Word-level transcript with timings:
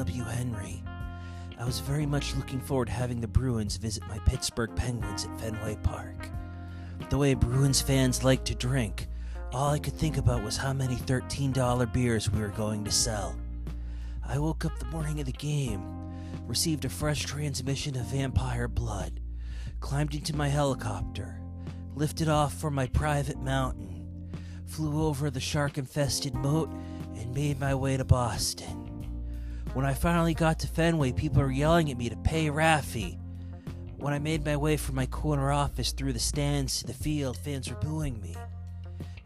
C.W. 0.00 0.24
Henry. 0.24 0.82
I 1.58 1.64
was 1.66 1.80
very 1.80 2.06
much 2.06 2.34
looking 2.34 2.58
forward 2.58 2.86
to 2.86 2.92
having 2.92 3.20
the 3.20 3.28
Bruins 3.28 3.76
visit 3.76 4.02
my 4.08 4.18
Pittsburgh 4.20 4.74
Penguins 4.74 5.26
at 5.26 5.38
Fenway 5.38 5.76
Park. 5.82 6.30
The 7.10 7.18
way 7.18 7.34
Bruins 7.34 7.82
fans 7.82 8.24
like 8.24 8.42
to 8.46 8.54
drink, 8.54 9.08
all 9.52 9.72
I 9.72 9.78
could 9.78 9.92
think 9.92 10.16
about 10.16 10.42
was 10.42 10.56
how 10.56 10.72
many 10.72 10.96
$13 10.96 11.92
beers 11.92 12.30
we 12.30 12.40
were 12.40 12.48
going 12.48 12.82
to 12.84 12.90
sell. 12.90 13.36
I 14.26 14.38
woke 14.38 14.64
up 14.64 14.78
the 14.78 14.86
morning 14.86 15.20
of 15.20 15.26
the 15.26 15.32
game, 15.32 15.82
received 16.46 16.86
a 16.86 16.88
fresh 16.88 17.26
transmission 17.26 17.94
of 17.94 18.06
vampire 18.06 18.68
blood, 18.68 19.20
climbed 19.80 20.14
into 20.14 20.34
my 20.34 20.48
helicopter, 20.48 21.42
lifted 21.94 22.30
off 22.30 22.54
from 22.54 22.74
my 22.74 22.86
private 22.86 23.38
mountain, 23.38 24.32
flew 24.64 25.04
over 25.04 25.28
the 25.28 25.40
shark 25.40 25.76
infested 25.76 26.34
moat, 26.34 26.70
and 27.16 27.34
made 27.34 27.60
my 27.60 27.74
way 27.74 27.98
to 27.98 28.04
Boston. 28.06 28.89
When 29.72 29.86
I 29.86 29.94
finally 29.94 30.34
got 30.34 30.58
to 30.60 30.66
Fenway, 30.66 31.12
people 31.12 31.42
were 31.42 31.50
yelling 31.52 31.92
at 31.92 31.96
me 31.96 32.08
to 32.08 32.16
pay 32.16 32.46
Raffy. 32.46 33.16
When 33.98 34.12
I 34.12 34.18
made 34.18 34.44
my 34.44 34.56
way 34.56 34.76
from 34.76 34.96
my 34.96 35.06
corner 35.06 35.52
office 35.52 35.92
through 35.92 36.12
the 36.12 36.18
stands 36.18 36.80
to 36.80 36.88
the 36.88 36.92
field, 36.92 37.36
fans 37.36 37.70
were 37.70 37.76
booing 37.76 38.20
me. 38.20 38.36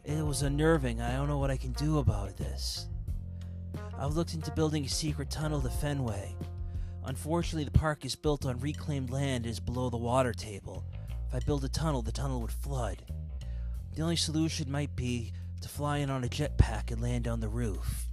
It 0.04 0.22
was 0.22 0.42
unnerving. 0.42 1.00
I 1.00 1.16
don't 1.16 1.28
know 1.28 1.38
what 1.38 1.50
I 1.50 1.56
can 1.56 1.72
do 1.72 1.96
about 1.96 2.36
this. 2.36 2.88
I've 3.98 4.16
looked 4.16 4.34
into 4.34 4.50
building 4.50 4.84
a 4.84 4.88
secret 4.88 5.30
tunnel 5.30 5.62
to 5.62 5.70
Fenway. 5.70 6.36
Unfortunately, 7.06 7.64
the 7.64 7.70
park 7.70 8.04
is 8.04 8.14
built 8.14 8.44
on 8.44 8.60
reclaimed 8.60 9.08
land 9.08 9.46
and 9.46 9.52
is 9.52 9.60
below 9.60 9.88
the 9.88 9.96
water 9.96 10.34
table. 10.34 10.84
If 11.26 11.34
I 11.34 11.38
build 11.38 11.64
a 11.64 11.70
tunnel, 11.70 12.02
the 12.02 12.12
tunnel 12.12 12.42
would 12.42 12.52
flood. 12.52 13.02
The 13.94 14.02
only 14.02 14.16
solution 14.16 14.70
might 14.70 14.94
be 14.94 15.32
to 15.62 15.70
fly 15.70 15.98
in 15.98 16.10
on 16.10 16.22
a 16.22 16.28
jetpack 16.28 16.90
and 16.90 17.00
land 17.00 17.28
on 17.28 17.40
the 17.40 17.48
roof. 17.48 18.08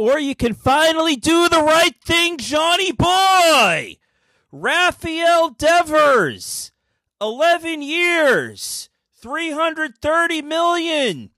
Or 0.00 0.18
you 0.18 0.34
can 0.34 0.54
finally 0.54 1.14
do 1.14 1.46
the 1.50 1.60
right 1.60 1.94
thing, 2.02 2.38
Johnny 2.38 2.90
boy! 2.90 3.98
Rafael 4.50 5.50
Devers, 5.50 6.72
11 7.20 7.82
years, 7.82 8.88
330 9.20 10.40
million. 10.40 11.32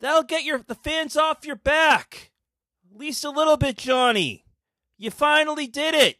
That'll 0.00 0.24
get 0.24 0.42
your 0.42 0.58
the 0.58 0.74
fans 0.74 1.16
off 1.16 1.46
your 1.46 1.54
back. 1.54 2.32
At 2.92 2.98
least 2.98 3.24
a 3.24 3.30
little 3.30 3.56
bit, 3.56 3.76
Johnny. 3.76 4.44
You 4.98 5.12
finally 5.12 5.68
did 5.68 5.94
it. 5.94 6.16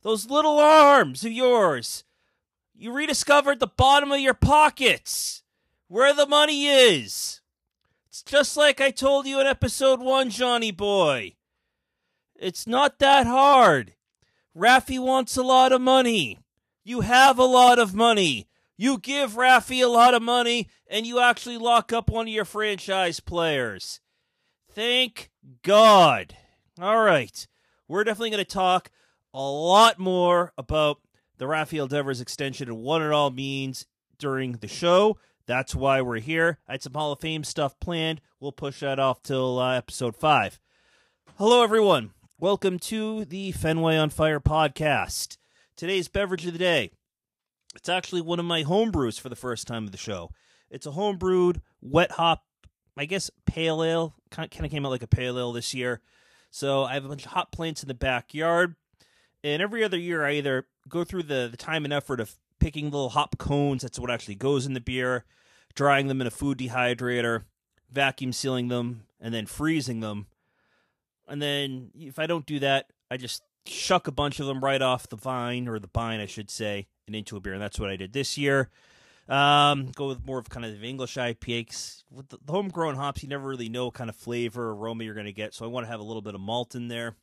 Those 0.00 0.30
little 0.30 0.58
arms 0.58 1.22
of 1.22 1.32
yours. 1.32 2.04
You 2.74 2.94
rediscovered 2.94 3.60
the 3.60 3.66
bottom 3.66 4.10
of 4.10 4.20
your 4.20 4.32
pockets. 4.32 5.42
Where 5.88 6.14
the 6.14 6.24
money 6.26 6.64
is. 6.64 7.42
It's 8.16 8.22
just 8.22 8.56
like 8.56 8.80
I 8.80 8.92
told 8.92 9.26
you 9.26 9.40
in 9.40 9.46
episode 9.46 10.00
1, 10.00 10.30
Johnny 10.30 10.70
boy. 10.70 11.34
It's 12.34 12.66
not 12.66 12.98
that 12.98 13.26
hard. 13.26 13.92
Raffy 14.56 14.98
wants 14.98 15.36
a 15.36 15.42
lot 15.42 15.70
of 15.70 15.82
money. 15.82 16.38
You 16.82 17.02
have 17.02 17.38
a 17.38 17.44
lot 17.44 17.78
of 17.78 17.94
money. 17.94 18.48
You 18.78 18.96
give 18.96 19.34
Raffy 19.34 19.84
a 19.84 19.88
lot 19.88 20.14
of 20.14 20.22
money, 20.22 20.70
and 20.86 21.06
you 21.06 21.20
actually 21.20 21.58
lock 21.58 21.92
up 21.92 22.08
one 22.08 22.26
of 22.26 22.32
your 22.32 22.46
franchise 22.46 23.20
players. 23.20 24.00
Thank 24.72 25.30
God. 25.62 26.34
All 26.80 27.02
right. 27.02 27.46
We're 27.86 28.04
definitely 28.04 28.30
going 28.30 28.44
to 28.46 28.50
talk 28.50 28.90
a 29.34 29.42
lot 29.42 29.98
more 29.98 30.54
about 30.56 31.02
the 31.36 31.46
Rafael 31.46 31.86
Devers 31.86 32.22
extension 32.22 32.70
and 32.70 32.78
what 32.78 33.02
it 33.02 33.12
all 33.12 33.30
means 33.30 33.84
during 34.18 34.52
the 34.52 34.68
show. 34.68 35.18
That's 35.46 35.76
why 35.76 36.02
we're 36.02 36.18
here. 36.18 36.58
I 36.66 36.72
had 36.72 36.82
some 36.82 36.94
Hall 36.94 37.12
of 37.12 37.20
Fame 37.20 37.44
stuff 37.44 37.78
planned. 37.78 38.20
We'll 38.40 38.50
push 38.50 38.80
that 38.80 38.98
off 38.98 39.22
till 39.22 39.60
uh, 39.60 39.76
episode 39.76 40.16
five. 40.16 40.58
Hello, 41.38 41.62
everyone. 41.62 42.10
Welcome 42.40 42.80
to 42.80 43.24
the 43.24 43.52
Fenway 43.52 43.96
on 43.96 44.10
Fire 44.10 44.40
podcast. 44.40 45.36
Today's 45.76 46.08
beverage 46.08 46.44
of 46.46 46.52
the 46.52 46.58
day. 46.58 46.90
It's 47.76 47.88
actually 47.88 48.22
one 48.22 48.40
of 48.40 48.44
my 48.44 48.62
home 48.62 48.90
brews 48.90 49.18
for 49.18 49.28
the 49.28 49.36
first 49.36 49.68
time 49.68 49.84
of 49.84 49.92
the 49.92 49.98
show. 49.98 50.32
It's 50.68 50.86
a 50.86 50.90
home 50.90 51.16
brewed 51.16 51.60
wet 51.80 52.10
hop, 52.10 52.42
I 52.96 53.04
guess 53.04 53.30
pale 53.46 53.84
ale. 53.84 54.16
Kind 54.32 54.52
of 54.52 54.68
came 54.68 54.84
out 54.84 54.90
like 54.90 55.04
a 55.04 55.06
pale 55.06 55.38
ale 55.38 55.52
this 55.52 55.72
year. 55.72 56.00
So 56.50 56.82
I 56.82 56.94
have 56.94 57.04
a 57.04 57.08
bunch 57.08 57.24
of 57.24 57.30
hot 57.30 57.52
plants 57.52 57.84
in 57.84 57.88
the 57.88 57.94
backyard. 57.94 58.74
And 59.44 59.62
every 59.62 59.84
other 59.84 59.98
year, 59.98 60.24
I 60.24 60.32
either 60.32 60.66
go 60.88 61.04
through 61.04 61.22
the, 61.22 61.46
the 61.48 61.56
time 61.56 61.84
and 61.84 61.94
effort 61.94 62.18
of 62.18 62.34
picking 62.58 62.86
little 62.86 63.10
hop 63.10 63.38
cones. 63.38 63.82
That's 63.82 63.98
what 63.98 64.10
actually 64.10 64.34
goes 64.34 64.66
in 64.66 64.74
the 64.74 64.80
beer, 64.80 65.24
drying 65.74 66.08
them 66.08 66.20
in 66.20 66.26
a 66.26 66.30
food 66.30 66.58
dehydrator, 66.58 67.44
vacuum 67.90 68.32
sealing 68.32 68.68
them, 68.68 69.02
and 69.20 69.34
then 69.34 69.46
freezing 69.46 70.00
them. 70.00 70.26
And 71.28 71.42
then 71.42 71.90
if 71.98 72.18
I 72.18 72.26
don't 72.26 72.46
do 72.46 72.58
that, 72.60 72.90
I 73.10 73.16
just 73.16 73.42
shuck 73.66 74.06
a 74.06 74.12
bunch 74.12 74.40
of 74.40 74.46
them 74.46 74.62
right 74.62 74.82
off 74.82 75.08
the 75.08 75.16
vine, 75.16 75.68
or 75.68 75.78
the 75.78 75.90
vine, 75.92 76.20
I 76.20 76.26
should 76.26 76.50
say, 76.50 76.86
and 77.06 77.16
into 77.16 77.36
a 77.36 77.40
beer. 77.40 77.52
And 77.52 77.62
that's 77.62 77.80
what 77.80 77.90
I 77.90 77.96
did 77.96 78.12
this 78.12 78.38
year. 78.38 78.70
Um, 79.28 79.90
go 79.96 80.06
with 80.06 80.24
more 80.24 80.38
of 80.38 80.48
kind 80.48 80.64
of 80.64 80.84
English 80.84 81.16
IPAs. 81.16 82.04
With 82.10 82.28
the 82.28 82.38
homegrown 82.48 82.94
hops, 82.94 83.22
you 83.22 83.28
never 83.28 83.48
really 83.48 83.68
know 83.68 83.86
what 83.86 83.94
kind 83.94 84.08
of 84.08 84.16
flavor 84.16 84.70
aroma 84.70 85.04
you're 85.04 85.14
going 85.14 85.26
to 85.26 85.32
get. 85.32 85.52
So 85.52 85.64
I 85.64 85.68
want 85.68 85.84
to 85.86 85.90
have 85.90 86.00
a 86.00 86.04
little 86.04 86.22
bit 86.22 86.34
of 86.34 86.40
malt 86.40 86.74
in 86.74 86.88
there. 86.88 87.16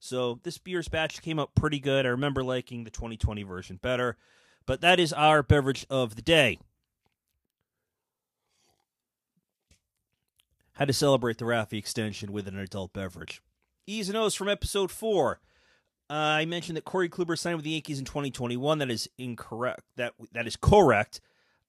So 0.00 0.40
this 0.42 0.58
beer's 0.58 0.88
batch 0.88 1.22
came 1.22 1.38
out 1.38 1.54
pretty 1.54 1.78
good. 1.78 2.06
I 2.06 2.10
remember 2.10 2.42
liking 2.42 2.84
the 2.84 2.90
2020 2.90 3.42
version 3.44 3.78
better. 3.80 4.16
But 4.66 4.80
that 4.80 4.98
is 4.98 5.12
our 5.12 5.42
beverage 5.42 5.86
of 5.90 6.16
the 6.16 6.22
day. 6.22 6.58
How 10.74 10.84
to 10.84 10.92
celebrate 10.92 11.38
the 11.38 11.44
Raffy 11.44 11.78
extension 11.78 12.32
with 12.32 12.48
an 12.48 12.58
adult 12.58 12.92
beverage. 12.92 13.40
E's 13.86 14.08
and 14.08 14.16
O's 14.18 14.34
from 14.34 14.48
episode 14.48 14.90
four. 14.90 15.40
Uh, 16.10 16.14
I 16.14 16.44
mentioned 16.46 16.76
that 16.76 16.84
Corey 16.84 17.08
Kluber 17.08 17.38
signed 17.38 17.56
with 17.56 17.64
the 17.64 17.70
Yankees 17.70 17.98
in 17.98 18.04
2021. 18.04 18.78
That 18.78 18.90
is 18.90 19.08
incorrect. 19.16 19.82
That 19.96 20.14
that 20.32 20.46
is 20.46 20.56
correct. 20.56 21.20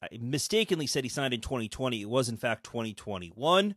I 0.01 0.07
mistakenly 0.19 0.87
said 0.87 1.03
he 1.03 1.09
signed 1.09 1.33
in 1.33 1.41
2020. 1.41 2.01
It 2.01 2.09
was 2.09 2.29
in 2.29 2.37
fact 2.37 2.63
2021. 2.65 3.75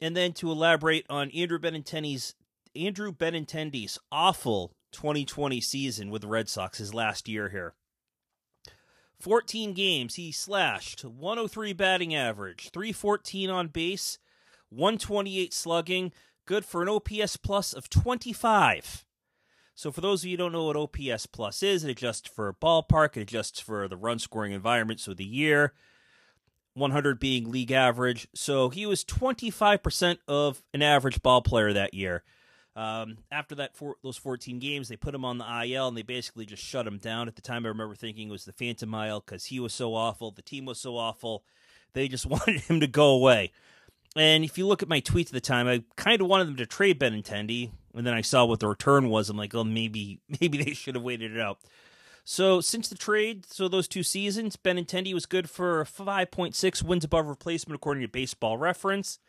And 0.00 0.16
then 0.16 0.32
to 0.34 0.50
elaborate 0.50 1.06
on 1.08 1.30
Andrew 1.30 1.58
Benintendi's 1.58 2.34
Andrew 2.74 3.12
Benintendi's 3.12 3.98
awful 4.12 4.74
2020 4.92 5.60
season 5.60 6.10
with 6.10 6.22
the 6.22 6.28
Red 6.28 6.48
Sox, 6.48 6.78
his 6.78 6.94
last 6.94 7.28
year 7.28 7.48
here. 7.48 7.74
14 9.20 9.72
games, 9.72 10.16
he 10.16 10.30
slashed 10.30 11.04
103 11.04 11.72
batting 11.72 12.14
average, 12.14 12.70
314 12.72 13.50
on 13.50 13.68
base, 13.68 14.18
128 14.70 15.54
slugging, 15.54 16.12
good 16.44 16.64
for 16.64 16.82
an 16.82 16.88
OPS 16.88 17.36
plus 17.36 17.72
of 17.72 17.88
25. 17.88 19.04
So 19.74 19.92
for 19.92 20.00
those 20.00 20.22
of 20.22 20.26
you 20.26 20.32
who 20.32 20.36
don't 20.38 20.52
know 20.52 20.64
what 20.64 20.76
OPS 20.76 21.26
plus 21.26 21.62
is, 21.62 21.84
it 21.84 21.90
adjusts 21.90 22.28
for 22.28 22.52
ballpark, 22.54 23.16
it 23.16 23.22
adjusts 23.22 23.60
for 23.60 23.88
the 23.88 23.96
run 23.96 24.18
scoring 24.18 24.52
environment, 24.52 25.00
so 25.00 25.12
the 25.12 25.24
year, 25.24 25.74
100 26.74 27.18
being 27.18 27.50
league 27.50 27.72
average. 27.72 28.28
So 28.34 28.70
he 28.70 28.86
was 28.86 29.04
25% 29.04 30.18
of 30.28 30.62
an 30.72 30.82
average 30.82 31.22
ball 31.22 31.42
player 31.42 31.72
that 31.72 31.94
year. 31.94 32.22
Um, 32.76 33.16
after 33.32 33.54
that, 33.54 33.74
four, 33.74 33.96
those 34.02 34.18
14 34.18 34.58
games, 34.58 34.88
they 34.88 34.96
put 34.96 35.14
him 35.14 35.24
on 35.24 35.38
the 35.38 35.64
IL 35.64 35.88
and 35.88 35.96
they 35.96 36.02
basically 36.02 36.44
just 36.44 36.62
shut 36.62 36.86
him 36.86 36.98
down. 36.98 37.26
At 37.26 37.34
the 37.34 37.42
time, 37.42 37.64
I 37.64 37.70
remember 37.70 37.94
thinking 37.94 38.28
it 38.28 38.32
was 38.32 38.44
the 38.44 38.52
Phantom 38.52 38.92
IL 38.94 39.20
because 39.20 39.46
he 39.46 39.58
was 39.58 39.72
so 39.72 39.94
awful, 39.94 40.30
the 40.30 40.42
team 40.42 40.66
was 40.66 40.78
so 40.78 40.98
awful. 40.98 41.42
They 41.94 42.06
just 42.06 42.26
wanted 42.26 42.60
him 42.60 42.80
to 42.80 42.86
go 42.86 43.08
away. 43.10 43.52
And 44.14 44.44
if 44.44 44.56
you 44.56 44.66
look 44.66 44.82
at 44.82 44.88
my 44.88 45.00
tweets 45.00 45.26
at 45.26 45.32
the 45.32 45.40
time, 45.40 45.66
I 45.66 45.82
kind 45.96 46.20
of 46.20 46.26
wanted 46.26 46.48
them 46.48 46.56
to 46.56 46.66
trade 46.66 47.00
Benintendi, 47.00 47.70
and 47.94 48.06
then 48.06 48.14
I 48.14 48.22
saw 48.22 48.44
what 48.44 48.60
the 48.60 48.68
return 48.68 49.08
was. 49.10 49.28
I'm 49.28 49.36
like, 49.36 49.54
oh, 49.54 49.64
maybe 49.64 50.20
maybe 50.40 50.62
they 50.62 50.74
should 50.74 50.94
have 50.94 51.04
waited 51.04 51.34
it 51.34 51.40
out. 51.40 51.58
So 52.24 52.60
since 52.60 52.88
the 52.88 52.96
trade, 52.96 53.46
so 53.46 53.68
those 53.68 53.86
two 53.86 54.02
seasons, 54.02 54.56
Benintendi 54.56 55.14
was 55.14 55.26
good 55.26 55.48
for 55.48 55.84
5.6 55.84 56.82
wins 56.82 57.04
above 57.04 57.28
replacement 57.28 57.76
according 57.76 58.02
to 58.02 58.08
Baseball 58.08 58.58
Reference. 58.58 59.20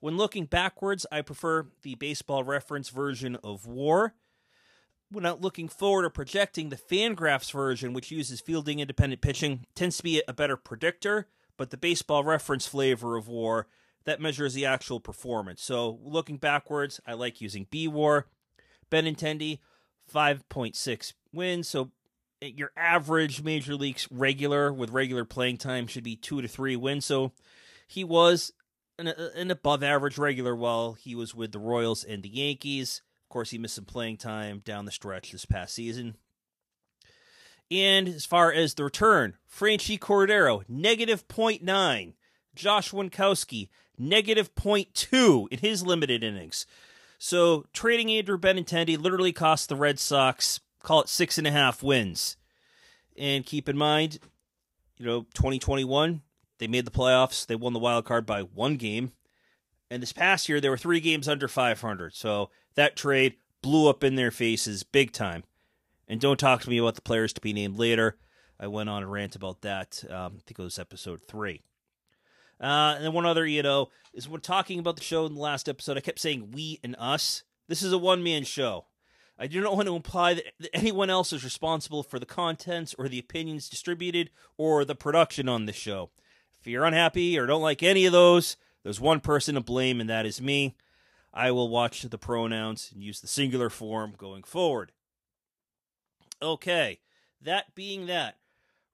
When 0.00 0.16
looking 0.16 0.46
backwards, 0.46 1.06
I 1.12 1.22
prefer 1.22 1.66
the 1.82 1.94
baseball 1.94 2.42
reference 2.42 2.88
version 2.88 3.36
of 3.44 3.66
WAR. 3.66 4.14
When 5.10 5.26
out 5.26 5.40
looking 5.40 5.68
forward 5.68 6.04
or 6.04 6.10
projecting, 6.10 6.68
the 6.68 6.76
Fangraphs 6.76 7.52
version, 7.52 7.92
which 7.92 8.10
uses 8.10 8.40
fielding 8.40 8.78
independent 8.78 9.20
pitching, 9.20 9.66
tends 9.74 9.98
to 9.98 10.02
be 10.02 10.22
a 10.26 10.32
better 10.32 10.56
predictor, 10.56 11.28
but 11.56 11.70
the 11.70 11.76
baseball 11.76 12.24
reference 12.24 12.66
flavor 12.66 13.16
of 13.16 13.28
WAR 13.28 13.66
that 14.04 14.20
measures 14.20 14.54
the 14.54 14.64
actual 14.64 15.00
performance. 15.00 15.62
So 15.62 15.98
looking 16.02 16.38
backwards, 16.38 17.00
I 17.06 17.14
like 17.14 17.40
using 17.40 17.66
B 17.70 17.86
WAR. 17.86 18.26
Benintendi, 18.90 19.58
5.6 20.12 21.12
wins. 21.32 21.68
So 21.68 21.90
eh, 22.42 22.50
your 22.56 22.72
average 22.76 23.42
major 23.42 23.74
leagues 23.74 24.08
regular 24.10 24.72
with 24.72 24.90
regular 24.90 25.24
playing 25.24 25.58
time 25.58 25.86
should 25.86 26.04
be 26.04 26.16
two 26.16 26.42
to 26.42 26.48
three 26.48 26.76
wins. 26.76 27.04
So 27.04 27.32
he 27.86 28.04
was 28.04 28.52
an, 29.00 29.08
an 29.08 29.50
above 29.50 29.82
average 29.82 30.18
regular 30.18 30.54
while 30.54 30.92
he 30.92 31.14
was 31.14 31.34
with 31.34 31.52
the 31.52 31.58
Royals 31.58 32.04
and 32.04 32.22
the 32.22 32.28
Yankees. 32.28 33.02
Of 33.24 33.28
course, 33.30 33.50
he 33.50 33.58
missed 33.58 33.76
some 33.76 33.84
playing 33.84 34.18
time 34.18 34.60
down 34.64 34.84
the 34.84 34.92
stretch 34.92 35.32
this 35.32 35.44
past 35.44 35.74
season. 35.74 36.16
And 37.70 38.08
as 38.08 38.26
far 38.26 38.52
as 38.52 38.74
the 38.74 38.84
return, 38.84 39.36
Franchy 39.48 39.98
Cordero, 39.98 40.64
negative 40.68 41.26
0.9. 41.28 42.14
Josh 42.54 42.90
Winckowski, 42.90 43.68
negative 43.96 44.54
0.2 44.54 45.48
in 45.50 45.58
his 45.60 45.82
limited 45.84 46.24
innings. 46.24 46.66
So 47.18 47.66
trading 47.72 48.10
Andrew 48.10 48.38
Benintendi 48.38 48.98
literally 48.98 49.32
cost 49.32 49.68
the 49.68 49.76
Red 49.76 49.98
Sox, 49.98 50.60
call 50.82 51.02
it 51.02 51.08
six 51.08 51.38
and 51.38 51.46
a 51.46 51.50
half 51.50 51.82
wins. 51.82 52.36
And 53.16 53.44
keep 53.44 53.68
in 53.68 53.76
mind, 53.76 54.18
you 54.98 55.06
know, 55.06 55.20
2021, 55.34 56.22
they 56.60 56.68
made 56.68 56.84
the 56.84 56.90
playoffs. 56.92 57.46
They 57.46 57.56
won 57.56 57.72
the 57.72 57.78
wild 57.78 58.04
card 58.04 58.26
by 58.26 58.42
one 58.42 58.76
game. 58.76 59.12
And 59.90 60.00
this 60.00 60.12
past 60.12 60.48
year, 60.48 60.60
there 60.60 60.70
were 60.70 60.78
three 60.78 61.00
games 61.00 61.26
under 61.26 61.48
500. 61.48 62.14
So 62.14 62.50
that 62.76 62.96
trade 62.96 63.36
blew 63.62 63.88
up 63.88 64.04
in 64.04 64.14
their 64.14 64.30
faces 64.30 64.84
big 64.84 65.10
time. 65.10 65.42
And 66.06 66.20
don't 66.20 66.38
talk 66.38 66.60
to 66.62 66.70
me 66.70 66.78
about 66.78 66.94
the 66.94 67.02
players 67.02 67.32
to 67.32 67.40
be 67.40 67.52
named 67.52 67.76
later. 67.76 68.18
I 68.58 68.66
went 68.66 68.90
on 68.90 69.02
a 69.02 69.08
rant 69.08 69.34
about 69.34 69.62
that. 69.62 70.04
Um, 70.08 70.34
I 70.36 70.42
think 70.46 70.58
it 70.58 70.62
was 70.62 70.78
episode 70.78 71.22
three. 71.26 71.62
Uh, 72.60 72.94
and 72.96 73.04
then 73.04 73.14
one 73.14 73.24
other, 73.24 73.46
you 73.46 73.62
know, 73.62 73.88
is 74.12 74.28
when 74.28 74.42
talking 74.42 74.78
about 74.78 74.96
the 74.96 75.02
show 75.02 75.24
in 75.24 75.34
the 75.34 75.40
last 75.40 75.68
episode, 75.68 75.96
I 75.96 76.00
kept 76.00 76.18
saying 76.18 76.50
we 76.52 76.78
and 76.84 76.94
us. 76.98 77.42
This 77.68 77.82
is 77.82 77.92
a 77.92 77.98
one 77.98 78.22
man 78.22 78.44
show. 78.44 78.84
I 79.38 79.46
do 79.46 79.62
not 79.62 79.74
want 79.74 79.88
to 79.88 79.96
imply 79.96 80.34
that 80.34 80.44
anyone 80.74 81.08
else 81.08 81.32
is 81.32 81.42
responsible 81.42 82.02
for 82.02 82.18
the 82.18 82.26
contents 82.26 82.94
or 82.98 83.08
the 83.08 83.18
opinions 83.18 83.70
distributed 83.70 84.28
or 84.58 84.84
the 84.84 84.94
production 84.94 85.48
on 85.48 85.64
this 85.64 85.76
show. 85.76 86.10
If 86.60 86.66
you're 86.66 86.84
unhappy 86.84 87.38
or 87.38 87.46
don't 87.46 87.62
like 87.62 87.82
any 87.82 88.06
of 88.06 88.12
those, 88.12 88.56
there's 88.82 89.00
one 89.00 89.20
person 89.20 89.54
to 89.54 89.60
blame, 89.60 90.00
and 90.00 90.10
that 90.10 90.26
is 90.26 90.42
me. 90.42 90.76
I 91.32 91.50
will 91.50 91.68
watch 91.68 92.02
the 92.02 92.18
pronouns 92.18 92.90
and 92.92 93.02
use 93.02 93.20
the 93.20 93.26
singular 93.26 93.70
form 93.70 94.14
going 94.16 94.42
forward. 94.42 94.92
Okay, 96.42 97.00
that 97.40 97.74
being 97.74 98.06
that, 98.06 98.36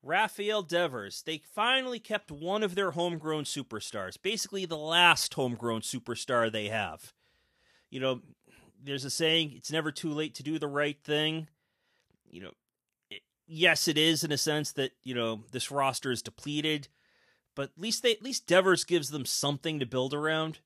Rafael 0.03 0.63
Devers, 0.63 1.23
they 1.23 1.43
finally 1.55 1.99
kept 1.99 2.31
one 2.31 2.63
of 2.63 2.75
their 2.75 2.93
homegrown 2.93 3.45
superstars, 3.45 4.21
basically 4.21 4.65
the 4.65 4.77
last 4.77 5.35
homegrown 5.35 5.81
superstar 5.81 6.51
they 6.51 6.69
have. 6.69 7.12
You 7.91 8.01
know, 8.01 8.21
there's 8.83 9.05
a 9.05 9.11
saying, 9.11 9.55
it's 9.57 9.73
never 9.73 9.91
too 9.91 10.11
late 10.11 10.35
to 10.35 10.43
do 10.43 10.59
the 10.59 10.69
right 10.69 10.99
thing. 11.03 11.49
You 12.29 12.43
know, 12.43 12.51
it, 13.11 13.23
yes, 13.47 13.89
it 13.89 13.99
is 13.99 14.23
in 14.23 14.31
a 14.31 14.39
sense 14.39 14.73
that, 14.73 14.93
you 15.03 15.15
know, 15.15 15.45
this 15.51 15.71
roster 15.71 16.12
is 16.12 16.23
depleted, 16.23 16.89
but 17.56 17.70
at 17.75 17.82
least 17.82 18.05
they 18.05 18.12
at 18.12 18.23
least 18.23 18.47
Devers 18.47 18.85
gives 18.85 19.11
them 19.11 19.25
something 19.25 19.81
to 19.81 19.87
build 19.87 20.14
around. 20.14 20.61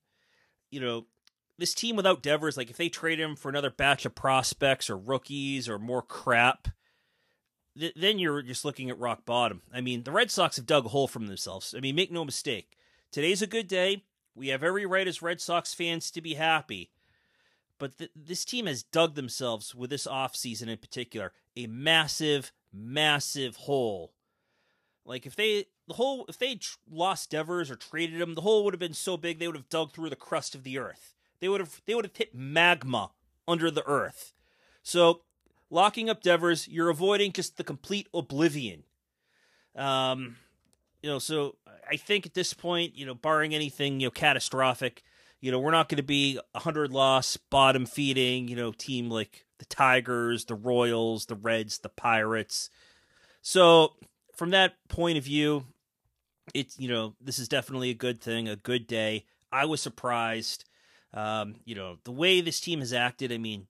You 0.70 0.80
know, 0.80 1.06
this 1.56 1.72
team 1.72 1.96
without 1.96 2.22
Devers, 2.22 2.58
like 2.58 2.68
if 2.68 2.76
they 2.76 2.90
trade 2.90 3.18
him 3.18 3.36
for 3.36 3.48
another 3.48 3.70
batch 3.70 4.04
of 4.04 4.14
prospects 4.14 4.90
or 4.90 4.98
rookies 4.98 5.68
or 5.68 5.78
more 5.78 6.02
crap, 6.02 6.68
th- 7.78 7.94
then 7.96 8.18
you're 8.18 8.42
just 8.42 8.64
looking 8.64 8.90
at 8.90 8.98
rock 8.98 9.24
bottom. 9.24 9.62
I 9.72 9.80
mean, 9.80 10.02
the 10.02 10.12
Red 10.12 10.30
Sox 10.30 10.56
have 10.56 10.66
dug 10.66 10.84
a 10.84 10.90
hole 10.90 11.08
from 11.08 11.28
themselves. 11.28 11.74
I 11.74 11.80
mean, 11.80 11.94
make 11.94 12.12
no 12.12 12.24
mistake. 12.24 12.76
Today's 13.10 13.40
a 13.40 13.46
good 13.46 13.68
day. 13.68 14.04
We 14.34 14.48
have 14.48 14.62
every 14.62 14.84
right 14.84 15.08
as 15.08 15.22
Red 15.22 15.40
Sox 15.40 15.72
fans 15.72 16.10
to 16.10 16.20
be 16.20 16.34
happy. 16.34 16.90
But 17.78 17.98
th- 17.98 18.10
this 18.14 18.44
team 18.44 18.66
has 18.66 18.82
dug 18.82 19.14
themselves 19.14 19.74
with 19.74 19.90
this 19.90 20.06
offseason 20.06 20.68
in 20.68 20.78
particular 20.78 21.32
a 21.56 21.66
massive, 21.66 22.52
massive 22.72 23.56
hole. 23.56 24.12
Like 25.04 25.26
if 25.26 25.36
they 25.36 25.66
the 25.90 25.94
hole 25.94 26.24
if 26.28 26.38
they 26.38 26.54
tr- 26.54 26.78
lost 26.90 27.30
Devers 27.30 27.70
or 27.70 27.76
traded 27.76 28.20
him, 28.20 28.34
the 28.34 28.40
hole 28.40 28.64
would 28.64 28.72
have 28.72 28.80
been 28.80 28.94
so 28.94 29.16
big 29.16 29.38
they 29.38 29.46
would 29.46 29.56
have 29.56 29.68
dug 29.68 29.92
through 29.92 30.10
the 30.10 30.16
crust 30.16 30.54
of 30.54 30.62
the 30.62 30.78
earth. 30.78 31.14
They 31.40 31.48
would 31.48 31.60
have 31.60 31.82
they 31.86 31.94
would 31.94 32.04
have 32.04 32.16
hit 32.16 32.34
magma 32.34 33.10
under 33.48 33.70
the 33.70 33.86
earth. 33.86 34.32
So 34.82 35.22
locking 35.68 36.08
up 36.08 36.22
Devers, 36.22 36.68
you're 36.68 36.88
avoiding 36.88 37.32
just 37.32 37.56
the 37.56 37.64
complete 37.64 38.08
oblivion. 38.14 38.84
Um, 39.74 40.36
you 41.02 41.10
know, 41.10 41.18
so 41.18 41.56
I 41.88 41.96
think 41.96 42.26
at 42.26 42.34
this 42.34 42.54
point, 42.54 42.96
you 42.96 43.04
know, 43.04 43.14
barring 43.14 43.54
anything 43.54 44.00
you 44.00 44.06
know 44.06 44.10
catastrophic, 44.12 45.02
you 45.40 45.50
know, 45.50 45.58
we're 45.58 45.70
not 45.70 45.88
going 45.88 45.96
to 45.96 46.02
be 46.02 46.38
a 46.54 46.60
hundred 46.60 46.92
loss, 46.92 47.36
bottom 47.36 47.84
feeding, 47.84 48.48
you 48.48 48.56
know, 48.56 48.72
team 48.72 49.10
like 49.10 49.44
the 49.58 49.64
Tigers, 49.64 50.44
the 50.44 50.54
Royals, 50.54 51.26
the 51.26 51.34
Reds, 51.34 51.78
the 51.78 51.88
Pirates. 51.88 52.70
So 53.42 53.94
from 54.36 54.50
that 54.50 54.74
point 54.88 55.18
of 55.18 55.24
view, 55.24 55.66
it's 56.54 56.78
you 56.78 56.88
know 56.88 57.14
this 57.20 57.38
is 57.38 57.48
definitely 57.48 57.90
a 57.90 57.94
good 57.94 58.20
thing, 58.20 58.48
a 58.48 58.56
good 58.56 58.86
day. 58.86 59.24
I 59.52 59.64
was 59.64 59.80
surprised, 59.80 60.64
um, 61.12 61.56
you 61.64 61.74
know, 61.74 61.98
the 62.04 62.12
way 62.12 62.40
this 62.40 62.60
team 62.60 62.80
has 62.80 62.92
acted. 62.92 63.32
I 63.32 63.38
mean, 63.38 63.66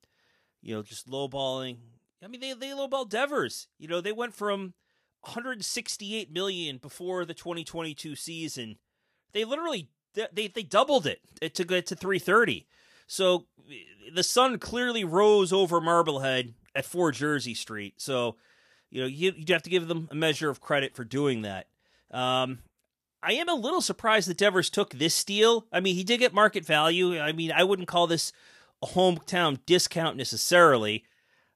you 0.62 0.75
know, 0.75 0.82
just 0.82 1.09
lowballing. 1.09 1.77
I 2.23 2.29
mean, 2.29 2.41
they 2.41 2.53
they 2.53 2.69
lowballed 2.69 3.09
Devers. 3.09 3.69
You 3.79 3.88
know, 3.88 4.00
they 4.00 4.12
went 4.12 4.35
from 4.35 4.75
168 5.23 6.32
million 6.32 6.79
before 6.79 7.25
the 7.25 7.35
2022 7.35 8.15
season. 8.15 8.77
They 9.33 9.44
literally 9.44 9.88
they 10.15 10.49
they 10.49 10.62
doubled 10.62 11.06
it 11.06 11.21
to 11.55 11.65
get 11.65 11.87
to 11.87 11.97
330. 11.97 12.67
So 13.06 13.47
the 14.15 14.23
sun 14.23 14.59
clearly 14.59 15.05
rose 15.05 15.53
over 15.53 15.81
Marblehead 15.81 16.55
at 16.75 16.85
4 16.85 17.12
Jersey 17.12 17.55
Street. 17.55 17.94
So 17.99 18.37
you 18.91 19.00
know 19.00 19.06
you 19.06 19.33
you 19.37 19.53
have 19.53 19.62
to 19.62 19.71
give 19.71 19.88
them 19.88 20.09
a 20.11 20.15
measure 20.15 20.50
of 20.50 20.61
credit 20.61 20.94
for 20.94 21.05
doing 21.05 21.43
that. 21.43 21.67
Um, 22.11 22.59
I 23.22 23.32
am 23.34 23.49
a 23.49 23.55
little 23.55 23.82
surprised 23.82 24.28
that 24.28 24.38
Devers 24.38 24.70
took 24.70 24.94
this 24.94 25.22
deal. 25.25 25.67
I 25.72 25.81
mean, 25.81 25.94
he 25.94 26.05
did 26.05 26.20
get 26.20 26.32
market 26.32 26.64
value. 26.64 27.20
I 27.20 27.32
mean, 27.32 27.52
I 27.52 27.64
wouldn't 27.64 27.88
call 27.88 28.06
this 28.06 28.32
a 28.82 28.87
hometown 28.87 29.61
discount 29.67 30.17
necessarily. 30.17 31.05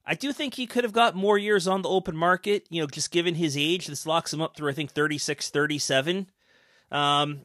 I 0.05 0.13
do 0.13 0.31
think 0.31 0.53
he 0.53 0.67
could 0.67 0.83
have 0.83 0.93
got 0.93 1.15
more 1.15 1.37
years 1.37 1.67
on 1.67 1.81
the 1.81 1.89
open 1.89 2.15
market, 2.15 2.67
you 2.69 2.81
know, 2.81 2.87
just 2.87 3.09
given 3.09 3.35
his 3.35 3.57
age. 3.57 3.87
This 3.87 4.05
locks 4.05 4.31
him 4.31 4.41
up 4.41 4.55
through, 4.55 4.69
I 4.69 4.73
think, 4.73 4.91
36, 4.91 5.49
37. 5.49 6.27
Um, 6.91 7.41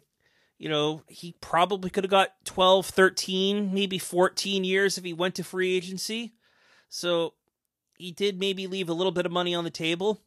you 0.58 0.68
know, 0.68 1.02
he 1.08 1.34
probably 1.40 1.88
could 1.88 2.04
have 2.04 2.10
got 2.10 2.44
12, 2.44 2.86
13, 2.86 3.72
maybe 3.72 3.98
14 3.98 4.62
years 4.64 4.98
if 4.98 5.04
he 5.04 5.14
went 5.14 5.34
to 5.36 5.44
free 5.44 5.74
agency. 5.74 6.34
So 6.90 7.32
he 7.96 8.12
did 8.12 8.38
maybe 8.38 8.66
leave 8.66 8.90
a 8.90 8.94
little 8.94 9.12
bit 9.12 9.24
of 9.24 9.32
money 9.32 9.54
on 9.54 9.64
the 9.64 9.70
table. 9.70 10.20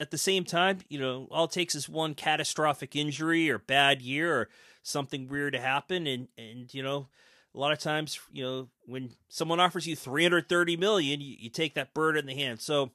At 0.00 0.10
the 0.10 0.18
same 0.18 0.44
time, 0.44 0.78
you 0.88 0.98
know, 0.98 1.26
all 1.30 1.46
it 1.46 1.50
takes 1.50 1.74
is 1.74 1.88
one 1.88 2.14
catastrophic 2.14 2.94
injury 2.94 3.50
or 3.50 3.58
bad 3.58 4.00
year 4.00 4.32
or 4.32 4.48
something 4.82 5.28
weird 5.28 5.54
to 5.54 5.60
happen. 5.60 6.06
And, 6.06 6.28
and 6.38 6.72
you 6.72 6.82
know, 6.82 7.08
a 7.54 7.58
lot 7.58 7.72
of 7.72 7.80
times, 7.80 8.20
you 8.32 8.44
know, 8.44 8.68
when 8.86 9.10
someone 9.28 9.58
offers 9.58 9.86
you 9.86 9.96
330 9.96 10.76
million, 10.76 11.20
you, 11.20 11.36
you 11.38 11.50
take 11.50 11.74
that 11.74 11.94
bird 11.94 12.16
in 12.16 12.26
the 12.26 12.34
hand. 12.34 12.60
So 12.60 12.92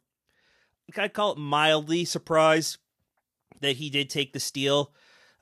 I'd 0.98 1.14
call 1.14 1.34
it 1.34 1.38
mildly 1.38 2.06
surprised 2.06 2.78
that 3.62 3.78
he 3.78 3.90
did 3.90 4.10
take 4.10 4.34
the 4.34 4.40
steal 4.40 4.92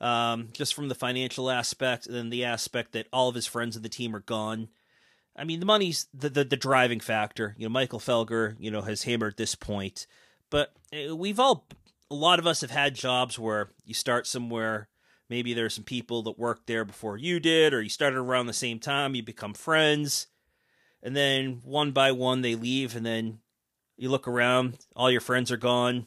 um, 0.00 0.48
just 0.52 0.74
from 0.74 0.88
the 0.88 0.94
financial 0.94 1.50
aspect, 1.50 2.06
and 2.06 2.14
then 2.14 2.30
the 2.30 2.44
aspect 2.44 2.92
that 2.92 3.06
all 3.12 3.28
of 3.28 3.36
his 3.36 3.46
friends 3.46 3.76
of 3.76 3.82
the 3.82 3.88
team 3.88 4.16
are 4.16 4.20
gone. 4.20 4.68
I 5.36 5.44
mean, 5.44 5.60
the 5.60 5.66
money's 5.66 6.08
the, 6.12 6.28
the, 6.28 6.44
the 6.44 6.56
driving 6.56 7.00
factor. 7.00 7.54
You 7.56 7.66
know, 7.66 7.72
Michael 7.72 8.00
Felger, 8.00 8.56
you 8.58 8.70
know, 8.70 8.82
has 8.82 9.04
hammered 9.04 9.36
this 9.36 9.54
point, 9.54 10.06
but 10.52 10.72
uh, 10.94 11.16
we've 11.16 11.40
all, 11.40 11.66
a 12.08 12.14
lot 12.14 12.38
of 12.38 12.46
us 12.46 12.60
have 12.60 12.70
had 12.70 12.94
jobs 12.94 13.36
where 13.36 13.70
you 13.84 13.94
start 13.94 14.28
somewhere. 14.28 14.88
Maybe 15.28 15.52
there's 15.52 15.74
some 15.74 15.82
people 15.82 16.22
that 16.22 16.38
worked 16.38 16.68
there 16.68 16.84
before 16.84 17.16
you 17.16 17.40
did, 17.40 17.74
or 17.74 17.82
you 17.82 17.88
started 17.88 18.18
around 18.18 18.46
the 18.46 18.52
same 18.52 18.78
time. 18.78 19.16
You 19.16 19.24
become 19.24 19.54
friends, 19.54 20.28
and 21.02 21.16
then 21.16 21.62
one 21.64 21.90
by 21.90 22.12
one 22.12 22.42
they 22.42 22.54
leave, 22.54 22.94
and 22.94 23.04
then 23.04 23.40
you 23.96 24.08
look 24.08 24.28
around, 24.28 24.78
all 24.94 25.10
your 25.10 25.20
friends 25.20 25.50
are 25.50 25.56
gone 25.56 26.06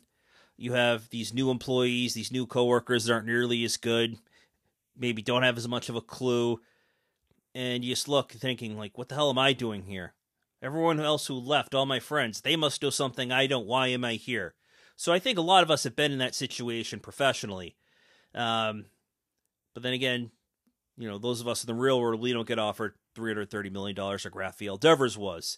you 0.57 0.73
have 0.73 1.09
these 1.09 1.33
new 1.33 1.51
employees, 1.51 2.13
these 2.13 2.31
new 2.31 2.45
coworkers 2.45 3.05
that 3.05 3.13
aren't 3.13 3.25
nearly 3.25 3.63
as 3.63 3.77
good, 3.77 4.17
maybe 4.97 5.21
don't 5.21 5.43
have 5.43 5.57
as 5.57 5.67
much 5.67 5.89
of 5.89 5.95
a 5.95 6.01
clue, 6.01 6.61
and 7.53 7.83
you 7.83 7.91
just 7.91 8.07
look 8.07 8.31
thinking 8.31 8.77
like, 8.77 8.97
what 8.97 9.09
the 9.09 9.15
hell 9.15 9.29
am 9.29 9.37
I 9.37 9.53
doing 9.53 9.83
here? 9.83 10.13
Everyone 10.65 10.99
else 10.99 11.27
who 11.27 11.35
left, 11.35 11.75
all 11.75 11.85
my 11.85 11.99
friends, 11.99 12.41
they 12.41 12.55
must 12.55 12.81
know 12.81 12.89
something 12.89 13.31
I 13.31 13.47
don't. 13.47 13.67
Why 13.67 13.87
am 13.87 14.03
I 14.03 14.13
here? 14.13 14.55
So 14.95 15.13
I 15.13 15.19
think 15.19 15.37
a 15.37 15.41
lot 15.41 15.63
of 15.63 15.69
us 15.69 15.83
have 15.83 15.95
been 15.95 16.11
in 16.11 16.17
that 16.19 16.35
situation 16.35 16.99
professionally. 16.99 17.75
Um, 18.33 18.85
but 19.73 19.83
then 19.83 19.93
again, 19.93 20.31
you 20.97 21.07
know, 21.07 21.17
those 21.17 21.41
of 21.41 21.47
us 21.47 21.63
in 21.63 21.67
the 21.67 21.79
real 21.79 21.99
world, 21.99 22.21
we 22.21 22.33
don't 22.33 22.47
get 22.47 22.59
offered 22.59 22.95
$330 23.15 23.71
million 23.71 23.95
like 23.95 24.35
Rafael 24.35 24.77
Devers 24.77 25.17
was. 25.17 25.57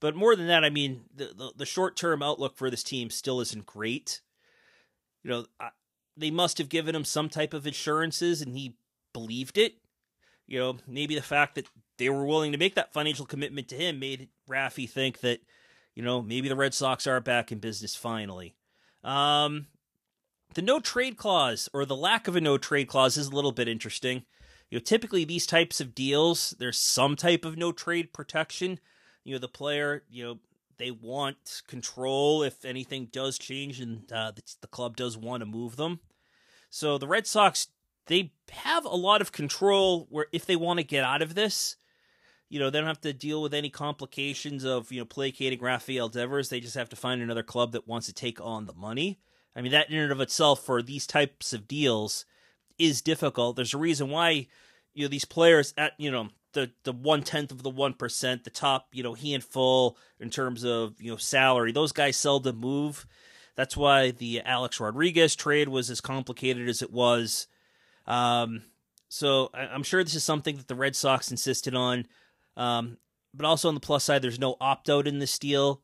But 0.00 0.16
more 0.16 0.34
than 0.36 0.46
that, 0.46 0.64
I 0.64 0.70
mean, 0.70 1.04
the, 1.14 1.32
the, 1.36 1.52
the 1.56 1.66
short 1.66 1.96
term 1.96 2.22
outlook 2.22 2.56
for 2.56 2.70
this 2.70 2.82
team 2.82 3.10
still 3.10 3.40
isn't 3.40 3.66
great 3.66 4.20
you 5.26 5.32
know, 5.32 5.46
they 6.16 6.30
must 6.30 6.58
have 6.58 6.68
given 6.68 6.94
him 6.94 7.04
some 7.04 7.28
type 7.28 7.52
of 7.52 7.66
assurances 7.66 8.40
and 8.40 8.54
he 8.54 8.76
believed 9.12 9.58
it. 9.58 9.74
You 10.46 10.60
know, 10.60 10.76
maybe 10.86 11.16
the 11.16 11.22
fact 11.22 11.56
that 11.56 11.66
they 11.98 12.08
were 12.08 12.24
willing 12.24 12.52
to 12.52 12.58
make 12.58 12.74
that 12.74 12.92
financial 12.92 13.26
commitment 13.26 13.68
to 13.68 13.76
him 13.76 13.98
made 13.98 14.28
Raffy 14.48 14.88
think 14.88 15.20
that, 15.20 15.40
you 15.94 16.02
know, 16.02 16.22
maybe 16.22 16.48
the 16.48 16.56
Red 16.56 16.74
Sox 16.74 17.06
are 17.06 17.20
back 17.20 17.52
in 17.52 17.58
business 17.58 17.94
finally. 17.94 18.54
Um, 19.02 19.66
the 20.54 20.62
no 20.62 20.80
trade 20.80 21.16
clause 21.16 21.68
or 21.72 21.84
the 21.84 21.96
lack 21.96 22.28
of 22.28 22.36
a 22.36 22.40
no 22.40 22.58
trade 22.58 22.88
clause 22.88 23.16
is 23.16 23.28
a 23.28 23.34
little 23.34 23.52
bit 23.52 23.68
interesting. 23.68 24.24
You 24.70 24.78
know, 24.78 24.82
typically 24.82 25.24
these 25.24 25.46
types 25.46 25.80
of 25.80 25.94
deals, 25.94 26.54
there's 26.58 26.78
some 26.78 27.16
type 27.16 27.44
of 27.44 27.56
no 27.56 27.72
trade 27.72 28.12
protection. 28.12 28.80
You 29.24 29.34
know, 29.34 29.38
the 29.38 29.48
player, 29.48 30.02
you 30.10 30.24
know, 30.24 30.38
they 30.78 30.90
want 30.90 31.62
control 31.66 32.42
if 32.42 32.64
anything 32.64 33.08
does 33.10 33.38
change 33.38 33.80
and 33.80 34.10
uh, 34.12 34.32
the, 34.32 34.42
the 34.60 34.66
club 34.66 34.96
does 34.96 35.16
want 35.16 35.40
to 35.40 35.46
move 35.46 35.76
them. 35.76 36.00
So 36.68 36.98
the 36.98 37.06
Red 37.06 37.26
Sox 37.26 37.68
they 38.06 38.32
have 38.50 38.84
a 38.84 38.88
lot 38.88 39.20
of 39.20 39.32
control 39.32 40.06
where 40.10 40.26
if 40.32 40.46
they 40.46 40.56
want 40.56 40.78
to 40.78 40.84
get 40.84 41.04
out 41.04 41.22
of 41.22 41.34
this, 41.34 41.76
you 42.48 42.58
know, 42.58 42.70
they 42.70 42.78
don't 42.78 42.86
have 42.86 43.00
to 43.02 43.12
deal 43.12 43.42
with 43.42 43.54
any 43.54 43.70
complications 43.70 44.64
of, 44.64 44.92
you 44.92 45.00
know, 45.00 45.04
placating 45.04 45.60
Rafael 45.60 46.08
Devers. 46.08 46.48
They 46.48 46.60
just 46.60 46.76
have 46.76 46.88
to 46.90 46.96
find 46.96 47.20
another 47.20 47.42
club 47.42 47.72
that 47.72 47.88
wants 47.88 48.06
to 48.06 48.12
take 48.12 48.40
on 48.40 48.66
the 48.66 48.74
money. 48.74 49.18
I 49.54 49.62
mean, 49.62 49.72
that 49.72 49.90
in 49.90 49.98
and 49.98 50.12
of 50.12 50.20
itself 50.20 50.64
for 50.64 50.82
these 50.82 51.06
types 51.06 51.52
of 51.52 51.66
deals 51.66 52.24
is 52.78 53.00
difficult. 53.00 53.56
There's 53.56 53.74
a 53.74 53.78
reason 53.78 54.10
why, 54.10 54.46
you 54.94 55.04
know, 55.04 55.08
these 55.08 55.24
players 55.24 55.74
at, 55.76 55.92
you 55.98 56.10
know, 56.10 56.28
the 56.56 56.72
the 56.84 56.92
one 56.92 57.22
tenth 57.22 57.52
of 57.52 57.62
the 57.62 57.70
one 57.70 57.92
percent, 57.92 58.42
the 58.42 58.50
top, 58.50 58.88
you 58.92 59.02
know, 59.02 59.14
handful 59.14 59.96
in 60.18 60.30
terms 60.30 60.64
of 60.64 61.00
you 61.00 61.10
know 61.10 61.16
salary. 61.16 61.70
Those 61.70 61.92
guys 61.92 62.16
seldom 62.16 62.56
move. 62.56 63.06
That's 63.54 63.76
why 63.76 64.10
the 64.10 64.40
Alex 64.40 64.80
Rodriguez 64.80 65.36
trade 65.36 65.68
was 65.68 65.90
as 65.90 66.00
complicated 66.00 66.68
as 66.68 66.82
it 66.82 66.90
was. 66.90 67.46
Um, 68.06 68.62
so 69.08 69.50
I, 69.54 69.74
am 69.74 69.82
sure 69.82 70.02
this 70.02 70.14
is 70.14 70.24
something 70.24 70.56
that 70.56 70.66
the 70.66 70.74
Red 70.74 70.96
Sox 70.96 71.30
insisted 71.30 71.74
on. 71.74 72.06
Um, 72.56 72.98
but 73.34 73.46
also 73.46 73.68
on 73.68 73.74
the 73.74 73.80
plus 73.80 74.04
side, 74.04 74.22
there's 74.22 74.38
no 74.38 74.56
opt 74.60 74.88
out 74.88 75.06
in 75.06 75.18
this 75.18 75.38
deal. 75.38 75.82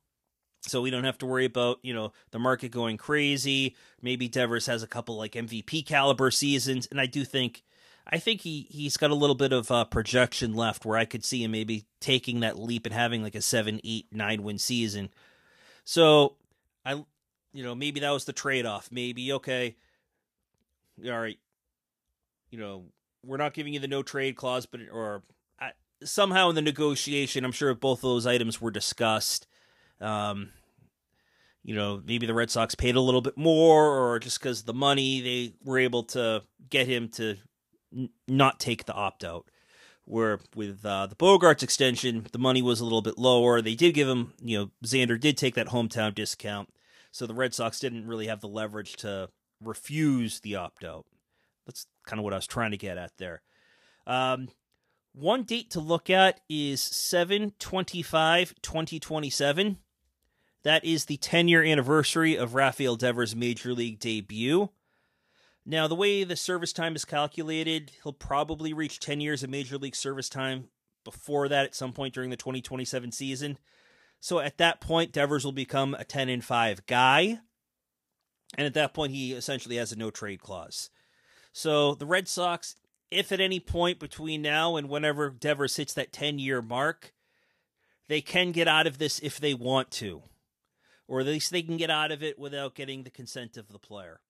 So 0.62 0.80
we 0.80 0.90
don't 0.90 1.04
have 1.04 1.18
to 1.18 1.26
worry 1.26 1.44
about, 1.44 1.78
you 1.82 1.92
know, 1.92 2.12
the 2.30 2.38
market 2.38 2.70
going 2.70 2.96
crazy. 2.96 3.76
Maybe 4.00 4.28
Devers 4.28 4.66
has 4.66 4.82
a 4.82 4.86
couple 4.86 5.16
like 5.16 5.32
MVP 5.32 5.84
caliber 5.86 6.30
seasons. 6.30 6.86
And 6.90 7.00
I 7.00 7.06
do 7.06 7.24
think 7.24 7.62
I 8.06 8.18
think 8.18 8.40
he 8.40 8.66
he's 8.70 8.96
got 8.96 9.10
a 9.10 9.16
little 9.16 9.34
bit 9.34 9.52
of 9.52 9.70
uh, 9.70 9.84
projection 9.84 10.54
left 10.54 10.84
where 10.84 10.96
I 10.96 11.04
could 11.04 11.24
see 11.24 11.42
him 11.42 11.50
maybe 11.50 11.86
taking 12.00 12.40
that 12.40 12.58
leap 12.58 12.86
and 12.86 12.94
having 12.94 13.22
like 13.22 13.34
a 13.34 13.42
seven, 13.42 13.80
eight, 13.84 14.06
nine 14.12 14.42
win 14.42 14.58
season. 14.58 15.10
So 15.84 16.36
I, 16.84 17.04
you 17.52 17.62
know, 17.64 17.74
maybe 17.74 18.00
that 18.00 18.10
was 18.10 18.24
the 18.24 18.32
trade 18.32 18.66
off. 18.66 18.88
Maybe 18.90 19.32
okay, 19.32 19.76
all 21.04 21.20
right, 21.20 21.38
you 22.50 22.58
know, 22.58 22.84
we're 23.24 23.36
not 23.36 23.54
giving 23.54 23.74
you 23.74 23.80
the 23.80 23.88
no 23.88 24.02
trade 24.02 24.36
clause, 24.36 24.66
but 24.66 24.80
or 24.92 25.22
somehow 26.04 26.48
in 26.48 26.54
the 26.54 26.62
negotiation, 26.62 27.44
I'm 27.44 27.52
sure 27.52 27.74
both 27.74 27.98
of 27.98 28.02
those 28.02 28.26
items 28.26 28.60
were 28.60 28.70
discussed. 28.70 29.46
Um, 30.00 30.50
you 31.62 31.74
know, 31.74 32.02
maybe 32.04 32.26
the 32.26 32.34
Red 32.34 32.50
Sox 32.50 32.74
paid 32.74 32.96
a 32.96 33.00
little 33.00 33.20
bit 33.20 33.36
more, 33.36 33.98
or 33.98 34.18
just 34.18 34.40
because 34.40 34.62
the 34.62 34.74
money 34.74 35.20
they 35.20 35.54
were 35.64 35.78
able 35.78 36.02
to 36.04 36.42
get 36.70 36.88
him 36.88 37.08
to 37.10 37.36
n- 37.96 38.10
not 38.26 38.58
take 38.58 38.84
the 38.84 38.94
opt 38.94 39.24
out. 39.24 39.46
Where 40.04 40.40
with 40.56 40.84
uh, 40.84 41.06
the 41.06 41.14
Bogaerts 41.14 41.62
extension, 41.62 42.26
the 42.32 42.38
money 42.38 42.60
was 42.60 42.80
a 42.80 42.84
little 42.84 43.02
bit 43.02 43.18
lower. 43.18 43.62
They 43.62 43.76
did 43.76 43.94
give 43.94 44.08
him, 44.08 44.32
you 44.42 44.58
know, 44.58 44.70
Xander 44.84 45.18
did 45.18 45.36
take 45.36 45.54
that 45.54 45.68
hometown 45.68 46.12
discount, 46.12 46.70
so 47.12 47.24
the 47.24 47.34
Red 47.34 47.54
Sox 47.54 47.78
didn't 47.78 48.08
really 48.08 48.26
have 48.26 48.40
the 48.40 48.48
leverage 48.48 48.96
to 48.96 49.28
refuse 49.62 50.40
the 50.40 50.56
opt 50.56 50.82
out. 50.82 51.06
That's 51.66 51.86
kind 52.04 52.18
of 52.18 52.24
what 52.24 52.32
I 52.32 52.36
was 52.36 52.48
trying 52.48 52.72
to 52.72 52.76
get 52.76 52.98
at 52.98 53.12
there. 53.18 53.42
Um, 54.04 54.48
one 55.12 55.42
date 55.42 55.70
to 55.70 55.80
look 55.80 56.08
at 56.08 56.40
is 56.48 56.80
7 56.80 57.52
25 57.58 58.54
2027. 58.62 59.78
That 60.62 60.84
is 60.84 61.06
the 61.06 61.16
10 61.16 61.48
year 61.48 61.62
anniversary 61.62 62.36
of 62.36 62.54
Rafael 62.54 62.96
Devers' 62.96 63.36
major 63.36 63.72
league 63.72 63.98
debut. 63.98 64.70
Now, 65.64 65.86
the 65.86 65.94
way 65.94 66.24
the 66.24 66.36
service 66.36 66.72
time 66.72 66.96
is 66.96 67.04
calculated, 67.04 67.92
he'll 68.02 68.12
probably 68.12 68.72
reach 68.72 69.00
10 69.00 69.20
years 69.20 69.42
of 69.42 69.50
major 69.50 69.78
league 69.78 69.94
service 69.94 70.28
time 70.28 70.68
before 71.04 71.48
that 71.48 71.64
at 71.64 71.74
some 71.74 71.92
point 71.92 72.14
during 72.14 72.30
the 72.30 72.36
2027 72.36 73.12
season. 73.12 73.58
So 74.18 74.38
at 74.38 74.58
that 74.58 74.80
point, 74.80 75.12
Devers 75.12 75.44
will 75.44 75.52
become 75.52 75.94
a 75.94 76.04
10 76.04 76.28
and 76.28 76.44
5 76.44 76.86
guy. 76.86 77.40
And 78.56 78.66
at 78.66 78.74
that 78.74 78.94
point, 78.94 79.12
he 79.12 79.32
essentially 79.32 79.76
has 79.76 79.92
a 79.92 79.96
no 79.96 80.10
trade 80.10 80.40
clause. 80.40 80.90
So 81.52 81.94
the 81.94 82.06
Red 82.06 82.28
Sox, 82.28 82.76
if 83.12 83.30
at 83.32 83.40
any 83.40 83.60
point 83.60 83.98
between 83.98 84.42
now 84.42 84.76
and 84.76 84.88
whenever 84.88 85.30
Devers 85.30 85.76
hits 85.76 85.94
that 85.94 86.12
10 86.12 86.38
year 86.38 86.62
mark, 86.62 87.12
they 88.08 88.20
can 88.20 88.52
get 88.52 88.68
out 88.68 88.86
of 88.86 88.98
this 88.98 89.18
if 89.20 89.38
they 89.38 89.54
want 89.54 89.90
to. 89.92 90.22
Or 91.06 91.20
at 91.20 91.26
least 91.26 91.50
they 91.50 91.62
can 91.62 91.76
get 91.76 91.90
out 91.90 92.10
of 92.10 92.22
it 92.22 92.38
without 92.38 92.74
getting 92.74 93.02
the 93.02 93.10
consent 93.10 93.56
of 93.56 93.68
the 93.68 93.78
player. 93.78 94.20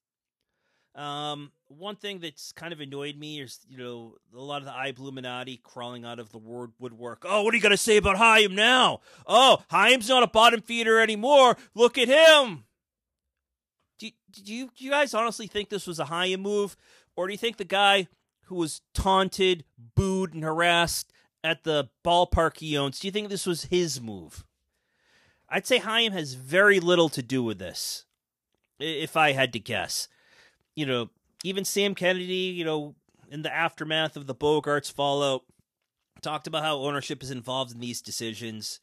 Um, 0.95 1.53
one 1.69 1.97
thing 1.97 2.19
that's 2.19 2.53
kind 2.53 2.73
of 2.73 2.81
annoyed 2.81 3.17
me 3.17 3.41
is, 3.41 3.61
you 3.67 3.79
know, 3.79 4.17
a 4.37 4.41
lot 4.41 4.61
of 4.61 4.67
the 4.67 4.95
Illuminati 5.01 5.59
crawling 5.63 6.05
out 6.05 6.19
of 6.19 6.31
the 6.33 6.39
word 6.39 6.73
woodwork. 6.79 7.25
Oh, 7.27 7.43
what 7.43 7.55
are 7.55 7.57
you 7.57 7.63
going 7.63 7.71
to 7.71 7.79
say 7.79 7.97
about 7.97 8.19
Chaim 8.19 8.55
now? 8.55 9.01
Oh, 9.27 9.63
Chaim's 9.71 10.09
not 10.09 10.23
a 10.23 10.27
bottom 10.27 10.61
feeder 10.61 11.01
anymore. 11.01 11.57
Look 11.75 11.97
at 11.97 12.09
him. 12.09 12.65
Do, 13.99 14.11
do, 14.33 14.53
you, 14.53 14.71
do 14.77 14.85
you 14.85 14.91
guys 14.91 15.15
honestly 15.15 15.47
think 15.47 15.71
this 15.71 15.87
was 15.87 15.99
a 15.99 16.05
Chaim 16.05 16.43
move? 16.43 16.77
Or 17.17 17.27
do 17.27 17.33
you 17.33 17.39
think 17.39 17.57
the 17.57 17.65
guy 17.65 18.09
who 18.53 18.59
was 18.59 18.83
taunted, 18.95 19.65
booed, 19.95 20.35
and 20.35 20.45
harassed 20.45 21.13
at 21.43 21.65
the 21.65 21.89
ballpark 22.05 22.59
he 22.59 22.77
owns, 22.77 23.01
do 23.01 23.09
you 23.09 23.13
think 23.13 23.29
this 23.29 23.47
was 23.47 23.65
his 23.65 24.01
move? 24.01 24.45
I'd 25.49 25.67
say 25.67 25.79
Chaim 25.79 26.13
has 26.13 26.35
very 26.35 26.81
little 26.81 27.09
to 27.11 27.23
do 27.23 27.43
with 27.43 27.59
this, 27.59 28.05
if 28.79 29.17
I 29.17 29.33
had 29.33 29.53
to 29.53 29.59
guess 29.59 30.09
you 30.75 30.87
know, 30.87 31.11
even 31.45 31.65
Sam 31.65 31.95
Kennedy, 31.95 32.53
you 32.55 32.65
know, 32.65 32.95
in 33.31 33.43
the 33.43 33.55
aftermath 33.55 34.17
of 34.17 34.27
the 34.27 34.35
Bogaerts 34.35 34.93
fallout, 34.93 35.43
talked 36.21 36.47
about 36.47 36.63
how 36.63 36.79
ownership 36.79 37.23
is 37.23 37.31
involved 37.31 37.73
in 37.73 37.81
these 37.81 38.01
decisions. 38.01 38.81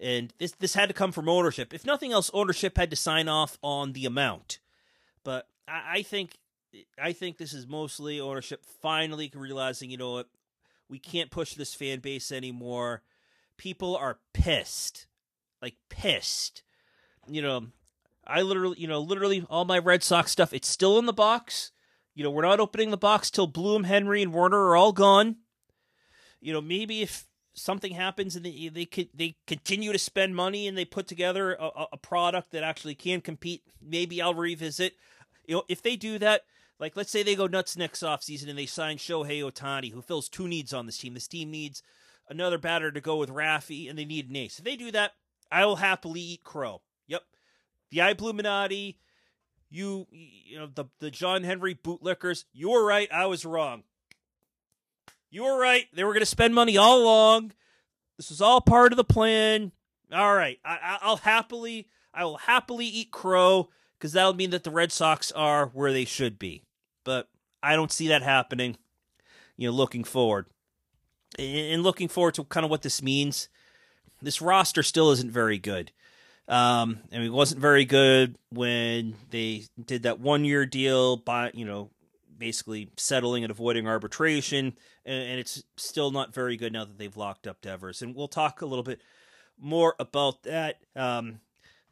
And 0.00 0.32
this 0.38 0.52
this 0.52 0.74
had 0.74 0.88
to 0.88 0.94
come 0.94 1.12
from 1.12 1.28
ownership. 1.28 1.72
If 1.72 1.86
nothing 1.86 2.12
else, 2.12 2.30
ownership 2.34 2.76
had 2.76 2.90
to 2.90 2.96
sign 2.96 3.28
off 3.28 3.58
on 3.62 3.92
the 3.92 4.06
amount. 4.06 4.58
But 5.24 5.48
I, 5.66 5.82
I 5.98 6.02
think 6.02 6.38
I 7.00 7.12
think 7.12 7.38
this 7.38 7.52
is 7.52 7.66
mostly 7.66 8.20
ownership 8.20 8.64
finally 8.82 9.30
realizing, 9.34 9.90
you 9.90 9.96
know 9.96 10.12
what, 10.12 10.28
we 10.88 10.98
can't 10.98 11.30
push 11.30 11.54
this 11.54 11.74
fan 11.74 12.00
base 12.00 12.30
anymore. 12.30 13.02
People 13.56 13.96
are 13.96 14.18
pissed. 14.32 15.06
Like 15.62 15.76
pissed. 15.88 16.62
You 17.28 17.42
know, 17.42 17.66
I 18.26 18.42
literally, 18.42 18.78
you 18.78 18.86
know, 18.86 19.00
literally 19.00 19.44
all 19.48 19.64
my 19.64 19.78
Red 19.78 20.02
Sox 20.02 20.30
stuff, 20.30 20.52
it's 20.52 20.68
still 20.68 20.98
in 20.98 21.06
the 21.06 21.12
box. 21.12 21.72
You 22.14 22.24
know, 22.24 22.30
we're 22.30 22.42
not 22.42 22.60
opening 22.60 22.90
the 22.90 22.96
box 22.96 23.30
till 23.30 23.46
Bloom, 23.46 23.84
Henry, 23.84 24.22
and 24.22 24.32
Werner 24.32 24.58
are 24.68 24.76
all 24.76 24.92
gone. 24.92 25.36
You 26.40 26.52
know, 26.52 26.60
maybe 26.60 27.02
if 27.02 27.26
something 27.54 27.92
happens 27.92 28.36
and 28.36 28.44
they 28.44 28.70
they 28.72 29.08
they 29.14 29.36
continue 29.46 29.92
to 29.92 29.98
spend 29.98 30.36
money 30.36 30.68
and 30.68 30.76
they 30.76 30.84
put 30.84 31.06
together 31.06 31.54
a, 31.54 31.86
a 31.92 31.96
product 31.96 32.52
that 32.52 32.62
actually 32.62 32.94
can 32.94 33.20
compete, 33.20 33.62
maybe 33.82 34.22
I'll 34.22 34.34
revisit. 34.34 34.94
You 35.46 35.56
know, 35.56 35.62
if 35.68 35.82
they 35.82 35.96
do 35.96 36.18
that, 36.18 36.42
like 36.78 36.96
let's 36.96 37.10
say 37.10 37.22
they 37.22 37.34
go 37.34 37.46
nuts 37.46 37.76
next 37.76 38.02
offseason 38.02 38.48
and 38.48 38.58
they 38.58 38.66
sign 38.66 38.96
Shohei 38.98 39.42
Ohtani, 39.42 39.92
who 39.92 40.02
fills 40.02 40.28
two 40.28 40.48
needs 40.48 40.72
on 40.72 40.86
this 40.86 40.98
team. 40.98 41.14
This 41.14 41.28
team 41.28 41.50
needs 41.50 41.82
another 42.28 42.58
batter 42.58 42.90
to 42.90 43.00
go 43.00 43.16
with 43.16 43.30
Raffy, 43.30 43.88
and 43.88 43.98
they 43.98 44.04
need 44.04 44.28
an 44.28 44.36
ace. 44.36 44.58
If 44.58 44.64
they 44.64 44.76
do 44.76 44.90
that, 44.92 45.12
I 45.50 45.64
will 45.64 45.76
happily 45.76 46.20
eat 46.20 46.44
crow 46.44 46.82
Yep. 47.06 47.22
the 47.90 48.00
Illuminati, 48.00 48.98
you 49.70 50.06
you 50.10 50.58
know 50.58 50.68
the 50.72 50.86
the 51.00 51.10
John 51.10 51.44
Henry 51.44 51.74
bootlickers. 51.74 52.44
You 52.52 52.70
were 52.70 52.84
right. 52.84 53.10
I 53.12 53.26
was 53.26 53.44
wrong. 53.44 53.84
You 55.30 55.44
were 55.44 55.58
right. 55.58 55.86
They 55.94 56.04
were 56.04 56.12
going 56.12 56.20
to 56.20 56.26
spend 56.26 56.54
money 56.54 56.76
all 56.76 57.02
along. 57.02 57.52
This 58.16 58.30
was 58.30 58.40
all 58.40 58.60
part 58.60 58.92
of 58.92 58.96
the 58.96 59.04
plan. 59.04 59.72
All 60.12 60.34
right, 60.34 60.58
I, 60.64 60.98
I'll 61.02 61.16
happily 61.16 61.88
I 62.14 62.24
will 62.24 62.38
happily 62.38 62.86
eat 62.86 63.10
crow 63.10 63.68
because 63.98 64.12
that'll 64.12 64.34
mean 64.34 64.50
that 64.50 64.64
the 64.64 64.70
Red 64.70 64.92
Sox 64.92 65.32
are 65.32 65.66
where 65.66 65.92
they 65.92 66.04
should 66.04 66.38
be. 66.38 66.62
But 67.04 67.28
I 67.62 67.76
don't 67.76 67.92
see 67.92 68.08
that 68.08 68.22
happening. 68.22 68.76
You 69.56 69.68
know, 69.70 69.74
looking 69.74 70.04
forward 70.04 70.46
and 71.38 71.82
looking 71.82 72.08
forward 72.08 72.34
to 72.34 72.44
kind 72.44 72.64
of 72.64 72.70
what 72.70 72.82
this 72.82 73.02
means. 73.02 73.48
This 74.22 74.40
roster 74.40 74.82
still 74.82 75.10
isn't 75.10 75.30
very 75.30 75.58
good. 75.58 75.92
Um, 76.48 77.00
and 77.10 77.24
it 77.24 77.30
wasn't 77.30 77.60
very 77.60 77.84
good 77.84 78.36
when 78.50 79.14
they 79.30 79.64
did 79.84 80.04
that 80.04 80.20
one 80.20 80.44
year 80.44 80.64
deal 80.64 81.16
by, 81.16 81.50
you 81.54 81.64
know, 81.64 81.90
basically 82.38 82.90
settling 82.96 83.44
and 83.44 83.50
avoiding 83.50 83.86
arbitration. 83.88 84.74
And, 85.04 85.40
it's 85.40 85.64
still 85.76 86.10
not 86.10 86.34
very 86.34 86.56
good 86.56 86.72
now 86.72 86.84
that 86.84 86.98
they've 86.98 87.16
locked 87.16 87.46
up 87.46 87.60
Devers. 87.60 88.02
And 88.02 88.14
we'll 88.14 88.28
talk 88.28 88.60
a 88.60 88.66
little 88.66 88.84
bit 88.84 89.00
more 89.58 89.94
about 89.98 90.44
that. 90.44 90.78
Um, 90.94 91.40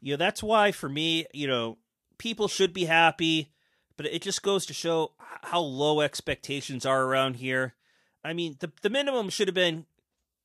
you 0.01 0.13
know, 0.13 0.17
that's 0.17 0.41
why 0.41 0.71
for 0.71 0.87
me, 0.87 1.25
you 1.33 1.47
know, 1.47 1.77
people 2.17 2.47
should 2.47 2.73
be 2.73 2.85
happy, 2.85 3.51
but 3.97 4.05
it 4.05 4.21
just 4.21 4.43
goes 4.43 4.65
to 4.65 4.73
show 4.73 5.11
how 5.43 5.59
low 5.59 6.01
expectations 6.01 6.85
are 6.85 7.03
around 7.03 7.35
here. 7.35 7.75
I 8.23 8.33
mean, 8.33 8.57
the, 8.59 8.71
the 8.81 8.89
minimum 8.89 9.29
should 9.29 9.47
have 9.47 9.55
been 9.55 9.85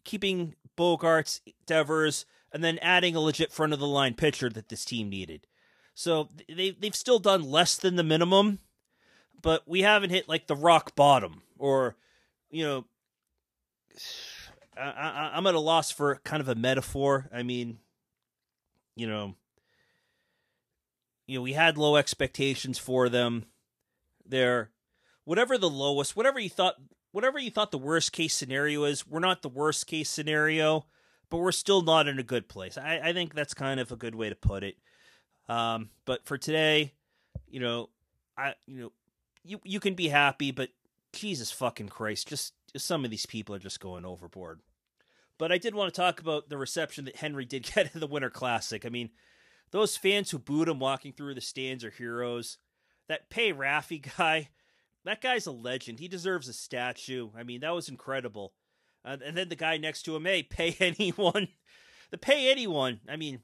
keeping 0.04 0.54
Bogaerts, 0.76 1.40
Devers, 1.66 2.26
and 2.52 2.64
then 2.64 2.78
adding 2.78 3.14
a 3.14 3.20
legit 3.20 3.52
front 3.52 3.72
of 3.72 3.78
the 3.78 3.86
line 3.86 4.14
pitcher 4.14 4.48
that 4.50 4.68
this 4.68 4.84
team 4.84 5.08
needed. 5.08 5.46
So 5.94 6.28
they 6.48 6.70
they've 6.70 6.94
still 6.94 7.18
done 7.18 7.42
less 7.42 7.76
than 7.76 7.96
the 7.96 8.02
minimum, 8.02 8.60
but 9.42 9.66
we 9.66 9.82
haven't 9.82 10.10
hit 10.10 10.28
like 10.28 10.46
the 10.46 10.56
rock 10.56 10.94
bottom 10.96 11.42
or 11.58 11.96
you 12.50 12.64
know 12.64 12.84
I 14.76 15.30
I, 15.34 15.38
am 15.38 15.46
at 15.46 15.54
a 15.54 15.60
loss 15.60 15.90
for 15.90 16.16
kind 16.24 16.40
of 16.40 16.48
a 16.48 16.54
metaphor. 16.54 17.28
I 17.34 17.42
mean, 17.42 17.78
you 18.96 19.06
know, 19.06 19.34
you 21.30 21.38
know, 21.38 21.42
we 21.42 21.52
had 21.52 21.78
low 21.78 21.94
expectations 21.94 22.76
for 22.76 23.08
them. 23.08 23.44
They're 24.26 24.70
whatever 25.22 25.56
the 25.56 25.70
lowest, 25.70 26.16
whatever 26.16 26.40
you 26.40 26.50
thought, 26.50 26.74
whatever 27.12 27.38
you 27.38 27.52
thought 27.52 27.70
the 27.70 27.78
worst 27.78 28.10
case 28.10 28.34
scenario 28.34 28.82
is, 28.82 29.06
we're 29.06 29.20
not 29.20 29.42
the 29.42 29.48
worst 29.48 29.86
case 29.86 30.10
scenario, 30.10 30.86
but 31.28 31.36
we're 31.36 31.52
still 31.52 31.82
not 31.82 32.08
in 32.08 32.18
a 32.18 32.24
good 32.24 32.48
place. 32.48 32.76
I, 32.76 32.98
I 33.04 33.12
think 33.12 33.32
that's 33.32 33.54
kind 33.54 33.78
of 33.78 33.92
a 33.92 33.96
good 33.96 34.16
way 34.16 34.28
to 34.28 34.34
put 34.34 34.64
it. 34.64 34.76
Um, 35.48 35.90
but 36.04 36.26
for 36.26 36.36
today, 36.36 36.94
you 37.46 37.60
know, 37.60 37.90
I 38.36 38.54
you 38.66 38.80
know, 38.80 38.92
you 39.44 39.60
you 39.62 39.78
can 39.78 39.94
be 39.94 40.08
happy, 40.08 40.50
but 40.50 40.70
Jesus 41.12 41.52
fucking 41.52 41.90
Christ, 41.90 42.26
just, 42.26 42.54
just 42.72 42.86
some 42.86 43.04
of 43.04 43.10
these 43.12 43.26
people 43.26 43.54
are 43.54 43.60
just 43.60 43.78
going 43.78 44.04
overboard. 44.04 44.62
But 45.38 45.52
I 45.52 45.58
did 45.58 45.76
want 45.76 45.94
to 45.94 46.00
talk 46.00 46.18
about 46.18 46.48
the 46.48 46.58
reception 46.58 47.04
that 47.04 47.16
Henry 47.16 47.44
did 47.44 47.62
get 47.74 47.94
in 47.94 48.00
the 48.00 48.08
Winter 48.08 48.30
Classic. 48.30 48.84
I 48.84 48.88
mean, 48.88 49.10
those 49.72 49.96
fans 49.96 50.30
who 50.30 50.38
booed 50.38 50.68
him 50.68 50.78
walking 50.78 51.12
through 51.12 51.34
the 51.34 51.40
stands 51.40 51.84
are 51.84 51.90
heroes. 51.90 52.58
That 53.08 53.30
Pay 53.30 53.52
Raffy 53.52 53.98
guy, 54.16 54.50
that 55.04 55.20
guy's 55.20 55.46
a 55.46 55.52
legend. 55.52 55.98
He 55.98 56.08
deserves 56.08 56.48
a 56.48 56.52
statue. 56.52 57.30
I 57.36 57.42
mean, 57.42 57.60
that 57.60 57.74
was 57.74 57.88
incredible. 57.88 58.52
Uh, 59.04 59.16
and 59.24 59.36
then 59.36 59.48
the 59.48 59.56
guy 59.56 59.76
next 59.76 60.02
to 60.02 60.16
him, 60.16 60.24
hey, 60.24 60.42
pay 60.50 60.76
anyone. 60.80 61.48
The 62.10 62.18
pay 62.18 62.50
anyone. 62.50 63.00
I 63.08 63.16
mean, 63.16 63.40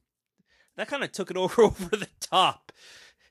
that 0.76 0.88
kind 0.88 1.04
of 1.04 1.12
took 1.12 1.30
it 1.30 1.36
over 1.36 1.62
over 1.62 1.96
the 1.96 2.08
top. 2.20 2.72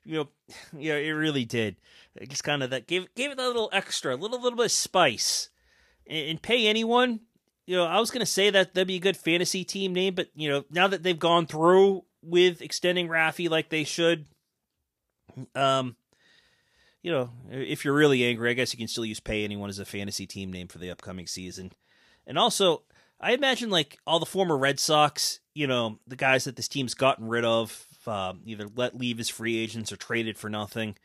You 0.04 0.14
know, 0.14 0.28
yeah, 0.78 0.94
it 0.94 1.10
really 1.10 1.44
did. 1.44 1.76
It 2.14 2.30
just 2.30 2.44
kind 2.44 2.62
of 2.62 2.70
that 2.70 2.86
gave 2.86 3.12
gave 3.14 3.30
it 3.30 3.36
that 3.36 3.46
little 3.46 3.70
extra, 3.72 4.14
a 4.14 4.16
little 4.16 4.40
little 4.40 4.56
bit 4.56 4.66
of 4.66 4.72
spice. 4.72 5.50
And, 6.06 6.30
and 6.30 6.42
pay 6.42 6.66
anyone. 6.66 7.20
You 7.66 7.76
know, 7.76 7.84
I 7.84 7.98
was 7.98 8.10
gonna 8.10 8.26
say 8.26 8.50
that 8.50 8.74
that'd 8.74 8.86
be 8.86 8.96
a 8.96 9.00
good 9.00 9.16
fantasy 9.16 9.64
team 9.64 9.92
name, 9.92 10.14
but 10.14 10.28
you 10.34 10.48
know, 10.48 10.64
now 10.70 10.86
that 10.88 11.02
they've 11.02 11.18
gone 11.18 11.46
through 11.46 12.04
with 12.26 12.60
extending 12.60 13.08
Raffy 13.08 13.48
like 13.48 13.68
they 13.68 13.84
should, 13.84 14.26
um, 15.54 15.96
you 17.02 17.12
know, 17.12 17.30
if 17.50 17.84
you're 17.84 17.94
really 17.94 18.24
angry, 18.24 18.50
I 18.50 18.54
guess 18.54 18.72
you 18.72 18.78
can 18.78 18.88
still 18.88 19.04
use 19.04 19.20
pay 19.20 19.44
anyone 19.44 19.70
as 19.70 19.78
a 19.78 19.84
fantasy 19.84 20.26
team 20.26 20.52
name 20.52 20.68
for 20.68 20.78
the 20.78 20.90
upcoming 20.90 21.26
season. 21.26 21.72
And 22.26 22.36
also, 22.38 22.82
I 23.20 23.32
imagine 23.32 23.70
like 23.70 23.98
all 24.06 24.18
the 24.18 24.26
former 24.26 24.56
Red 24.56 24.80
Sox, 24.80 25.40
you 25.54 25.66
know, 25.66 26.00
the 26.06 26.16
guys 26.16 26.44
that 26.44 26.56
this 26.56 26.68
team's 26.68 26.94
gotten 26.94 27.28
rid 27.28 27.44
of, 27.44 27.86
uh, 28.06 28.34
either 28.44 28.68
let 28.74 28.96
leave 28.96 29.20
as 29.20 29.28
free 29.28 29.56
agents 29.56 29.92
or 29.92 29.96
traded 29.96 30.36
for 30.36 30.50
nothing. 30.50 30.96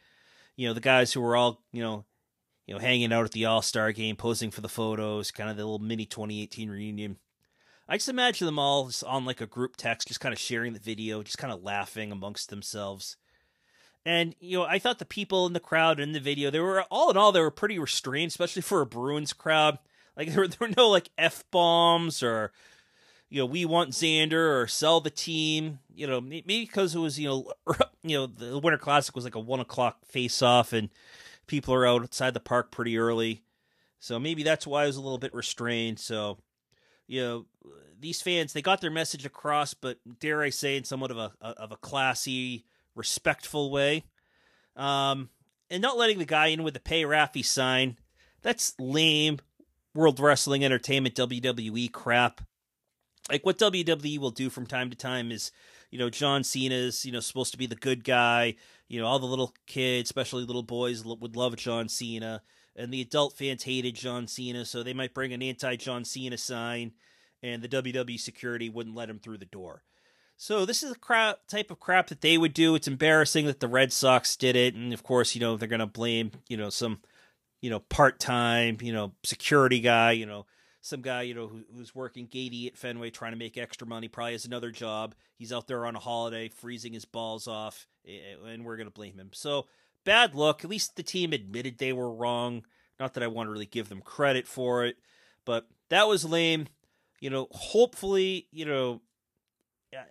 You 0.55 0.67
know, 0.67 0.73
the 0.73 0.81
guys 0.81 1.13
who 1.13 1.21
were 1.21 1.35
all, 1.35 1.61
you 1.71 1.81
know, 1.81 2.05
you 2.67 2.73
know, 2.73 2.79
hanging 2.79 3.11
out 3.11 3.25
at 3.25 3.31
the 3.31 3.45
All 3.45 3.61
Star 3.61 3.91
game, 3.91 4.15
posing 4.15 4.51
for 4.51 4.61
the 4.61 4.69
photos, 4.69 5.31
kind 5.31 5.49
of 5.49 5.57
the 5.57 5.63
little 5.63 5.79
mini 5.79 6.05
2018 6.05 6.69
reunion. 6.69 7.17
I 7.91 7.97
just 7.97 8.07
imagine 8.07 8.45
them 8.45 8.57
all 8.57 8.89
on 9.05 9.25
like 9.25 9.41
a 9.41 9.45
group 9.45 9.75
text, 9.75 10.07
just 10.07 10.21
kind 10.21 10.31
of 10.31 10.39
sharing 10.39 10.71
the 10.71 10.79
video, 10.79 11.23
just 11.23 11.37
kind 11.37 11.51
of 11.51 11.61
laughing 11.61 12.09
amongst 12.09 12.49
themselves. 12.49 13.17
And 14.05 14.33
you 14.39 14.59
know, 14.59 14.63
I 14.63 14.79
thought 14.79 14.99
the 14.99 15.03
people 15.03 15.45
in 15.45 15.51
the 15.51 15.59
crowd 15.59 15.99
in 15.99 16.13
the 16.13 16.21
video, 16.21 16.49
they 16.49 16.61
were 16.61 16.83
all 16.83 17.11
in 17.11 17.17
all, 17.17 17.33
they 17.33 17.41
were 17.41 17.51
pretty 17.51 17.77
restrained, 17.77 18.29
especially 18.29 18.61
for 18.61 18.79
a 18.79 18.85
Bruins 18.85 19.33
crowd. 19.33 19.77
Like 20.15 20.29
there 20.31 20.39
were, 20.39 20.47
there 20.47 20.69
were 20.69 20.73
no 20.77 20.87
like 20.87 21.09
f 21.17 21.43
bombs 21.51 22.23
or 22.23 22.53
you 23.29 23.39
know 23.39 23.45
we 23.45 23.65
want 23.65 23.91
Xander 23.91 24.61
or 24.61 24.67
sell 24.67 25.01
the 25.01 25.09
team. 25.09 25.79
You 25.93 26.07
know 26.07 26.21
maybe 26.21 26.61
because 26.61 26.95
it 26.95 26.99
was 26.99 27.19
you 27.19 27.27
know 27.27 27.51
you 28.03 28.17
know 28.17 28.25
the 28.25 28.57
Winter 28.57 28.77
Classic 28.77 29.13
was 29.13 29.25
like 29.25 29.35
a 29.35 29.39
one 29.39 29.59
o'clock 29.59 30.05
face 30.05 30.41
off 30.41 30.71
and 30.71 30.87
people 31.45 31.73
are 31.73 31.85
outside 31.85 32.33
the 32.33 32.39
park 32.39 32.71
pretty 32.71 32.97
early, 32.97 33.43
so 33.99 34.17
maybe 34.17 34.43
that's 34.43 34.65
why 34.65 34.83
I 34.83 34.87
was 34.87 34.95
a 34.95 35.01
little 35.01 35.17
bit 35.17 35.33
restrained. 35.33 35.99
So 35.99 36.37
you 37.11 37.21
know 37.21 37.45
these 37.99 38.21
fans 38.21 38.53
they 38.53 38.61
got 38.61 38.79
their 38.79 38.89
message 38.89 39.25
across, 39.25 39.73
but 39.73 39.99
dare 40.19 40.41
I 40.41 40.49
say 40.49 40.77
in 40.77 40.85
somewhat 40.85 41.11
of 41.11 41.17
a 41.17 41.33
of 41.41 41.71
a 41.71 41.77
classy, 41.77 42.65
respectful 42.95 43.69
way. 43.69 44.05
Um, 44.77 45.29
and 45.69 45.81
not 45.81 45.97
letting 45.97 46.19
the 46.19 46.25
guy 46.25 46.47
in 46.47 46.63
with 46.63 46.73
the 46.73 46.79
pay 46.79 47.03
Raffy 47.03 47.43
sign. 47.43 47.97
That's 48.41 48.73
lame. 48.79 49.39
World 49.93 50.21
Wrestling 50.21 50.63
Entertainment 50.63 51.15
WWE 51.15 51.91
crap. 51.91 52.39
Like 53.29 53.45
what 53.45 53.57
WWE 53.57 54.17
will 54.19 54.31
do 54.31 54.49
from 54.49 54.65
time 54.65 54.89
to 54.89 54.95
time 54.95 55.33
is, 55.33 55.51
you 55.89 55.99
know, 55.99 56.09
John 56.09 56.45
Cena's, 56.45 57.05
you 57.05 57.11
know, 57.11 57.19
supposed 57.19 57.51
to 57.51 57.57
be 57.57 57.65
the 57.65 57.75
good 57.75 58.05
guy. 58.05 58.55
You 58.87 59.01
know, 59.01 59.07
all 59.07 59.19
the 59.19 59.25
little 59.25 59.53
kids, 59.67 60.07
especially 60.07 60.45
little 60.45 60.63
boys, 60.63 61.03
would 61.03 61.35
love 61.35 61.57
John 61.57 61.89
Cena, 61.89 62.41
and 62.75 62.93
the 62.93 63.01
adult 63.01 63.37
fans 63.37 63.63
hated 63.63 63.95
John 63.95 64.27
Cena, 64.27 64.65
so 64.65 64.83
they 64.83 64.93
might 64.93 65.13
bring 65.13 65.33
an 65.33 65.41
anti-John 65.41 66.05
Cena 66.05 66.37
sign, 66.37 66.93
and 67.43 67.61
the 67.61 67.69
WWE 67.69 68.19
security 68.19 68.69
wouldn't 68.69 68.95
let 68.95 69.09
him 69.09 69.19
through 69.19 69.37
the 69.37 69.45
door. 69.45 69.83
So 70.37 70.65
this 70.65 70.81
is 70.81 70.89
the 70.89 70.99
crap 70.99 71.47
type 71.47 71.69
of 71.69 71.79
crap 71.79 72.07
that 72.07 72.21
they 72.21 72.37
would 72.37 72.53
do. 72.53 72.73
It's 72.73 72.87
embarrassing 72.87 73.45
that 73.45 73.59
the 73.59 73.67
Red 73.67 73.93
Sox 73.93 74.35
did 74.35 74.55
it, 74.55 74.73
and 74.73 74.93
of 74.93 75.03
course, 75.03 75.35
you 75.35 75.41
know, 75.41 75.57
they're 75.57 75.67
gonna 75.67 75.87
blame, 75.87 76.31
you 76.47 76.57
know, 76.57 76.69
some 76.69 77.01
you 77.61 77.69
know, 77.69 77.79
part 77.79 78.19
time, 78.19 78.77
you 78.81 78.91
know, 78.91 79.13
security 79.23 79.79
guy, 79.79 80.11
you 80.11 80.25
know, 80.25 80.45
some 80.81 81.01
guy, 81.01 81.21
you 81.21 81.35
know, 81.35 81.47
who, 81.47 81.63
who's 81.75 81.93
working 81.93 82.25
gatey 82.25 82.67
at 82.67 82.77
Fenway 82.77 83.11
trying 83.11 83.33
to 83.33 83.37
make 83.37 83.57
extra 83.57 83.87
money, 83.87 84.07
probably 84.07 84.31
has 84.31 84.45
another 84.45 84.71
job. 84.71 85.13
He's 85.37 85.53
out 85.53 85.67
there 85.67 85.85
on 85.85 85.95
a 85.95 85.99
holiday, 85.99 86.49
freezing 86.49 86.93
his 86.93 87.05
balls 87.05 87.47
off, 87.47 87.85
and 88.43 88.65
we're 88.65 88.77
to 88.77 88.89
blame 88.89 89.17
him. 89.17 89.29
So 89.31 89.67
bad 90.03 90.35
luck. 90.35 90.63
At 90.63 90.69
least 90.69 90.95
the 90.95 91.03
team 91.03 91.33
admitted 91.33 91.77
they 91.77 91.93
were 91.93 92.11
wrong. 92.11 92.65
Not 92.99 93.13
that 93.13 93.23
I 93.23 93.27
want 93.27 93.47
to 93.47 93.51
really 93.51 93.65
give 93.65 93.89
them 93.89 94.01
credit 94.01 94.47
for 94.47 94.85
it, 94.85 94.97
but 95.45 95.67
that 95.89 96.07
was 96.07 96.25
lame. 96.25 96.67
You 97.19 97.29
know, 97.29 97.47
hopefully, 97.51 98.47
you 98.51 98.65
know, 98.65 99.01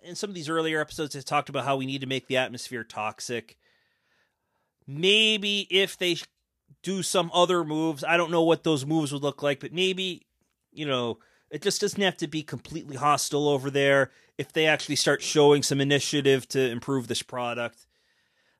in 0.03 0.15
some 0.15 0.29
of 0.29 0.35
these 0.35 0.49
earlier 0.49 0.79
episodes, 0.79 1.15
I 1.15 1.21
talked 1.21 1.49
about 1.49 1.65
how 1.65 1.77
we 1.77 1.85
need 1.85 2.01
to 2.01 2.07
make 2.07 2.27
the 2.27 2.37
atmosphere 2.37 2.83
toxic. 2.83 3.57
Maybe 4.87 5.67
if 5.69 5.97
they 5.97 6.17
do 6.83 7.03
some 7.03 7.31
other 7.33 7.63
moves. 7.63 8.03
I 8.03 8.17
don't 8.17 8.31
know 8.31 8.43
what 8.43 8.63
those 8.63 8.85
moves 8.85 9.11
would 9.11 9.23
look 9.23 9.43
like, 9.43 9.59
but 9.59 9.73
maybe, 9.73 10.25
you 10.71 10.85
know, 10.85 11.19
it 11.49 11.61
just 11.61 11.81
doesn't 11.81 12.01
have 12.01 12.17
to 12.17 12.27
be 12.27 12.43
completely 12.43 12.95
hostile 12.95 13.47
over 13.47 13.69
there 13.69 14.11
if 14.37 14.53
they 14.53 14.65
actually 14.65 14.95
start 14.95 15.21
showing 15.21 15.63
some 15.63 15.81
initiative 15.81 16.47
to 16.49 16.69
improve 16.69 17.07
this 17.07 17.21
product. 17.21 17.85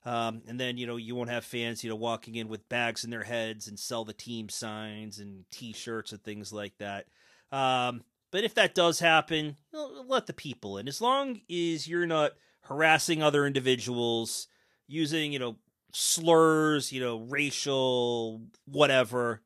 Um, 0.04 0.42
and 0.48 0.60
then, 0.60 0.78
you 0.78 0.88
know, 0.88 0.96
you 0.98 1.14
won't 1.14 1.30
have 1.30 1.46
fans, 1.46 1.84
you 1.84 1.90
know, 1.90 1.96
walking 1.96 2.36
in 2.36 2.48
with 2.48 2.68
bags 2.70 3.04
in 3.04 3.12
their 3.12 3.24
heads 3.24 3.68
and 3.68 3.80
sell 3.80 4.04
the 4.04 4.14
team 4.14 4.50
signs 4.50 5.20
and 5.20 5.46
t 5.52 5.74
shirts 5.74 6.12
and 6.12 6.24
things 6.24 6.52
like 6.52 6.78
that. 6.80 7.06
Um, 7.52 8.04
but 8.32 8.44
if 8.44 8.56
that 8.56 8.74
does 8.74 9.00
happen, 9.00 9.58
you 9.72 9.80
know, 9.80 10.04
let 10.08 10.26
the 10.26 10.34
people 10.34 10.78
in. 10.78 10.88
As 10.88 11.02
long 11.02 11.42
as 11.50 11.88
you're 11.88 12.08
not 12.08 12.32
harassing 12.62 13.22
other 13.22 13.46
individuals, 13.46 14.48
using, 14.88 15.34
you 15.34 15.40
know, 15.40 15.56
slurs, 15.94 16.92
you 16.92 17.00
know, 17.00 17.20
racial, 17.20 18.42
whatever. 18.66 19.42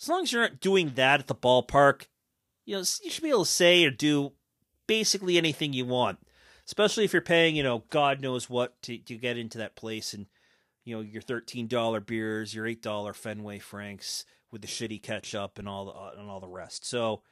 As 0.00 0.08
long 0.08 0.22
as 0.22 0.32
you're 0.32 0.42
not 0.42 0.60
doing 0.60 0.92
that 0.94 1.20
at 1.20 1.26
the 1.26 1.34
ballpark, 1.34 2.06
you 2.64 2.74
know, 2.74 2.82
you 3.02 3.10
should 3.10 3.22
be 3.22 3.30
able 3.30 3.44
to 3.44 3.50
say 3.50 3.84
or 3.84 3.90
do 3.90 4.32
basically 4.86 5.38
anything 5.38 5.72
you 5.72 5.86
want. 5.86 6.18
Especially 6.66 7.04
if 7.04 7.12
you're 7.12 7.22
paying, 7.22 7.56
you 7.56 7.62
know, 7.62 7.84
God 7.90 8.20
knows 8.20 8.48
what 8.48 8.80
to, 8.82 8.98
to 8.98 9.16
get 9.16 9.36
into 9.36 9.58
that 9.58 9.76
place 9.76 10.14
and, 10.14 10.26
you 10.84 10.94
know, 10.94 11.02
your 11.02 11.22
$13 11.22 12.06
beers, 12.06 12.54
your 12.54 12.66
$8 12.66 13.14
Fenway 13.14 13.58
Franks 13.58 14.24
with 14.50 14.62
the 14.62 14.68
shitty 14.68 15.02
ketchup 15.02 15.58
and 15.58 15.68
all 15.68 15.86
the, 15.86 15.92
uh, 15.92 16.12
and 16.18 16.30
all 16.30 16.40
the 16.40 16.48
rest. 16.48 16.84
So, 16.84 17.22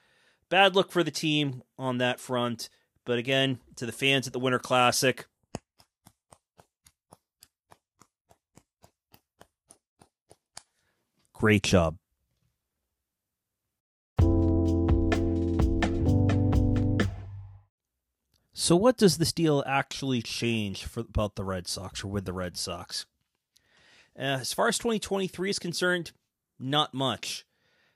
bad 0.49 0.75
luck 0.75 0.91
for 0.91 1.05
the 1.05 1.11
team 1.11 1.63
on 1.79 1.99
that 1.99 2.19
front. 2.19 2.69
But 3.05 3.19
again, 3.19 3.61
to 3.77 3.87
the 3.87 3.93
fans 3.93 4.27
at 4.27 4.33
the 4.33 4.39
Winter 4.39 4.59
Classic, 4.59 5.27
Great 11.41 11.63
job. 11.63 11.97
So, 18.53 18.75
what 18.75 18.97
does 18.97 19.19
this 19.19 19.33
deal 19.33 19.63
actually 19.67 20.23
change 20.23 20.85
for 20.85 21.01
about 21.01 21.37
the 21.37 21.45
Red 21.45 21.69
Sox 21.69 22.03
or 22.03 22.09
with 22.09 22.25
the 22.25 22.33
Red 22.33 22.57
Sox? 22.57 23.07
Uh, 24.19 24.39
as 24.41 24.53
far 24.53 24.69
as 24.69 24.79
2023 24.79 25.51
is 25.51 25.59
concerned, 25.59 26.13
not 26.59 26.93
much. 26.93 27.47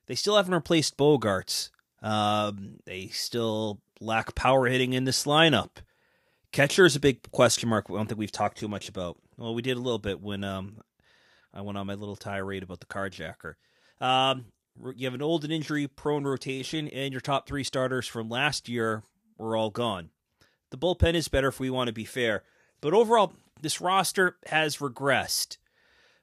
They 0.07 0.15
still 0.15 0.37
haven't 0.37 0.55
replaced 0.55 0.97
Bogaerts. 0.97 1.71
Um, 2.03 2.77
they 2.85 3.09
still 3.09 3.81
lack 4.01 4.35
power 4.35 4.67
hitting 4.67 4.93
in 4.93 5.05
this 5.05 5.25
lineup. 5.25 5.71
Catcher 6.53 6.85
is 6.85 6.95
a 6.95 7.01
big 7.01 7.31
question 7.33 7.69
mark. 7.69 7.87
I 7.91 7.95
don't 7.95 8.07
think 8.07 8.19
we've 8.19 8.31
talked 8.31 8.59
too 8.59 8.69
much 8.69 8.89
about. 8.89 9.19
Well, 9.37 9.55
we 9.55 9.63
did 9.63 9.77
a 9.77 9.81
little 9.81 9.99
bit 9.99 10.21
when 10.21 10.45
um, 10.45 10.79
I 11.53 11.63
went 11.63 11.79
on 11.79 11.87
my 11.87 11.95
little 11.95 12.17
tirade 12.17 12.63
about 12.63 12.81
the 12.81 12.87
carjacker. 12.87 13.55
Um, 14.01 14.47
you 14.95 15.07
have 15.07 15.15
an 15.15 15.23
old 15.23 15.45
and 15.45 15.53
injury 15.53 15.89
prone 15.89 16.25
rotation, 16.25 16.89
and 16.89 17.13
your 17.13 17.21
top 17.21 17.49
three 17.49 17.65
starters 17.65 18.07
from 18.07 18.29
last 18.29 18.69
year 18.69 19.03
were 19.37 19.57
all 19.57 19.71
gone. 19.71 20.11
The 20.75 20.79
bullpen 20.79 21.15
is 21.15 21.29
better 21.29 21.47
if 21.47 21.61
we 21.61 21.71
want 21.71 21.87
to 21.87 21.93
be 21.93 22.05
fair, 22.05 22.43
but 22.81 22.95
overall, 22.95 23.35
this 23.63 23.81
roster 23.81 24.39
has 24.47 24.79
regressed. 24.79 25.57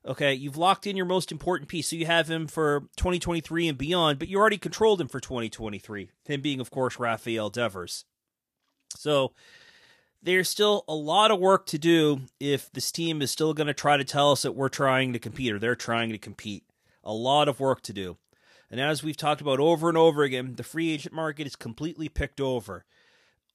Okay, 0.05 0.33
you've 0.33 0.57
locked 0.57 0.85
in 0.85 0.97
your 0.97 1.05
most 1.05 1.31
important 1.31 1.69
piece, 1.69 1.87
so 1.87 1.95
you 1.95 2.05
have 2.05 2.29
him 2.29 2.47
for 2.47 2.81
2023 2.97 3.69
and 3.69 3.77
beyond, 3.77 4.19
but 4.19 4.27
you 4.27 4.37
already 4.37 4.57
controlled 4.57 4.99
him 4.99 5.07
for 5.07 5.21
2023. 5.21 6.09
Him 6.25 6.41
being, 6.41 6.59
of 6.59 6.69
course, 6.69 6.99
Rafael 6.99 7.49
Devers. 7.49 8.03
So 8.97 9.31
there's 10.21 10.49
still 10.49 10.83
a 10.85 10.95
lot 10.95 11.31
of 11.31 11.39
work 11.39 11.65
to 11.67 11.77
do 11.77 12.23
if 12.41 12.69
this 12.73 12.91
team 12.91 13.21
is 13.21 13.31
still 13.31 13.53
going 13.53 13.67
to 13.67 13.73
try 13.73 13.95
to 13.95 14.03
tell 14.03 14.33
us 14.33 14.41
that 14.41 14.51
we're 14.51 14.67
trying 14.67 15.13
to 15.13 15.19
compete 15.19 15.53
or 15.53 15.59
they're 15.59 15.75
trying 15.77 16.09
to 16.09 16.17
compete. 16.17 16.65
A 17.05 17.13
lot 17.13 17.47
of 17.47 17.61
work 17.61 17.83
to 17.83 17.93
do. 17.93 18.17
And 18.69 18.81
as 18.81 19.01
we've 19.01 19.15
talked 19.15 19.39
about 19.39 19.61
over 19.61 19.87
and 19.87 19.97
over 19.97 20.23
again, 20.23 20.55
the 20.55 20.63
free 20.63 20.91
agent 20.91 21.15
market 21.15 21.47
is 21.47 21.55
completely 21.55 22.09
picked 22.09 22.41
over. 22.41 22.83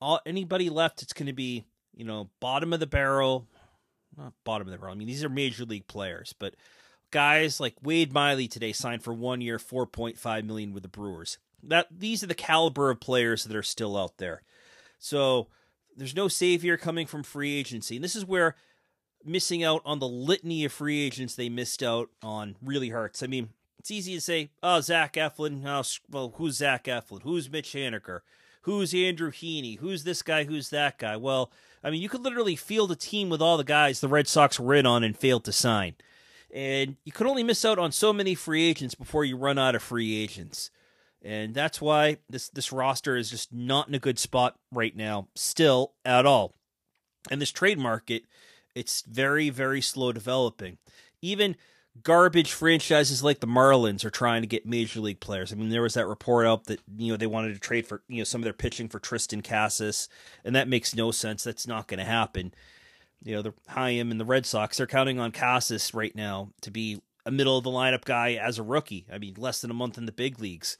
All, 0.01 0.21
anybody 0.27 0.71
left, 0.71 1.03
it's 1.03 1.13
going 1.13 1.27
to 1.27 1.33
be, 1.33 1.65
you 1.95 2.05
know, 2.05 2.31
bottom 2.41 2.73
of 2.73 2.81
the 2.81 2.87
barrel. 2.87 3.47
Not 4.17 4.33
bottom 4.45 4.69
of 4.69 4.73
the 4.73 4.79
barrel. 4.79 4.95
I 4.95 4.97
mean, 4.97 5.07
these 5.09 5.25
are 5.25 5.29
major 5.29 5.65
league 5.65 5.87
players, 5.87 6.35
but 6.39 6.55
guys 7.11 7.61
like 7.61 7.75
Wade 7.83 8.13
Miley 8.13 8.49
today 8.49 8.73
signed 8.73 9.03
for 9.03 9.13
one 9.13 9.41
year, 9.41 9.59
4.5 9.59 10.45
million 10.45 10.73
with 10.73 10.83
the 10.83 10.89
Brewers. 10.89 11.39
That 11.63 11.87
these 11.91 12.23
are 12.23 12.29
the 12.29 12.35
caliber 12.35 12.91
of 12.91 13.01
players 13.01 13.45
that 13.45 13.57
are 13.57 13.63
still 13.63 13.97
out 13.97 14.19
there. 14.19 14.43
So 14.99 15.49
there's 15.97 16.15
no 16.15 16.29
savior 16.29 16.77
coming 16.77 17.07
from 17.07 17.23
free 17.23 17.59
agency. 17.59 17.97
And 17.97 18.05
this 18.05 18.17
is 18.17 18.25
where 18.25 18.55
missing 19.25 19.65
out 19.65 19.83
on 19.85 19.99
the 19.99 20.09
litany 20.09 20.65
of 20.65 20.73
free 20.73 21.05
agents 21.05 21.35
they 21.35 21.49
missed 21.49 21.83
out 21.83 22.11
on 22.23 22.57
really 22.63 22.91
hurts. 22.91 23.23
I 23.23 23.27
mean, 23.27 23.49
it's 23.79 23.91
easy 23.91 24.15
to 24.15 24.21
say, 24.21 24.51
oh, 24.63 24.81
Zach 24.81 25.15
Eflin. 25.15 25.65
Oh, 25.67 25.83
well, 26.11 26.35
who's 26.37 26.57
Zach 26.57 26.85
Eflin? 26.85 27.23
Who's 27.23 27.51
Mitch 27.51 27.71
Haniger? 27.71 28.21
Who's 28.67 28.93
Andrew 28.93 29.31
Heaney? 29.31 29.79
Who's 29.79 30.03
this 30.03 30.23
guy? 30.23 30.43
Who's 30.43 30.71
that 30.71 30.99
guy? 30.99 31.17
Well, 31.17 31.53
I 31.85 31.91
mean, 31.91 32.03
you 32.03 32.09
could 32.09 32.25
literally 32.25 32.57
field 32.57 32.91
a 32.91 32.97
team 32.97 33.29
with 33.29 33.41
all 33.41 33.57
the 33.57 33.63
guys 33.63 34.01
the 34.01 34.09
Red 34.09 34.27
Sox 34.27 34.59
were 34.59 34.75
in 34.75 34.85
on 34.85 35.05
and 35.05 35.17
failed 35.17 35.45
to 35.45 35.53
sign. 35.53 35.95
And 36.53 36.97
you 37.05 37.13
could 37.13 37.29
only 37.29 37.45
miss 37.45 37.65
out 37.65 37.79
on 37.79 37.93
so 37.93 38.13
many 38.13 38.35
free 38.35 38.69
agents 38.69 38.97
before 38.97 39.25
you 39.25 39.37
run 39.37 39.57
out 39.57 39.77
of 39.77 39.85
free 39.85 40.21
agents. 40.21 40.73
And 41.23 41.55
that's 41.55 41.81
why 41.81 42.19
this 42.29 42.49
this 42.49 42.73
roster 42.73 43.17
is 43.17 43.31
just 43.31 43.53
not 43.53 43.87
in 43.87 43.95
a 43.95 44.01
good 44.01 44.19
spot 44.19 44.59
right 44.73 44.97
now, 44.97 45.29
still 45.37 45.93
at 46.05 46.27
all. 46.27 46.57
And 47.31 47.41
this 47.41 47.53
trade 47.53 47.79
market, 47.79 48.25
it's 48.75 49.03
very, 49.03 49.49
very 49.49 49.81
slow 49.81 50.11
developing. 50.11 50.79
Even 51.23 51.55
garbage 52.03 52.53
franchises 52.53 53.23
like 53.23 53.41
the 53.41 53.47
Marlins 53.47 54.05
are 54.05 54.11
trying 54.11 54.43
to 54.43 54.49
get 54.49 54.67
major 54.67 55.01
league 55.01 55.21
players. 55.21 55.53
I 55.53 55.57
mean, 55.57 55.71
there 55.71 55.83
was 55.83 55.95
that 55.95 56.07
report 56.07 56.47
out 56.47 56.65
that 56.65 56.81
you 56.97 57.13
know 57.13 57.17
they 57.17 57.27
wanted 57.27 57.55
to 57.55 57.61
trade 57.61 57.87
for 57.87 58.03
you 58.09 58.19
know 58.19 58.25
some 58.25 58.41
of 58.41 58.45
their 58.45 58.53
pitching 58.53 58.89
for 58.89 59.01
Triston 59.01 59.43
Casas, 59.43 60.09
and 60.45 60.55
that 60.55 60.69
makes 60.69 60.95
no 60.95 61.11
sense. 61.11 61.45
That's 61.45 61.67
not 61.67 61.89
going 61.89 61.99
to 61.99 62.05
happen. 62.05 62.53
You 63.23 63.37
know, 63.37 63.43
the 63.43 63.55
Chaim 63.69 64.11
and 64.11 64.21
the 64.21 64.25
Red 64.25 64.47
Sox 64.47 64.77
they're 64.77 64.87
counting 64.87 65.19
on 65.19 65.33
Casas 65.33 65.95
right 65.95 66.15
now 66.15 66.51
to 66.63 66.71
be 66.71 67.01
a 67.25 67.31
middle 67.31 67.59
of 67.59 67.65
the 67.65 67.71
lineup 67.71 68.05
guy 68.05 68.35
as 68.35 68.59
a 68.59 68.63
rookie. 68.63 69.07
I 69.13 69.19
mean, 69.19 69.35
less 69.37 69.61
than 69.61 69.71
a 69.71 69.75
month 69.75 69.99
in 69.99 70.07
the 70.07 70.13
big 70.13 70.41
leagues. 70.41 70.79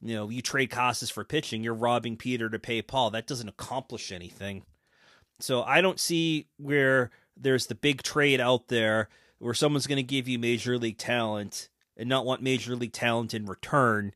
You 0.00 0.14
know, 0.14 0.28
you 0.28 0.42
trade 0.42 0.70
Casas 0.70 1.10
for 1.10 1.24
pitching, 1.24 1.64
you're 1.64 1.74
robbing 1.74 2.16
Peter 2.16 2.50
to 2.50 2.58
pay 2.58 2.82
Paul. 2.82 3.10
That 3.10 3.26
doesn't 3.26 3.48
accomplish 3.48 4.12
anything. 4.12 4.64
So 5.40 5.62
I 5.62 5.80
don't 5.80 5.98
see 5.98 6.46
where 6.58 7.10
there's 7.36 7.66
the 7.66 7.74
big 7.74 8.02
trade 8.02 8.40
out 8.40 8.68
there 8.68 9.08
where 9.38 9.54
someone's 9.54 9.86
going 9.86 9.96
to 9.96 10.02
give 10.02 10.28
you 10.28 10.38
major 10.38 10.78
league 10.78 10.98
talent 10.98 11.68
and 11.96 12.08
not 12.08 12.26
want 12.26 12.42
major 12.42 12.74
league 12.76 12.92
talent 12.92 13.34
in 13.34 13.46
return. 13.46 14.12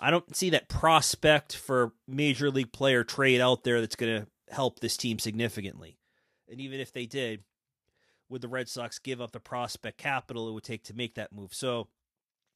I 0.00 0.10
don't 0.10 0.34
see 0.34 0.50
that 0.50 0.68
prospect 0.68 1.54
for 1.54 1.92
major 2.08 2.50
league 2.50 2.72
player 2.72 3.04
trade 3.04 3.40
out 3.40 3.64
there 3.64 3.80
that's 3.80 3.96
going 3.96 4.22
to 4.22 4.54
help 4.54 4.80
this 4.80 4.96
team 4.96 5.18
significantly. 5.18 5.98
And 6.48 6.60
even 6.60 6.80
if 6.80 6.92
they 6.92 7.06
did, 7.06 7.42
would 8.28 8.40
the 8.40 8.48
Red 8.48 8.68
Sox 8.68 8.98
give 8.98 9.20
up 9.20 9.32
the 9.32 9.40
prospect 9.40 9.98
capital 9.98 10.48
it 10.48 10.52
would 10.52 10.64
take 10.64 10.84
to 10.84 10.94
make 10.94 11.14
that 11.14 11.32
move? 11.32 11.52
So 11.52 11.88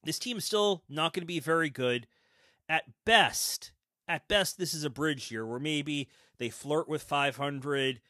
this 0.05 0.19
team 0.19 0.39
is 0.39 0.45
still 0.45 0.83
not 0.89 1.13
going 1.13 1.23
to 1.23 1.27
be 1.27 1.41
very 1.41 1.71
good. 1.71 2.07
At 2.69 2.85
best, 3.05 3.73
at 4.09 4.27
best, 4.27 4.59
this 4.59 4.73
is 4.73 4.85
a 4.85 4.91
bridge 4.91 5.31
year 5.31 5.47
where 5.47 5.61
maybe 5.61 6.09
they 6.39 6.49
flirt 6.49 6.89
with 6.89 7.03
500 7.03 8.01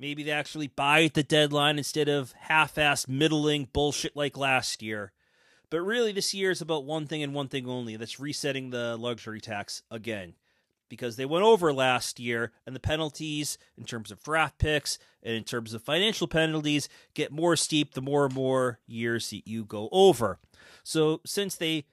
Maybe 0.00 0.22
they 0.22 0.30
actually 0.30 0.68
buy 0.68 1.04
at 1.04 1.12
the 1.12 1.22
deadline 1.22 1.76
instead 1.76 2.08
of 2.08 2.32
half 2.32 2.76
assed, 2.76 3.06
middling 3.06 3.68
bullshit 3.70 4.16
like 4.16 4.34
last 4.34 4.82
year. 4.82 5.12
But 5.68 5.82
really, 5.82 6.10
this 6.10 6.32
year 6.32 6.50
is 6.50 6.62
about 6.62 6.86
one 6.86 7.06
thing 7.06 7.22
and 7.22 7.34
one 7.34 7.48
thing 7.48 7.68
only 7.68 7.96
that's 7.96 8.18
resetting 8.18 8.70
the 8.70 8.96
luxury 8.96 9.42
tax 9.42 9.82
again. 9.90 10.32
Because 10.88 11.16
they 11.16 11.26
went 11.26 11.44
over 11.44 11.70
last 11.72 12.18
year, 12.18 12.50
and 12.66 12.74
the 12.74 12.80
penalties 12.80 13.58
in 13.76 13.84
terms 13.84 14.10
of 14.10 14.22
draft 14.22 14.58
picks 14.58 14.98
and 15.22 15.34
in 15.36 15.44
terms 15.44 15.74
of 15.74 15.82
financial 15.82 16.26
penalties 16.26 16.88
get 17.12 17.30
more 17.30 17.54
steep 17.54 17.92
the 17.92 18.00
more 18.00 18.24
and 18.24 18.34
more 18.34 18.80
years 18.86 19.28
that 19.30 19.46
you 19.46 19.64
go 19.64 19.90
over. 19.92 20.38
So, 20.82 21.20
since 21.26 21.54
they 21.54 21.84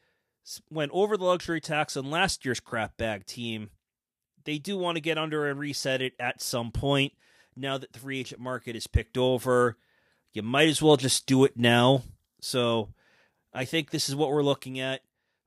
went 0.72 0.92
over 0.94 1.18
the 1.18 1.26
luxury 1.26 1.60
tax 1.60 1.98
on 1.98 2.10
last 2.10 2.46
year's 2.46 2.62
crap 2.62 2.96
bag 2.96 3.26
team, 3.26 3.70
they 4.46 4.58
do 4.58 4.78
want 4.78 4.96
to 4.96 5.02
get 5.02 5.18
under 5.18 5.46
and 5.46 5.60
reset 5.60 6.02
it 6.02 6.14
at 6.20 6.42
some 6.42 6.72
point 6.72 7.12
now 7.58 7.78
that 7.78 7.94
the 7.94 8.00
free 8.00 8.20
agent 8.20 8.42
market 8.42 8.76
is 8.76 8.88
picked 8.88 9.18
over. 9.18 9.78
You 10.34 10.44
might 10.44 10.70
as 10.70 10.82
well 10.82 10.98
just 10.98 11.26
do 11.26 11.44
it 11.46 11.58
now. 11.58 12.04
So 12.42 12.90
I 13.54 13.66
think 13.66 13.90
this 13.90 14.08
is 14.08 14.16
what 14.16 14.30
we're 14.30 14.44
looking 14.44 14.80
at. 14.80 15.02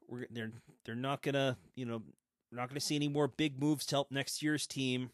We're 0.08 0.26
they're 0.30 0.52
they're 0.84 0.94
not 0.94 1.22
gonna 1.22 1.56
you 1.74 1.86
know 1.86 2.02
we're 2.50 2.58
not 2.58 2.68
gonna 2.68 2.80
see 2.80 2.96
any 2.96 3.08
more 3.08 3.28
big 3.28 3.60
moves 3.60 3.86
to 3.86 3.96
help 3.96 4.10
next 4.10 4.42
year's 4.42 4.66
team. 4.66 5.10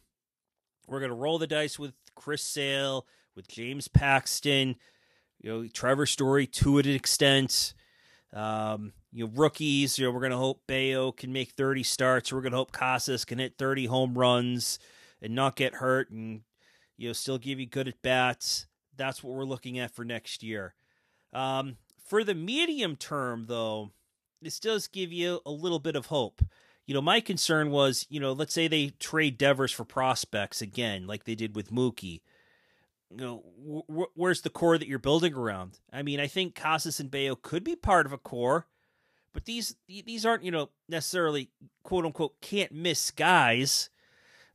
We're 0.87 0.99
gonna 0.99 1.13
roll 1.13 1.37
the 1.37 1.47
dice 1.47 1.77
with 1.77 1.93
Chris 2.15 2.41
Sale, 2.41 3.05
with 3.35 3.47
James 3.47 3.87
Paxton, 3.87 4.75
you 5.39 5.49
know 5.51 5.67
Trevor 5.67 6.05
Story 6.05 6.47
to 6.47 6.79
an 6.79 6.89
extent. 6.89 7.73
Um, 8.33 8.93
you 9.11 9.25
know 9.25 9.31
rookies. 9.35 9.99
You 9.99 10.05
know 10.05 10.11
we're 10.11 10.21
gonna 10.21 10.37
hope 10.37 10.61
Bello 10.65 11.11
can 11.11 11.31
make 11.31 11.51
thirty 11.51 11.83
starts. 11.83 12.33
We're 12.33 12.41
gonna 12.41 12.57
hope 12.57 12.71
Casas 12.71 13.25
can 13.25 13.37
hit 13.37 13.57
thirty 13.57 13.85
home 13.85 14.17
runs 14.17 14.79
and 15.21 15.35
not 15.35 15.55
get 15.55 15.75
hurt 15.75 16.09
and 16.09 16.41
you 16.97 17.09
know, 17.09 17.13
still 17.13 17.37
give 17.37 17.59
you 17.59 17.65
good 17.65 17.87
at 17.87 18.01
bats. 18.01 18.67
That's 18.95 19.23
what 19.23 19.35
we're 19.35 19.45
looking 19.45 19.77
at 19.79 19.91
for 19.91 20.03
next 20.03 20.43
year. 20.43 20.73
Um, 21.33 21.77
for 22.03 22.23
the 22.23 22.35
medium 22.35 22.95
term, 22.95 23.45
though, 23.47 23.91
this 24.41 24.59
does 24.59 24.87
give 24.87 25.11
you 25.11 25.41
a 25.45 25.51
little 25.51 25.79
bit 25.79 25.95
of 25.95 26.07
hope. 26.07 26.41
You 26.85 26.93
know, 26.93 27.01
my 27.01 27.19
concern 27.19 27.69
was, 27.69 28.05
you 28.09 28.19
know, 28.19 28.31
let's 28.31 28.53
say 28.53 28.67
they 28.67 28.89
trade 28.99 29.37
Devers 29.37 29.73
for 29.73 29.83
prospects 29.83 30.61
again, 30.61 31.05
like 31.05 31.25
they 31.25 31.35
did 31.35 31.55
with 31.55 31.71
Mookie. 31.71 32.21
You 33.11 33.17
know, 33.17 33.83
wh- 33.87 34.17
where's 34.17 34.41
the 34.41 34.49
core 34.49 34.77
that 34.77 34.87
you're 34.87 34.99
building 34.99 35.33
around? 35.33 35.79
I 35.91 36.01
mean, 36.01 36.19
I 36.19 36.27
think 36.27 36.55
Casas 36.55 36.99
and 36.99 37.11
Bello 37.11 37.35
could 37.35 37.63
be 37.63 37.75
part 37.75 38.05
of 38.05 38.13
a 38.13 38.17
core, 38.17 38.67
but 39.33 39.45
these 39.45 39.75
these 39.87 40.25
aren't, 40.25 40.43
you 40.43 40.51
know, 40.51 40.69
necessarily 40.87 41.49
quote 41.83 42.05
unquote 42.05 42.39
can't 42.41 42.71
miss 42.71 43.11
guys. 43.11 43.89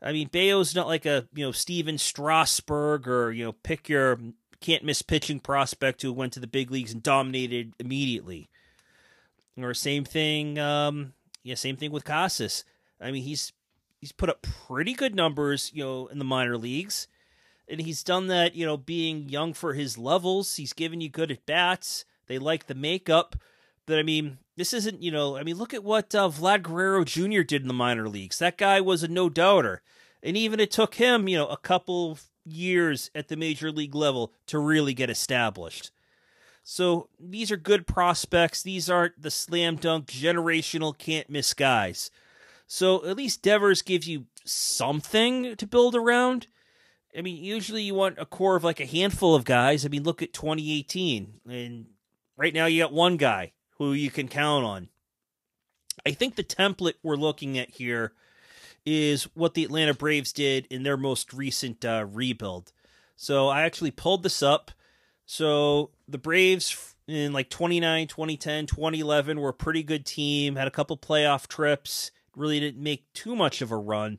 I 0.02 0.12
mean, 0.12 0.28
Bello's 0.28 0.74
not 0.74 0.88
like 0.88 1.06
a 1.06 1.28
you 1.34 1.44
know 1.44 1.52
Stephen 1.52 1.96
Strasburg 1.96 3.06
or 3.06 3.30
you 3.30 3.44
know 3.44 3.52
pick 3.52 3.88
your 3.88 4.18
can't 4.60 4.84
miss 4.84 5.02
pitching 5.02 5.40
prospect 5.40 6.02
who 6.02 6.12
went 6.12 6.32
to 6.32 6.40
the 6.40 6.46
big 6.46 6.70
leagues 6.70 6.92
and 6.92 7.02
dominated 7.02 7.74
immediately. 7.78 8.48
Or 9.60 9.74
same 9.74 10.04
thing, 10.04 10.58
um, 10.58 11.12
yeah, 11.42 11.56
same 11.56 11.76
thing 11.76 11.92
with 11.92 12.04
Casas. 12.04 12.64
I 13.00 13.10
mean, 13.10 13.22
he's 13.22 13.52
he's 14.00 14.12
put 14.12 14.30
up 14.30 14.42
pretty 14.42 14.94
good 14.94 15.14
numbers, 15.14 15.70
you 15.74 15.84
know, 15.84 16.06
in 16.06 16.18
the 16.18 16.24
minor 16.24 16.56
leagues, 16.56 17.06
and 17.68 17.80
he's 17.80 18.02
done 18.02 18.28
that, 18.28 18.54
you 18.54 18.64
know, 18.64 18.78
being 18.78 19.28
young 19.28 19.52
for 19.52 19.74
his 19.74 19.98
levels. 19.98 20.56
He's 20.56 20.72
given 20.72 21.00
you 21.00 21.10
good 21.10 21.30
at 21.30 21.44
bats. 21.44 22.06
They 22.28 22.38
like 22.38 22.66
the 22.66 22.74
makeup, 22.74 23.36
but 23.84 23.98
I 23.98 24.02
mean, 24.02 24.38
this 24.62 24.72
isn't, 24.72 25.02
you 25.02 25.10
know, 25.10 25.36
I 25.36 25.42
mean, 25.42 25.56
look 25.56 25.74
at 25.74 25.82
what 25.82 26.14
uh, 26.14 26.28
Vlad 26.28 26.62
Guerrero 26.62 27.02
Jr. 27.02 27.42
did 27.42 27.62
in 27.62 27.66
the 27.66 27.74
minor 27.74 28.08
leagues. 28.08 28.38
That 28.38 28.56
guy 28.56 28.80
was 28.80 29.02
a 29.02 29.08
no 29.08 29.28
doubter. 29.28 29.82
And 30.22 30.36
even 30.36 30.60
it 30.60 30.70
took 30.70 30.94
him, 30.94 31.26
you 31.26 31.36
know, 31.36 31.48
a 31.48 31.56
couple 31.56 32.16
years 32.44 33.10
at 33.12 33.26
the 33.26 33.34
major 33.34 33.72
league 33.72 33.96
level 33.96 34.32
to 34.46 34.60
really 34.60 34.94
get 34.94 35.10
established. 35.10 35.90
So 36.62 37.08
these 37.18 37.50
are 37.50 37.56
good 37.56 37.88
prospects. 37.88 38.62
These 38.62 38.88
aren't 38.88 39.20
the 39.20 39.32
slam 39.32 39.74
dunk 39.74 40.06
generational 40.06 40.96
can't 40.96 41.28
miss 41.28 41.54
guys. 41.54 42.12
So 42.68 43.04
at 43.04 43.16
least 43.16 43.42
Devers 43.42 43.82
gives 43.82 44.08
you 44.08 44.26
something 44.44 45.56
to 45.56 45.66
build 45.66 45.96
around. 45.96 46.46
I 47.18 47.22
mean, 47.22 47.42
usually 47.42 47.82
you 47.82 47.94
want 47.94 48.20
a 48.20 48.26
core 48.26 48.54
of 48.54 48.62
like 48.62 48.78
a 48.78 48.86
handful 48.86 49.34
of 49.34 49.44
guys. 49.44 49.84
I 49.84 49.88
mean, 49.88 50.04
look 50.04 50.22
at 50.22 50.32
2018. 50.32 51.40
And 51.50 51.86
right 52.36 52.54
now 52.54 52.66
you 52.66 52.80
got 52.80 52.92
one 52.92 53.16
guy 53.16 53.54
who 53.86 53.92
you 53.92 54.10
can 54.10 54.28
count 54.28 54.64
on. 54.64 54.88
I 56.06 56.12
think 56.12 56.34
the 56.34 56.44
template 56.44 56.94
we're 57.02 57.16
looking 57.16 57.58
at 57.58 57.70
here 57.70 58.12
is 58.84 59.24
what 59.34 59.54
the 59.54 59.64
Atlanta 59.64 59.94
Braves 59.94 60.32
did 60.32 60.66
in 60.70 60.82
their 60.82 60.96
most 60.96 61.32
recent 61.32 61.84
uh, 61.84 62.06
rebuild. 62.10 62.72
So 63.16 63.48
I 63.48 63.62
actually 63.62 63.92
pulled 63.92 64.22
this 64.22 64.42
up. 64.42 64.70
So 65.26 65.90
the 66.08 66.18
Braves 66.18 66.94
in 67.06 67.32
like 67.32 67.50
29, 67.50 68.08
2010, 68.08 68.66
2011 68.66 69.40
were 69.40 69.50
a 69.50 69.54
pretty 69.54 69.82
good 69.82 70.04
team, 70.04 70.56
had 70.56 70.66
a 70.66 70.72
couple 70.72 70.96
playoff 70.96 71.46
trips, 71.46 72.10
really 72.34 72.58
didn't 72.58 72.82
make 72.82 73.12
too 73.12 73.36
much 73.36 73.62
of 73.62 73.70
a 73.70 73.76
run. 73.76 74.18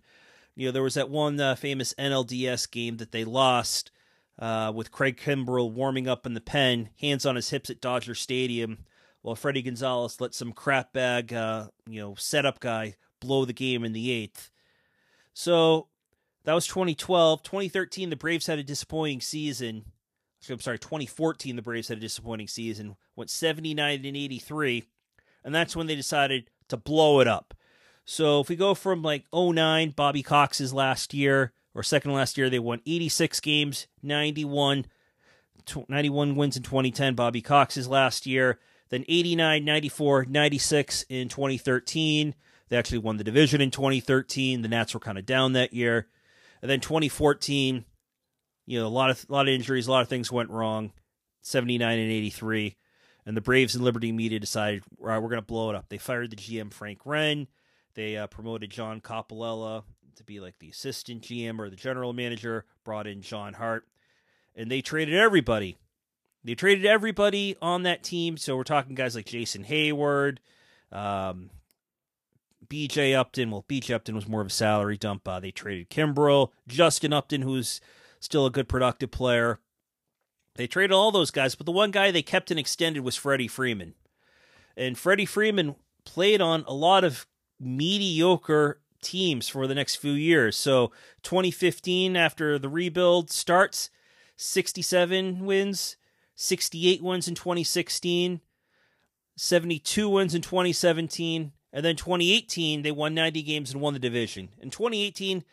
You 0.55 0.67
know, 0.67 0.71
there 0.71 0.83
was 0.83 0.93
that 0.93 1.09
one 1.09 1.39
uh, 1.39 1.55
famous 1.55 1.93
NLDS 1.95 2.69
game 2.69 2.97
that 2.97 3.11
they 3.11 3.25
lost 3.25 3.91
uh, 4.39 4.71
with 4.73 4.91
Craig 4.91 5.17
Kimbrel 5.17 5.71
warming 5.71 6.07
up 6.07 6.25
in 6.25 6.33
the 6.33 6.41
pen, 6.41 6.89
hands 7.01 7.25
on 7.25 7.35
his 7.35 7.49
hips 7.49 7.69
at 7.69 7.81
Dodger 7.81 8.15
Stadium, 8.15 8.85
while 9.23 9.35
Fredi 9.35 9.65
Gonzalez 9.65 10.21
let 10.21 10.35
some 10.35 10.51
crap 10.51 10.93
bag, 10.93 11.33
uh, 11.33 11.67
you 11.89 11.99
know, 11.99 12.13
setup 12.15 12.59
guy 12.59 12.95
blow 13.19 13.45
the 13.45 13.53
game 13.53 13.83
in 13.83 13.93
the 13.93 14.11
eighth. 14.11 14.51
So 15.33 15.87
that 16.43 16.53
was 16.53 16.67
2012. 16.67 17.41
2013, 17.41 18.09
the 18.09 18.15
Braves 18.15 18.47
had 18.47 18.59
a 18.59 18.63
disappointing 18.63 19.21
season. 19.21 19.85
I'm 20.47 20.59
sorry, 20.59 20.77
2014, 20.77 21.55
the 21.55 21.61
Braves 21.61 21.87
had 21.87 21.97
a 21.97 22.01
disappointing 22.01 22.49
season, 22.49 22.97
went 23.15 23.29
79 23.29 24.05
and 24.05 24.17
83, 24.17 24.83
and 25.45 25.55
that's 25.55 25.73
when 25.73 25.87
they 25.87 25.95
decided 25.95 26.49
to 26.67 26.75
blow 26.75 27.21
it 27.21 27.29
up. 27.29 27.53
So 28.03 28.41
if 28.41 28.49
we 28.49 28.57
go 28.57 28.75
from 28.75 29.01
like 29.01 29.23
09, 29.33 29.91
Bobby 29.91 30.21
Cox's 30.21 30.73
last 30.73 31.13
year, 31.13 31.53
or 31.73 31.81
second 31.81 32.11
last 32.11 32.37
year, 32.37 32.49
they 32.49 32.59
won 32.59 32.81
86 32.85 33.39
games, 33.39 33.87
91, 34.01 34.85
91 35.87 36.35
wins 36.35 36.57
in 36.57 36.63
2010, 36.63 37.15
Bobby 37.15 37.41
Cox's 37.41 37.87
last 37.87 38.25
year. 38.25 38.59
Then 38.93 39.05
89, 39.07 39.65
94, 39.65 40.25
96 40.25 41.05
in 41.09 41.27
2013. 41.27 42.35
They 42.69 42.77
actually 42.77 42.99
won 42.99 43.17
the 43.17 43.23
division 43.23 43.59
in 43.59 43.71
2013. 43.71 44.61
The 44.61 44.67
Nats 44.67 44.93
were 44.93 44.99
kind 44.99 45.17
of 45.17 45.25
down 45.25 45.53
that 45.53 45.73
year. 45.73 46.09
And 46.61 46.69
then 46.69 46.79
2014, 46.79 47.85
you 48.67 48.79
know, 48.79 48.85
a 48.85 48.87
lot 48.87 49.09
of 49.09 49.25
a 49.27 49.33
lot 49.33 49.47
of 49.47 49.53
injuries, 49.55 49.87
a 49.87 49.91
lot 49.91 50.03
of 50.03 50.09
things 50.09 50.31
went 50.31 50.51
wrong. 50.51 50.93
79 51.41 51.97
and 51.97 52.11
83. 52.11 52.77
And 53.25 53.35
the 53.35 53.41
Braves 53.41 53.73
and 53.73 53.83
Liberty 53.83 54.11
Media 54.11 54.39
decided, 54.39 54.83
all 55.01 55.07
right, 55.07 55.17
we're 55.17 55.29
going 55.29 55.41
to 55.41 55.47
blow 55.47 55.71
it 55.71 55.75
up. 55.75 55.89
They 55.89 55.97
fired 55.97 56.29
the 56.29 56.35
GM, 56.35 56.71
Frank 56.71 56.99
Wren. 57.03 57.47
They 57.95 58.15
uh, 58.15 58.27
promoted 58.27 58.69
John 58.69 59.01
Coppolella 59.01 59.85
to 60.17 60.23
be 60.23 60.39
like 60.39 60.59
the 60.59 60.69
assistant 60.69 61.23
GM 61.23 61.57
or 61.57 61.71
the 61.71 61.75
general 61.75 62.13
manager, 62.13 62.65
brought 62.83 63.07
in 63.07 63.23
John 63.23 63.53
Hart, 63.53 63.87
and 64.55 64.69
they 64.69 64.83
traded 64.83 65.15
everybody. 65.15 65.77
They 66.43 66.55
traded 66.55 66.85
everybody 66.85 67.55
on 67.61 67.83
that 67.83 68.03
team. 68.03 68.37
So 68.37 68.57
we're 68.57 68.63
talking 68.63 68.95
guys 68.95 69.15
like 69.15 69.25
Jason 69.25 69.63
Heyward, 69.63 70.37
um, 70.91 71.49
BJ 72.67 73.15
Upton. 73.15 73.51
Well, 73.51 73.65
BJ 73.67 73.95
Upton 73.95 74.15
was 74.15 74.27
more 74.27 74.41
of 74.41 74.47
a 74.47 74.51
salary 74.51 74.97
dump. 74.97 75.27
Uh, 75.27 75.39
they 75.39 75.51
traded 75.51 75.89
Kimbrel, 75.89 76.49
Justin 76.67 77.13
Upton, 77.13 77.41
who's 77.41 77.79
still 78.19 78.45
a 78.45 78.51
good 78.51 78.67
productive 78.67 79.11
player. 79.11 79.59
They 80.55 80.67
traded 80.67 80.91
all 80.91 81.11
those 81.11 81.31
guys, 81.31 81.55
but 81.55 81.65
the 81.65 81.71
one 81.71 81.91
guy 81.91 82.11
they 82.11 82.21
kept 82.21 82.51
and 82.51 82.59
extended 82.59 83.03
was 83.03 83.15
Freddie 83.15 83.47
Freeman. 83.47 83.95
And 84.77 84.97
Freddie 84.97 85.25
Freeman 85.25 85.75
played 86.05 86.41
on 86.41 86.63
a 86.67 86.73
lot 86.73 87.03
of 87.03 87.25
mediocre 87.59 88.79
teams 89.01 89.49
for 89.49 89.67
the 89.67 89.75
next 89.75 89.95
few 89.95 90.11
years. 90.11 90.55
So 90.55 90.91
2015, 91.23 92.15
after 92.15 92.59
the 92.59 92.69
rebuild 92.69 93.31
starts, 93.31 93.89
67 94.35 95.45
wins, 95.45 95.97
68 96.35 97.01
wins 97.01 97.27
in 97.27 97.35
2016, 97.35 98.41
72 99.35 100.09
wins 100.09 100.35
in 100.35 100.41
2017, 100.41 101.51
and 101.71 101.85
then 101.85 101.95
2018 101.95 102.81
they 102.81 102.91
won 102.91 103.13
90 103.13 103.41
games 103.43 103.71
and 103.71 103.81
won 103.81 103.93
the 103.93 103.99
division. 103.99 104.49
In 104.59 104.69
2018, 104.69 105.43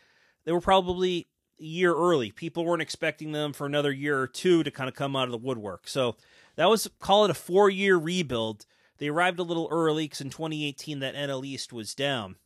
they 0.45 0.53
were 0.53 0.61
probably 0.61 1.29
a 1.61 1.64
year 1.64 1.95
early. 1.95 2.31
People 2.31 2.64
weren't 2.64 2.83
expecting 2.83 3.33
them 3.33 3.53
for 3.53 3.66
another 3.66 3.93
year 3.93 4.19
or 4.19 4.27
two 4.27 4.62
to 4.62 4.71
kind 4.71 4.88
of 4.88 4.95
come 4.95 5.16
out 5.16 5.25
of 5.25 5.33
the 5.33 5.38
woodwork. 5.38 5.87
So 5.88 6.16
that 6.57 6.69
was 6.69 6.88
call 6.99 7.25
it 7.25 7.31
a 7.31 7.35
four-year 7.35 7.97
rebuild. 7.97 8.66
They 8.99 9.09
arrived 9.09 9.38
a 9.38 9.45
little 9.45 9.69
early 9.71 10.05
because 10.05 10.21
in 10.21 10.31
2018 10.31 11.01
that 11.01 11.14
NL 11.14 11.45
East 11.45 11.73
was 11.73 11.95
down. 11.95 12.37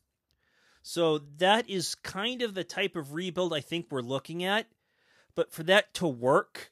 So 0.81 1.19
that 1.37 1.69
is 1.69 1.95
kind 1.95 2.41
of 2.41 2.53
the 2.53 2.63
type 2.63 2.95
of 2.95 3.13
rebuild 3.13 3.53
I 3.53 3.59
think 3.59 3.87
we're 3.89 4.01
looking 4.01 4.43
at. 4.43 4.67
But 5.33 5.51
for 5.51 5.63
that 5.63 5.93
to 5.95 6.07
work, 6.07 6.71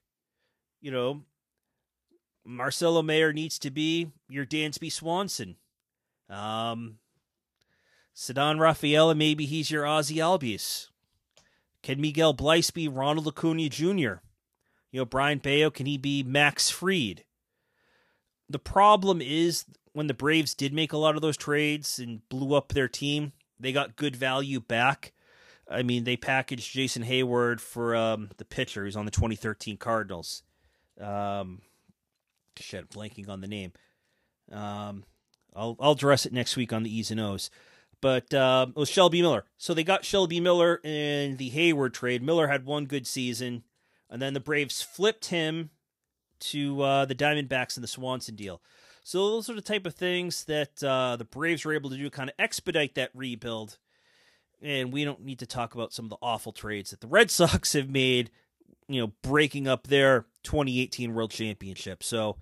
you 0.80 0.92
know, 0.92 1.24
Marcelo 2.46 3.02
Mayer 3.02 3.34
needs 3.34 3.58
to 3.60 3.72
be 3.72 4.12
your 4.28 4.46
Dansby 4.46 4.92
Swanson. 4.92 5.56
Um, 6.30 6.98
Ceddanne 8.16 8.60
Rafaela, 8.60 9.16
maybe 9.16 9.46
he's 9.46 9.72
your 9.72 9.86
Ozzie 9.86 10.18
Albies. 10.18 10.90
Can 11.82 12.00
Miguel 12.00 12.34
Bleis 12.34 12.74
be 12.74 12.88
Ronald 12.88 13.28
Acuna 13.28 13.70
Jr.? 13.70 14.22
You 14.92 15.00
know, 15.00 15.06
Brayan 15.06 15.40
Bello, 15.40 15.70
can 15.70 15.86
he 15.86 15.98
be 15.98 16.24
Max 16.24 16.70
Fried? 16.70 17.24
The 18.50 18.60
problem 18.60 19.22
is 19.22 19.66
when 19.94 20.08
the 20.08 20.14
Braves 20.14 20.54
did 20.54 20.74
make 20.74 20.94
a 20.94 20.98
lot 20.98 21.16
of 21.16 21.22
those 21.22 21.38
trades 21.38 22.00
and 22.00 22.28
blew 22.30 22.56
up 22.56 22.70
their 22.70 22.88
team, 22.88 23.34
they 23.60 23.72
got 23.72 23.96
good 23.96 24.16
value 24.16 24.60
back. 24.60 25.14
I 25.70 25.82
mean, 25.82 26.04
they 26.04 26.18
packaged 26.18 26.74
Jason 26.74 27.04
Heyward 27.04 27.60
for 27.60 27.96
um, 27.96 28.30
the 28.38 28.46
pitcher 28.46 28.84
who's 28.84 28.96
on 28.96 29.06
the 29.06 29.12
2013 29.12 29.78
Cardinals. 29.78 30.44
Um, 31.00 31.62
shit, 32.60 32.90
blanking 32.90 33.30
on 33.30 33.42
the 33.42 33.48
name. 33.48 33.74
Um, 34.52 35.06
I'll 35.56 35.76
I'll 35.80 35.92
address 35.92 36.26
it 36.26 36.34
next 36.34 36.56
week 36.56 36.74
on 36.74 36.84
the 36.84 36.96
E's 36.96 37.12
and 37.12 37.20
O's. 37.20 37.50
But 38.02 38.34
uh, 38.34 38.66
it 38.70 38.76
was 38.76 38.90
Shelby 38.90 39.22
Miller. 39.22 39.46
So 39.58 39.74
they 39.74 39.86
got 39.86 40.04
Shelby 40.04 40.42
Miller 40.42 40.82
in 40.84 41.38
the 41.38 41.50
Heyward 41.52 41.94
trade. 41.94 42.22
Miller 42.22 42.48
had 42.48 42.66
one 42.66 42.86
good 42.86 43.08
season, 43.08 43.64
and 44.10 44.22
then 44.22 44.34
the 44.34 44.42
Braves 44.42 44.82
flipped 44.82 45.28
him 45.28 45.70
to 46.42 46.82
uh, 46.82 47.06
the 47.06 47.16
Diamondbacks 47.16 47.78
in 47.78 47.82
the 47.82 47.88
Swanson 47.88 48.36
deal. 48.36 48.62
So 49.04 49.30
those 49.30 49.50
are 49.50 49.56
the 49.56 49.62
type 49.62 49.86
of 49.86 49.96
things 49.96 50.46
that 50.46 50.84
uh, 50.84 51.16
the 51.16 51.26
Braves 51.26 51.64
were 51.64 51.74
able 51.74 51.90
to 51.90 51.98
do, 51.98 52.10
kind 52.10 52.30
of 52.30 52.36
expedite 52.38 52.96
that 52.96 53.12
rebuild. 53.14 53.78
And 54.62 54.94
we 54.94 55.04
don't 55.04 55.24
need 55.24 55.40
to 55.40 55.46
talk 55.46 55.74
about 55.74 55.94
some 55.94 56.06
of 56.06 56.10
the 56.10 56.18
awful 56.22 56.52
trades 56.52 56.92
that 56.92 57.02
the 57.02 57.08
Red 57.08 57.32
Sox 57.32 57.74
have 57.74 57.90
made, 57.90 58.32
you 58.88 59.02
know, 59.02 59.14
breaking 59.22 59.68
up 59.68 59.88
their 59.88 60.26
2018 60.44 61.14
World 61.14 61.32
Championship. 61.32 62.04
So 62.04 62.38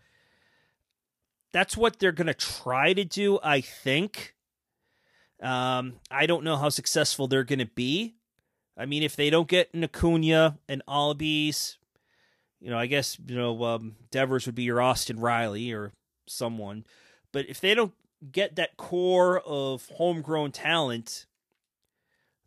that's 1.51 1.75
what 1.75 1.99
they're 1.99 2.11
going 2.11 2.27
to 2.27 2.33
try 2.33 2.93
to 2.93 3.03
do, 3.03 3.39
I 3.43 3.61
think. 3.61 4.35
Um, 5.41 5.95
I 6.09 6.25
don't 6.25 6.43
know 6.43 6.57
how 6.57 6.69
successful 6.69 7.27
they're 7.27 7.43
going 7.43 7.59
to 7.59 7.65
be. 7.65 8.15
I 8.77 8.85
mean, 8.85 9.03
if 9.03 9.15
they 9.15 9.29
don't 9.29 9.47
get 9.47 9.73
an 9.73 9.83
Acuna 9.83 10.57
and 10.67 10.81
Albies, 10.87 11.77
you 12.59 12.69
know, 12.69 12.77
I 12.77 12.85
guess 12.85 13.17
you 13.25 13.35
know 13.35 13.63
um, 13.63 13.95
Devers 14.11 14.45
would 14.45 14.55
be 14.55 14.63
your 14.63 14.81
Austin 14.81 15.19
Riley 15.19 15.71
or 15.71 15.91
someone, 16.27 16.85
but 17.31 17.49
if 17.49 17.59
they 17.59 17.73
don't 17.73 17.93
get 18.31 18.55
that 18.55 18.77
core 18.77 19.39
of 19.39 19.87
homegrown 19.95 20.51
talent, 20.51 21.25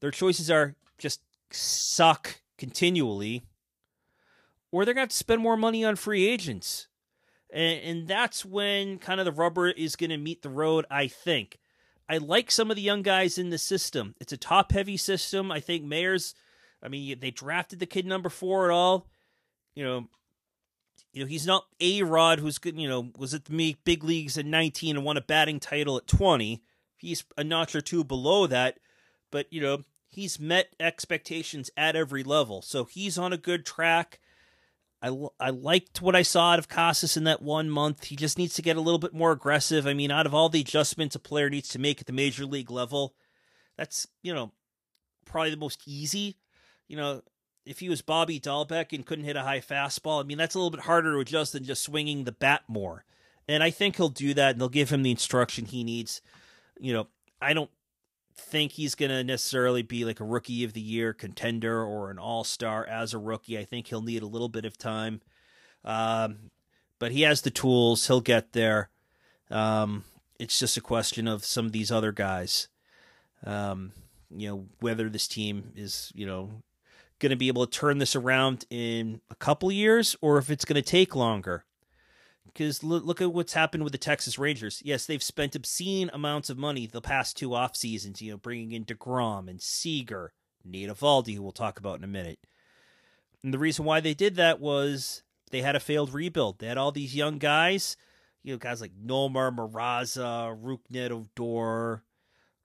their 0.01 0.13
choices 0.13 0.51
are 0.51 0.77
just 0.99 1.21
suck 1.51 2.41
continually, 2.57 3.43
or 4.75 4.85
they're 4.85 4.93
going 4.93 5.03
to 5.03 5.07
have 5.07 5.11
to 5.11 5.17
spend 5.17 5.41
more 5.41 5.57
money 5.57 5.85
on 5.85 5.95
free 5.95 6.27
agents. 6.27 6.89
And, 7.53 7.81
and 7.81 8.09
that's 8.09 8.45
when 8.45 8.99
kind 8.99 9.21
of 9.21 9.25
the 9.25 9.31
rubber 9.31 9.69
is 9.69 9.95
going 9.95 10.11
to 10.11 10.17
meet 10.17 10.43
the 10.43 10.49
road, 10.49 10.85
I 10.91 11.07
think. 11.07 11.61
I 12.09 12.19
like 12.19 12.51
some 12.51 12.71
of 12.71 12.77
the 12.77 12.83
young 12.83 13.03
guys 13.03 13.39
in 13.39 13.51
the 13.51 13.59
system. 13.59 14.17
It's 14.21 14.33
a 14.33 14.37
top 14.37 14.73
heavy 14.73 14.97
system. 14.97 15.53
I 15.53 15.61
think 15.61 15.85
Mayer's, 15.85 16.35
I 16.83 16.89
mean, 16.89 17.21
they 17.21 17.31
drafted 17.31 17.79
the 17.79 17.87
kid 17.87 18.05
number 18.05 18.29
four 18.29 18.65
at 18.65 18.73
all. 18.73 19.07
You 19.77 19.85
know, 19.85 20.09
you 21.13 21.23
know, 21.23 21.29
he's 21.29 21.47
not 21.47 21.67
A 21.81 22.03
Rod, 22.03 22.41
who's 22.41 22.59
good, 22.59 22.77
you 22.77 22.89
know, 22.89 23.13
was 23.17 23.33
at 23.33 23.45
the 23.45 23.77
big 23.85 24.03
leagues 24.03 24.37
at 24.37 24.45
19 24.45 24.97
and 24.97 25.05
won 25.05 25.17
a 25.17 25.21
batting 25.21 25.61
title 25.61 25.97
at 25.97 26.09
20. 26.09 26.65
He's 26.97 27.23
a 27.39 27.45
notch 27.45 27.77
or 27.77 27.81
two 27.81 28.03
below 28.03 28.49
that, 28.49 28.81
but, 29.31 29.47
you 29.53 29.61
know, 29.61 29.85
he's 30.09 30.41
met 30.41 30.75
expectations 30.81 31.71
at 31.77 31.95
every 31.95 32.25
level. 32.25 32.61
So 32.61 32.87
he's 32.87 33.17
on 33.17 33.33
a 33.33 33.39
good 33.39 33.65
track. 33.65 34.19
I, 35.05 35.29
I 35.39 35.51
liked 35.51 36.01
what 36.01 36.17
I 36.17 36.23
saw 36.23 36.53
out 36.53 36.59
of 36.59 36.69
Casas 36.69 37.19
in 37.19 37.25
that 37.25 37.43
one 37.43 37.69
month. 37.69 38.05
He 38.05 38.17
just 38.17 38.39
needs 38.39 38.55
to 38.55 38.63
get 38.63 38.79
a 38.79 38.81
little 38.81 38.99
bit 38.99 39.13
more 39.13 39.33
aggressive. 39.33 39.87
I 39.87 39.93
mean, 39.93 40.11
out 40.11 40.25
of 40.25 40.33
all 40.33 40.49
the 40.49 40.63
adjustments 40.63 41.15
a 41.15 41.19
player 41.19 41.51
needs 41.51 41.69
to 41.71 41.79
make 41.79 42.01
at 42.01 42.07
the 42.07 42.13
major 42.13 42.47
league 42.47 42.71
level, 42.71 43.15
that's, 43.77 44.07
you 44.23 44.33
know, 44.33 44.53
probably 45.27 45.51
the 45.51 45.59
most 45.59 45.83
easy. 45.87 46.39
You 46.89 46.97
know, 46.97 47.23
if 47.67 47.81
he 47.81 47.91
was 47.91 48.01
Bobby 48.01 48.41
Dalbec 48.41 48.95
and 48.95 49.05
couldn't 49.05 49.27
hit 49.27 49.37
a 49.37 49.43
high 49.43 49.61
fastball, 49.61 50.23
I 50.23 50.27
mean, 50.27 50.39
that's 50.39 50.55
a 50.55 50.59
little 50.59 50.71
bit 50.71 50.81
harder 50.81 51.13
to 51.13 51.19
adjust 51.19 51.53
than 51.53 51.65
just 51.65 51.83
swinging 51.83 52.25
the 52.25 52.33
bat 52.33 52.63
more. 52.67 53.05
And 53.47 53.63
I 53.63 53.71
think 53.71 53.97
he'll 53.97 54.09
do 54.09 54.33
that 54.33 54.53
and 54.53 54.61
they'll 54.61 54.71
give 54.71 54.89
him 54.89 55.03
the 55.03 55.11
instruction 55.11 55.67
he 55.67 55.85
needs. 55.85 56.23
You 56.81 56.95
know, 56.95 57.09
I 57.43 57.53
don't 57.53 57.71
think 58.37 58.73
he's 58.73 58.95
going 58.95 59.11
to 59.11 59.25
necessarily 59.25 59.83
be 59.83 60.05
like 60.05 60.21
a 60.21 60.25
rookie 60.25 60.65
of 60.65 60.73
the 60.73 60.81
year 60.81 61.13
contender 61.13 61.83
or 61.83 62.11
an 62.11 62.19
all 62.19 62.45
star 62.45 62.85
as 62.85 63.15
a 63.15 63.19
rookie. 63.19 63.59
I 63.59 63.65
think 63.65 63.87
he'll 63.87 64.03
need 64.03 64.23
a 64.23 64.27
little 64.27 64.49
bit 64.49 64.65
of 64.65 64.77
time. 64.77 65.21
Um, 65.85 66.51
but 66.99 67.13
he 67.13 67.23
has 67.23 67.43
the 67.43 67.51
tools, 67.51 68.07
he'll 68.07 68.21
get 68.21 68.53
there. 68.53 68.91
Um, 69.51 70.05
it's 70.39 70.59
just 70.59 70.77
a 70.77 70.81
question 70.81 71.29
of 71.29 71.45
some 71.45 71.67
of 71.67 71.73
these 71.73 71.93
other 71.93 72.13
guys. 72.13 72.69
Um, 73.45 73.93
you 74.31 74.49
know, 74.49 74.67
whether 74.81 75.09
this 75.09 75.29
team 75.29 75.73
is, 75.77 76.11
you 76.15 76.27
know, 76.27 76.63
going 77.19 77.31
to 77.31 77.37
be 77.37 77.49
able 77.49 77.67
to 77.67 77.79
turn 77.79 77.99
this 77.99 78.17
around 78.17 78.65
in 78.71 79.21
a 79.31 79.35
couple 79.35 79.71
years 79.71 80.17
or 80.21 80.39
if 80.39 80.51
it's 80.51 80.65
going 80.65 80.83
to 80.83 80.83
take 80.83 81.15
longer 81.15 81.65
because 82.55 82.85
look, 82.85 83.05
look 83.05 83.21
at 83.21 83.33
what's 83.33 83.53
happened 83.53 83.83
with 83.83 83.93
the 83.93 83.99
Texas 83.99 84.39
Rangers. 84.39 84.81
Yes, 84.85 85.05
they've 85.05 85.23
spent 85.23 85.57
obscene 85.57 86.09
amounts 86.13 86.49
of 86.49 86.57
money 86.57 86.87
the 86.87 87.01
past 87.01 87.37
two 87.37 87.55
off 87.55 87.77
seasons, 87.77 88.23
you 88.23 88.31
know, 88.31 88.37
bringing 88.39 88.73
in 88.73 88.85
DeGrom 88.85 89.49
and 89.49 89.61
Seager, 89.61 90.33
Nate 90.65 90.89
Eovaldi, 90.89 91.35
who 91.35 91.43
we'll 91.43 91.53
talk 91.53 91.79
about 91.79 91.99
in 91.99 92.05
a 92.05 92.09
minute. 92.09 92.39
And 93.43 93.53
the 93.53 93.59
reason 93.59 93.85
why 93.85 94.01
they 94.01 94.15
did 94.15 94.37
that 94.37 94.61
was 94.61 95.23
they 95.51 95.63
had 95.63 95.77
a 95.77 95.81
failed 95.81 96.15
rebuild. 96.15 96.61
They 96.61 96.67
had 96.67 96.79
all 96.79 96.93
these 96.93 97.15
young 97.15 97.39
guys, 97.39 97.97
you 98.43 98.55
know, 98.55 98.59
guys 98.59 98.81
like 98.81 98.93
Nomar 98.95 99.55
Mazara, 99.55 100.57
Rougned 100.57 101.11
Odor, 101.11 102.03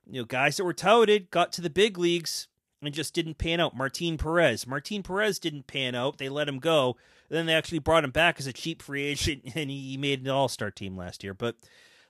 you 0.05 0.21
know, 0.21 0.25
guys 0.25 0.57
that 0.57 0.63
were 0.63 0.73
touted, 0.73 1.31
got 1.31 1.51
to 1.53 1.61
the 1.61 1.69
big 1.69 1.97
leagues 1.97 2.47
and 2.81 2.93
just 2.93 3.13
didn't 3.13 3.37
pan 3.37 3.59
out. 3.59 3.75
Martin 3.75 4.17
Perez. 4.17 4.65
Martin 4.65 5.03
Perez 5.03 5.39
didn't 5.39 5.67
pan 5.67 5.95
out. 5.95 6.17
They 6.17 6.29
let 6.29 6.47
him 6.47 6.59
go. 6.59 6.95
Then 7.29 7.45
they 7.45 7.53
actually 7.53 7.79
brought 7.79 8.03
him 8.03 8.11
back 8.11 8.39
as 8.39 8.47
a 8.47 8.53
cheap 8.53 8.81
free 8.81 9.03
agent, 9.03 9.43
and 9.55 9.69
he 9.69 9.97
made 9.97 10.21
an 10.21 10.29
All 10.29 10.47
Star 10.47 10.71
team 10.71 10.97
last 10.97 11.23
year. 11.23 11.33
But 11.33 11.55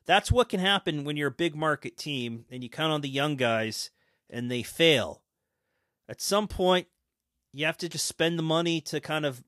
that's 0.05 0.32
what 0.32 0.49
can 0.49 0.60
happen 0.60 1.03
when 1.03 1.17
you're 1.17 1.27
a 1.27 1.32
big 1.32 1.55
market 1.55 1.97
team 1.97 2.45
and 2.49 2.63
you 2.63 2.69
count 2.69 2.91
on 2.91 3.01
the 3.01 3.10
young 3.10 3.36
guys 3.36 3.91
and 4.29 4.49
they 4.49 4.63
fail. 4.63 5.21
At 6.08 6.21
some 6.21 6.47
point, 6.47 6.88
you 7.53 7.65
have 7.65 7.77
to 7.77 7.89
just 7.89 8.05
spend 8.05 8.39
the 8.39 8.43
money 8.43 8.82
to 8.82 8.99
kind 8.99 9.25
of 9.25 9.43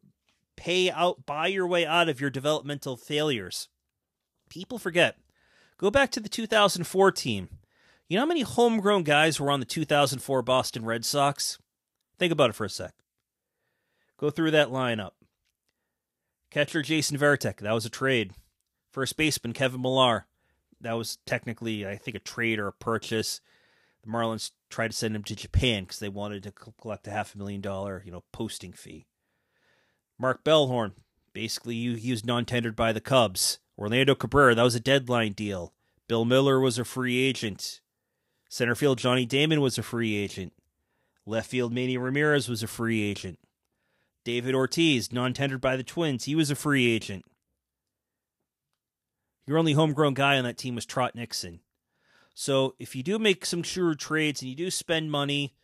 pay 0.56 0.92
out, 0.92 1.26
buy 1.26 1.48
your 1.48 1.66
way 1.66 1.86
out 1.86 2.10
of 2.10 2.22
your 2.22 2.30
developmental 2.30 2.98
failures. 2.98 3.70
People 4.50 4.78
forget. 4.78 5.18
Go 5.78 5.90
back 5.90 6.12
to 6.12 6.20
the 6.20 6.30
2004 6.30 7.12
team. 7.12 7.50
You 8.08 8.18
know 8.18 8.22
how 8.22 8.28
many 8.28 8.42
homegrown 8.42 9.04
guys 9.04 9.40
were 9.40 9.50
on 9.50 9.62
the 9.62 9.66
2004 9.66 10.42
Boston 10.44 10.86
Red 10.86 11.06
Sox? 11.06 11.58
Think 12.20 12.32
about 12.32 12.52
it 12.52 12.54
for 12.54 12.66
a 12.66 12.70
sec. 12.70 12.94
Go 14.20 14.30
through 14.30 14.52
that 14.52 14.68
lineup. 14.68 15.12
Catcher 16.52 16.82
Jason 16.82 17.18
Varitek, 17.18 17.58
that 17.58 17.74
was 17.74 17.86
a 17.86 17.90
trade. 17.90 18.34
First 18.92 19.16
baseman 19.16 19.54
Kevin 19.54 19.82
Millar, 19.82 20.26
that 20.82 20.94
was 20.94 21.18
technically, 21.26 21.88
I 21.88 21.96
think, 21.96 22.16
a 22.16 22.20
trade 22.20 22.60
or 22.60 22.68
a 22.68 22.74
purchase. 22.74 23.40
The 24.04 24.12
Marlins 24.12 24.52
tried 24.70 24.92
to 24.92 24.98
send 24.98 25.16
him 25.16 25.24
to 25.24 25.36
Japan 25.36 25.84
because 25.84 26.00
they 26.00 26.10
wanted 26.10 26.44
to 26.44 26.52
collect 26.52 27.08
a 27.08 27.12
half 27.12 27.34
a 27.34 27.38
million 27.38 27.62
dollar, 27.62 28.04
you 28.06 28.12
know, 28.12 28.24
posting 28.34 28.74
fee. 28.74 29.06
Mark 30.20 30.44
Bellhorn, 30.44 30.92
basically, 31.32 31.96
he 31.96 32.12
was 32.12 32.26
non-tendered 32.26 32.76
by 32.76 32.92
the 32.92 33.02
Cubs. 33.02 33.60
Orlando 33.78 34.14
Cabrera, 34.14 34.54
that 34.54 34.64
was 34.64 34.76
a 34.76 34.82
deadline 34.82 35.32
deal. 35.32 35.74
Bill 36.10 36.26
Mueller 36.26 36.60
was 36.60 36.78
a 36.78 36.84
free 36.84 37.18
agent. 37.18 37.80
Center 38.50 38.76
field 38.76 38.98
Johnny 38.98 39.26
Damon 39.26 39.62
was 39.62 39.78
a 39.78 39.84
free 39.84 40.16
agent. 40.16 40.52
Left 41.26 41.50
field 41.50 41.72
Manny 41.72 41.98
Ramirez 41.98 42.50
was 42.50 42.62
a 42.62 42.68
free 42.68 43.02
agent. 43.02 43.40
David 44.24 44.54
Ortiz, 44.54 45.12
non-tendered 45.12 45.62
by 45.62 45.76
the 45.76 45.84
Twins, 45.84 46.26
he 46.26 46.36
was 46.36 46.52
a 46.52 46.56
free 46.56 46.90
agent. 46.92 47.26
Your 49.48 49.58
only 49.58 49.74
homegrown 49.74 50.14
guy 50.14 50.38
on 50.38 50.44
that 50.44 50.58
team 50.58 50.76
was 50.76 50.86
Trot 50.86 51.16
Nixon. 51.16 51.62
So 52.34 52.76
if 52.80 52.96
you 52.96 53.04
do 53.04 53.20
make 53.20 53.46
some 53.46 53.64
sure 53.64 53.96
trades 53.96 54.42
and 54.42 54.50
you 54.50 54.56
do 54.56 54.72
spend 54.72 55.12
money, 55.12 55.56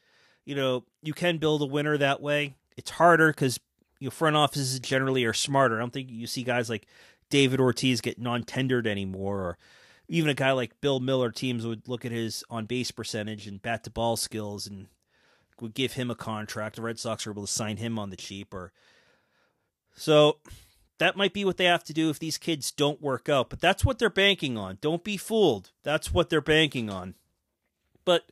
you 0.46 0.56
know, 0.56 0.86
you 1.02 1.14
can 1.14 1.38
build 1.38 1.62
a 1.62 1.66
winner 1.66 1.98
that 1.98 2.22
way. 2.22 2.56
It's 2.76 2.92
harder 2.92 3.28
because 3.28 3.60
your 4.00 4.12
front 4.12 4.36
offices 4.36 4.80
generally 4.80 5.26
are 5.26 5.34
smarter. 5.34 5.76
I 5.76 5.80
don't 5.80 5.94
think 5.94 6.10
you 6.10 6.28
see 6.28 6.44
guys 6.44 6.70
like 6.70 6.88
David 7.30 7.60
Ortiz 7.60 8.02
get 8.02 8.20
non-tendered 8.20 8.88
anymore, 8.88 9.40
or 9.40 9.58
even 10.08 10.30
a 10.30 10.34
guy 10.34 10.52
like 10.52 10.80
Bill 10.82 11.00
Mueller 11.00 11.32
Teams 11.32 11.66
would 11.66 11.88
look 11.88 12.06
at 12.06 12.12
his 12.12 12.44
on-base 12.50 12.92
percentage 12.92 13.48
and 13.48 13.62
bat-to-ball 13.62 14.18
skills 14.18 14.68
and 14.68 14.88
would 15.62 15.74
give 15.74 15.94
him 15.94 16.12
a 16.12 16.16
contract. 16.16 16.76
The 16.76 16.82
Red 16.82 17.00
Sox 17.00 17.26
are 17.26 17.32
able 17.32 17.46
to 17.46 17.52
sign 17.52 17.78
him 17.78 17.98
on 17.98 18.10
the 18.10 18.16
cheap, 18.16 18.54
or 18.54 18.72
so 19.96 20.38
that 21.00 21.18
might 21.18 21.34
be 21.34 21.46
what 21.46 21.58
they 21.58 21.66
have 21.66 21.84
to 21.86 21.94
do 21.94 22.10
if 22.10 22.20
these 22.20 22.38
kids 22.38 22.72
don't 22.72 23.02
work 23.02 23.30
out. 23.30 23.50
But 23.50 23.62
that's 23.62 23.86
what 23.86 24.00
they're 24.00 24.10
banking 24.10 24.58
on. 24.58 24.78
Don't 24.82 25.04
be 25.04 25.18
fooled. 25.18 25.72
That's 25.84 26.14
what 26.14 26.30
they're 26.30 26.42
banking 26.42 26.90
on. 26.90 27.16
But 28.06 28.32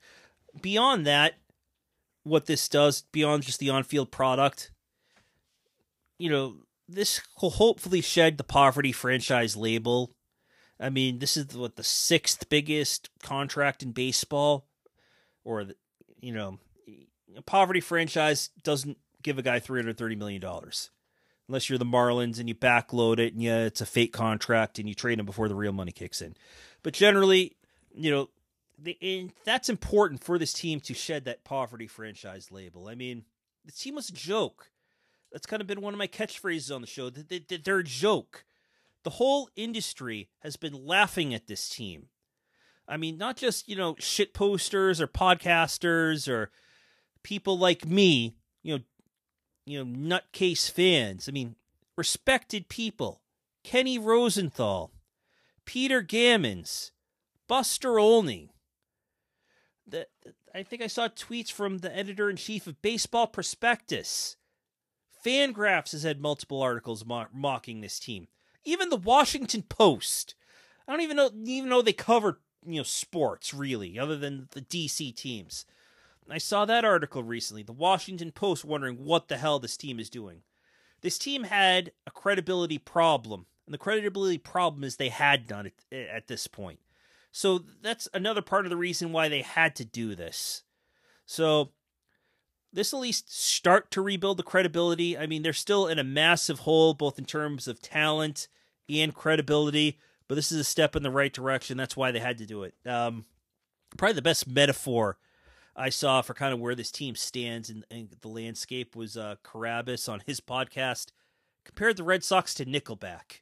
beyond 0.62 1.06
that, 1.06 1.36
what 2.24 2.46
this 2.46 2.68
does, 2.68 3.04
beyond 3.12 3.44
just 3.44 3.60
the 3.60 3.70
on 3.70 3.84
field 3.84 4.12
product, 4.12 4.72
you 6.18 6.30
know, 6.30 6.56
this 6.88 7.22
will 7.42 7.52
hopefully 7.52 8.02
shed 8.02 8.38
the 8.38 8.44
poverty 8.44 8.92
franchise 8.92 9.56
label. 9.56 10.16
I 10.80 10.90
mean, 10.90 11.20
this 11.20 11.38
is 11.38 11.56
what 11.56 11.76
the 11.76 11.84
sixth 11.84 12.50
biggest 12.50 13.10
contract 13.22 13.84
in 13.84 13.92
baseball, 13.92 14.68
or 15.44 15.66
the, 15.66 15.76
you 16.20 16.34
know, 16.34 16.60
poverty 17.42 17.82
franchise 17.82 18.50
doesn't 18.64 18.98
give 19.22 19.38
a 19.38 19.42
guy 19.42 19.60
three 19.60 19.80
hundred 19.80 19.98
thirty 19.98 20.16
million 20.16 20.42
dollars 20.42 20.92
unless 21.48 21.70
you're 21.70 21.80
the 21.80 21.86
Marlins 21.86 22.40
and 22.40 22.50
you 22.50 22.56
backload 22.56 23.20
it 23.20 23.34
and 23.34 23.42
yeah, 23.42 23.60
it's 23.60 23.82
a 23.82 23.86
fake 23.86 24.14
contract 24.14 24.80
and 24.80 24.90
you 24.90 24.96
trade 24.96 25.20
him 25.20 25.26
before 25.26 25.48
the 25.48 25.56
real 25.56 25.72
money 25.72 25.92
kicks 25.92 26.22
in. 26.22 26.36
But 26.84 26.94
generally, 26.94 27.56
you 27.94 28.12
know, 28.12 28.30
the, 28.78 29.32
that's 29.44 29.70
important 29.70 30.24
for 30.24 30.38
this 30.38 30.54
team 30.54 30.80
to 30.82 30.94
shed 30.94 31.26
that 31.26 31.44
poverty 31.44 31.88
franchise 31.88 32.52
label. 32.52 32.88
I 32.88 32.96
mean, 32.96 33.24
the 33.64 33.72
team 33.72 33.96
was 33.96 34.10
a 34.10 34.14
joke. 34.14 34.70
That's 35.32 35.46
kind 35.46 35.62
of 35.62 35.68
been 35.68 35.82
one 35.82 35.94
of 35.94 35.98
my 35.98 36.08
catchphrases 36.08 36.74
on 36.74 36.82
the 36.82 36.88
show. 36.88 37.10
They're 37.10 37.80
a 37.80 37.84
joke. 37.84 38.46
The 39.04 39.12
whole 39.12 39.50
industry 39.56 40.30
has 40.40 40.56
been 40.56 40.86
laughing 40.86 41.34
at 41.34 41.48
this 41.48 41.70
team. 41.70 42.08
I 42.88 42.98
mean, 42.98 43.18
not 43.18 43.38
just, 43.38 43.68
you 43.68 43.76
know, 43.76 43.96
shit 44.00 44.34
posters 44.34 45.02
or 45.02 45.08
podcasters 45.08 46.30
or 46.30 46.52
people 47.26 47.58
like 47.58 47.88
me, 47.88 48.36
you 48.62 48.78
know, 48.78 48.84
you 49.66 49.84
know, 49.84 50.20
nutcase 50.20 50.70
fans. 50.70 51.28
I 51.28 51.32
mean, 51.32 51.56
respected 51.98 52.70
people. 52.70 53.20
Kenny 53.64 53.98
Rosenthal, 53.98 54.92
Peter 55.66 56.04
Gammons, 56.04 56.92
Buster 57.48 57.98
Olney. 57.98 58.52
The, 59.88 60.06
I 60.54 60.62
think 60.62 60.84
I 60.84 60.88
saw 60.88 61.08
tweets 61.08 61.52
from 61.52 61.80
the 61.80 61.96
editor 61.96 62.30
in 62.30 62.36
chief 62.36 62.68
of 62.68 62.80
Baseball 62.84 63.26
Prospectus. 63.26 64.36
Fangraphs 65.26 65.94
has 65.94 66.04
had 66.04 66.22
multiple 66.22 66.62
articles 66.62 67.04
mo- 67.04 67.26
mocking 67.34 67.82
this 67.82 68.00
team. 68.00 68.28
Even 68.64 68.90
the 68.90 68.98
Washington 68.98 69.64
Post. 69.64 70.36
I 70.88 70.92
don't 70.92 71.02
even 71.02 71.18
know 71.18 71.32
even 71.44 71.70
know 71.70 71.82
they 71.82 71.92
cover 71.92 72.40
you 72.64 72.78
know 72.78 72.84
sports 72.84 73.52
really, 73.52 73.98
other 73.98 74.16
than 74.16 74.48
the 74.52 74.62
DC 74.62 75.16
teams. 75.16 75.66
I 76.34 76.38
saw 76.40 76.66
that 76.66 76.86
article 76.86 77.24
recently, 77.24 77.64
the 77.64 77.72
Washington 77.72 78.32
Post 78.32 78.66
wondering 78.66 78.96
what 78.98 79.28
the 79.28 79.38
hell 79.38 79.60
this 79.60 79.78
team 79.78 80.00
is 80.00 80.10
doing. 80.10 80.42
This 81.02 81.18
team 81.18 81.44
had 81.44 81.92
a 82.08 82.12
credibility 82.12 82.78
problem, 82.78 83.46
and 83.66 83.74
the 83.74 83.80
credibility 83.80 84.38
problem 84.38 84.84
is 84.84 84.96
they 84.96 85.10
had 85.10 85.50
none 85.50 85.68
at, 85.92 85.98
at 85.98 86.28
this 86.28 86.48
point. 86.48 86.80
So 87.32 87.62
that's 87.82 88.08
another 88.14 88.42
part 88.42 88.66
of 88.66 88.70
the 88.70 88.78
reason 88.78 89.12
why 89.12 89.28
they 89.28 89.42
had 89.42 89.76
to 89.76 89.86
do 89.86 90.16
this. 90.16 90.64
So 91.26 91.72
this 92.72 92.94
at 92.94 93.00
least 93.00 93.34
start 93.34 93.92
to 93.92 94.02
rebuild 94.02 94.38
the 94.38 94.44
credibility. 94.44 95.18
I 95.18 95.28
mean, 95.28 95.44
they're 95.44 95.54
still 95.54 95.88
in 95.88 96.00
a 96.00 96.04
massive 96.04 96.60
hole, 96.60 96.94
both 96.94 97.20
in 97.20 97.26
terms 97.26 97.68
of 97.68 97.82
talent 97.82 98.48
and 98.90 99.14
credibility, 99.14 100.00
but 100.28 100.36
this 100.36 100.52
is 100.52 100.60
a 100.60 100.64
step 100.64 100.96
in 100.96 101.04
the 101.04 101.12
right 101.12 101.34
direction. 101.34 101.78
That's 101.78 101.98
why 101.98 102.12
they 102.12 102.20
had 102.20 102.38
to 102.40 102.46
do 102.46 102.64
it. 102.64 102.74
Um, 102.86 103.26
probably 103.98 104.14
the 104.14 104.22
best 104.22 104.48
metaphor 104.48 105.18
I 105.76 105.90
saw 105.90 106.22
for 106.22 106.34
kind 106.34 106.54
of 106.54 106.60
where 106.60 106.76
this 106.76 106.92
team 106.92 107.16
stands 107.16 107.70
in, 107.70 107.84
in 107.92 108.10
the 108.22 108.28
landscape 108.28 108.96
was 108.96 109.18
uh, 109.18 109.36
Carrabis 109.44 110.08
on 110.08 110.22
his 110.26 110.40
podcast 110.40 111.08
compared 111.66 111.98
the 111.98 112.04
Red 112.04 112.24
Sox 112.24 112.54
to 112.56 112.66
Nickelback. 112.66 113.42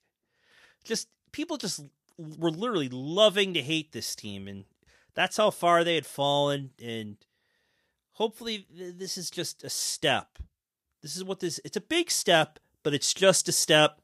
Just 0.83 1.09
people 1.31 1.57
just 1.57 1.83
were 2.17 2.51
literally 2.51 2.89
loving 2.89 3.53
to 3.53 3.61
hate 3.61 3.91
this 3.91 4.15
team, 4.15 4.47
and 4.47 4.65
that's 5.13 5.37
how 5.37 5.51
far 5.51 5.83
they 5.83 5.95
had 5.95 6.05
fallen. 6.05 6.71
And 6.83 7.17
hopefully, 8.13 8.65
this 8.71 9.17
is 9.17 9.29
just 9.29 9.63
a 9.63 9.69
step. 9.69 10.39
This 11.01 11.15
is 11.15 11.23
what 11.23 11.39
this. 11.39 11.59
It's 11.63 11.77
a 11.77 11.81
big 11.81 12.09
step, 12.09 12.59
but 12.81 12.93
it's 12.93 13.13
just 13.13 13.47
a 13.47 13.51
step. 13.51 14.01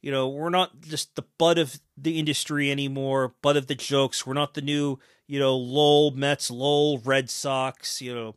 You 0.00 0.12
know, 0.12 0.28
we're 0.28 0.50
not 0.50 0.80
just 0.80 1.16
the 1.16 1.24
butt 1.38 1.58
of 1.58 1.80
the 1.96 2.18
industry 2.18 2.70
anymore, 2.70 3.34
butt 3.42 3.56
of 3.56 3.66
the 3.66 3.74
jokes. 3.74 4.26
We're 4.26 4.34
not 4.34 4.54
the 4.54 4.62
new 4.62 4.98
you 5.28 5.38
know, 5.38 5.56
Lowell 5.56 6.10
Mets, 6.12 6.50
Lowell 6.50 6.98
Red 6.98 7.30
Sox, 7.30 8.00
you 8.00 8.12
know, 8.12 8.34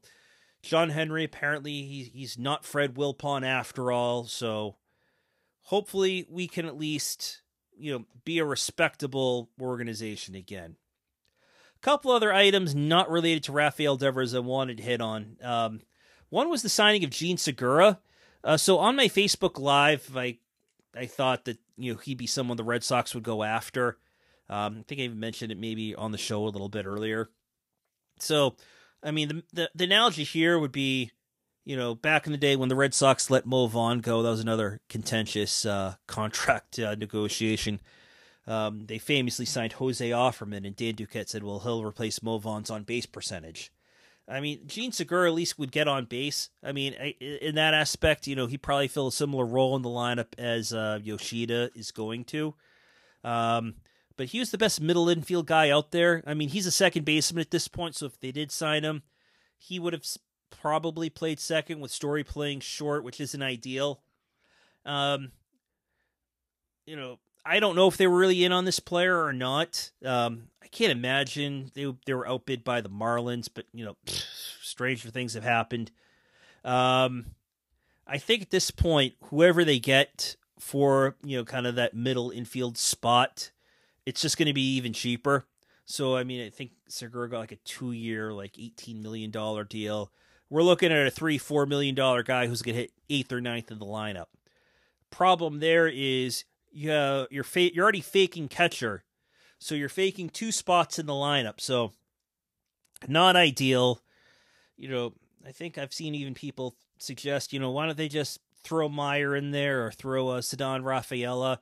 John 0.61 0.89
Henry 0.89 1.23
apparently 1.23 1.81
he, 1.83 2.11
he's 2.13 2.37
not 2.37 2.65
Fred 2.65 2.93
Wilpon 2.93 3.43
after 3.43 3.91
all, 3.91 4.25
so 4.25 4.75
hopefully 5.63 6.27
we 6.29 6.47
can 6.47 6.65
at 6.65 6.77
least, 6.77 7.41
you 7.75 7.93
know, 7.93 8.05
be 8.25 8.37
a 8.37 8.45
respectable 8.45 9.49
organization 9.59 10.35
again. 10.35 10.75
A 11.77 11.79
couple 11.79 12.11
other 12.11 12.31
items 12.31 12.75
not 12.75 13.09
related 13.09 13.43
to 13.45 13.53
Rafael 13.53 13.97
Devers 13.97 14.35
I 14.35 14.39
wanted 14.39 14.77
to 14.77 14.83
hit 14.83 15.01
on. 15.01 15.37
Um, 15.41 15.81
one 16.29 16.49
was 16.49 16.61
the 16.61 16.69
signing 16.69 17.03
of 17.03 17.09
Jean 17.09 17.37
Segura. 17.37 17.99
Uh, 18.43 18.57
so 18.57 18.77
on 18.77 18.95
my 18.95 19.07
Facebook 19.07 19.59
Live, 19.59 20.15
I 20.15 20.37
I 20.95 21.05
thought 21.05 21.45
that 21.45 21.57
you 21.77 21.93
know 21.93 21.99
he'd 21.99 22.17
be 22.17 22.27
someone 22.27 22.57
the 22.57 22.63
Red 22.63 22.83
Sox 22.83 23.13
would 23.15 23.23
go 23.23 23.43
after. 23.43 23.97
Um, 24.49 24.79
I 24.79 24.83
think 24.83 24.99
I 24.99 25.05
even 25.05 25.19
mentioned 25.19 25.51
it 25.51 25.57
maybe 25.57 25.95
on 25.95 26.11
the 26.11 26.17
show 26.17 26.43
a 26.43 26.49
little 26.49 26.69
bit 26.69 26.85
earlier. 26.85 27.29
So, 28.19 28.55
I 29.01 29.11
mean, 29.11 29.27
the, 29.29 29.43
the, 29.53 29.71
the 29.73 29.83
analogy 29.85 30.25
here 30.25 30.59
would 30.59 30.73
be, 30.73 31.11
you 31.63 31.77
know, 31.77 31.95
back 31.95 32.25
in 32.25 32.33
the 32.33 32.37
day 32.37 32.57
when 32.57 32.67
the 32.67 32.75
Red 32.75 32.93
Sox 32.93 33.29
let 33.29 33.45
Mo 33.45 33.67
Vaughn 33.67 33.99
go, 33.99 34.21
that 34.21 34.29
was 34.29 34.41
another 34.41 34.81
contentious 34.89 35.65
uh, 35.65 35.95
contract 36.07 36.77
uh, 36.79 36.95
negotiation. 36.95 37.79
Um, 38.45 38.87
they 38.87 38.97
famously 38.97 39.45
signed 39.45 39.73
Jose 39.73 40.09
Offerman, 40.09 40.65
and 40.67 40.75
Dan 40.75 40.95
Duquette 40.95 41.29
said, 41.29 41.43
well, 41.43 41.59
he'll 41.59 41.85
replace 41.85 42.21
Mo 42.21 42.37
Vaughn's 42.37 42.69
on 42.69 42.83
base 42.83 43.05
percentage. 43.05 43.71
I 44.27 44.39
mean, 44.39 44.61
Jean 44.67 44.91
Segura 44.91 45.27
at 45.27 45.35
least 45.35 45.59
would 45.59 45.71
get 45.71 45.87
on 45.87 46.05
base. 46.05 46.49
I 46.63 46.71
mean, 46.71 46.93
in 46.93 47.55
that 47.55 47.73
aspect, 47.73 48.27
you 48.27 48.35
know, 48.35 48.47
he 48.47 48.57
probably 48.57 48.87
fill 48.87 49.07
a 49.07 49.11
similar 49.11 49.45
role 49.45 49.75
in 49.75 49.81
the 49.81 49.89
lineup 49.89 50.37
as 50.37 50.73
uh, 50.73 50.99
Yoshida 51.01 51.71
is 51.75 51.91
going 51.91 52.23
to. 52.25 52.53
Um, 53.23 53.75
but 54.17 54.27
he 54.27 54.39
was 54.39 54.51
the 54.51 54.57
best 54.57 54.79
middle 54.79 55.09
infield 55.09 55.47
guy 55.47 55.69
out 55.69 55.91
there. 55.91 56.23
I 56.25 56.33
mean, 56.33 56.49
he's 56.49 56.67
a 56.67 56.71
second 56.71 57.05
baseman 57.05 57.41
at 57.41 57.51
this 57.51 57.67
point, 57.67 57.95
so 57.95 58.05
if 58.05 58.19
they 58.19 58.31
did 58.31 58.51
sign 58.51 58.83
him, 58.83 59.03
he 59.57 59.79
would 59.79 59.93
have 59.93 60.05
probably 60.49 61.09
played 61.09 61.39
second 61.39 61.79
with 61.79 61.91
Story 61.91 62.23
playing 62.23 62.59
short, 62.59 63.03
which 63.03 63.19
isn't 63.19 63.41
ideal. 63.41 64.01
Um, 64.85 65.31
you 66.85 66.95
know, 66.95 67.19
I 67.45 67.59
don't 67.59 67.75
know 67.75 67.87
if 67.87 67.97
they 67.97 68.07
were 68.07 68.17
really 68.17 68.43
in 68.43 68.51
on 68.51 68.65
this 68.65 68.79
player 68.79 69.23
or 69.23 69.33
not. 69.33 69.91
Um, 70.05 70.43
I 70.61 70.67
can't 70.67 70.91
imagine 70.91 71.71
they 71.73 71.91
they 72.05 72.13
were 72.13 72.27
outbid 72.27 72.63
by 72.63 72.81
the 72.81 72.89
Marlins, 72.89 73.49
but 73.53 73.65
you 73.73 73.85
know, 73.85 73.97
stranger 74.61 75.09
things 75.09 75.33
have 75.33 75.43
happened. 75.43 75.91
Um, 76.63 77.27
I 78.05 78.17
think 78.17 78.43
at 78.43 78.51
this 78.51 78.71
point, 78.71 79.15
whoever 79.25 79.63
they 79.63 79.79
get 79.79 80.35
for 80.59 81.15
you 81.23 81.37
know 81.37 81.45
kind 81.45 81.65
of 81.65 81.75
that 81.75 81.95
middle 81.95 82.29
infield 82.29 82.77
spot, 82.77 83.51
it's 84.05 84.21
just 84.21 84.37
going 84.37 84.47
to 84.47 84.53
be 84.53 84.75
even 84.75 84.93
cheaper. 84.93 85.45
So 85.85 86.15
I 86.15 86.23
mean, 86.23 86.45
I 86.45 86.49
think 86.49 86.71
Segura 86.87 87.29
got 87.29 87.39
like 87.39 87.51
a 87.51 87.57
two 87.57 87.91
year, 87.91 88.31
like 88.31 88.59
eighteen 88.59 89.01
million 89.01 89.31
dollar 89.31 89.63
deal. 89.63 90.11
We're 90.49 90.63
looking 90.63 90.91
at 90.91 91.07
a 91.07 91.11
three 91.11 91.37
four 91.37 91.65
million 91.65 91.95
dollar 91.95 92.21
guy 92.21 92.47
who's 92.47 92.61
going 92.61 92.75
to 92.75 92.81
hit 92.81 92.91
eighth 93.09 93.31
or 93.31 93.41
ninth 93.41 93.71
in 93.71 93.79
the 93.79 93.85
lineup. 93.85 94.27
Problem 95.09 95.59
there 95.59 95.87
is 95.87 96.45
you 96.71 96.91
uh, 96.91 97.25
you're 97.29 97.43
fa- 97.43 97.73
you're 97.73 97.83
already 97.83 98.01
faking 98.01 98.47
catcher, 98.47 99.03
so 99.59 99.75
you're 99.75 99.89
faking 99.89 100.29
two 100.29 100.51
spots 100.51 100.99
in 100.99 101.05
the 101.05 101.13
lineup. 101.13 101.59
So 101.59 101.91
not 103.07 103.35
ideal. 103.35 104.01
You 104.77 104.89
know, 104.89 105.13
I 105.45 105.51
think 105.51 105.77
I've 105.77 105.93
seen 105.93 106.15
even 106.15 106.33
people 106.33 106.75
suggest, 106.97 107.53
you 107.53 107.59
know, 107.59 107.71
why 107.71 107.85
don't 107.85 107.97
they 107.97 108.07
just 108.07 108.39
throw 108.63 108.89
Mayer 108.89 109.35
in 109.35 109.51
there 109.51 109.85
or 109.85 109.91
throw 109.91 110.29
a 110.29 110.37
uh, 110.37 110.41
Ceddanne 110.41 110.83
Rafaela, 110.83 111.59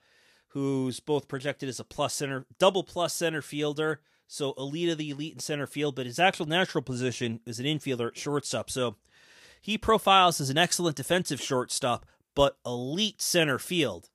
who's 0.49 0.99
both 0.99 1.27
projected 1.27 1.69
as 1.69 1.79
a 1.79 1.83
plus 1.83 2.13
center, 2.13 2.45
double 2.59 2.83
plus 2.83 3.13
center 3.13 3.41
fielder. 3.41 4.01
So 4.27 4.53
elite 4.57 4.89
of 4.89 4.97
the 4.97 5.09
elite 5.09 5.33
in 5.33 5.39
center 5.39 5.65
field, 5.65 5.95
but 5.95 6.05
his 6.05 6.19
actual 6.19 6.45
natural 6.45 6.83
position 6.83 7.39
is 7.45 7.59
an 7.59 7.65
infielder 7.65 8.09
at 8.09 8.17
shortstop. 8.17 8.69
So 8.69 8.95
he 9.61 9.77
profiles 9.77 10.39
as 10.39 10.49
an 10.49 10.57
excellent 10.57 10.95
defensive 10.95 11.41
shortstop, 11.41 12.05
but 12.35 12.57
elite 12.65 13.21
center 13.21 13.57
field. 13.57 14.09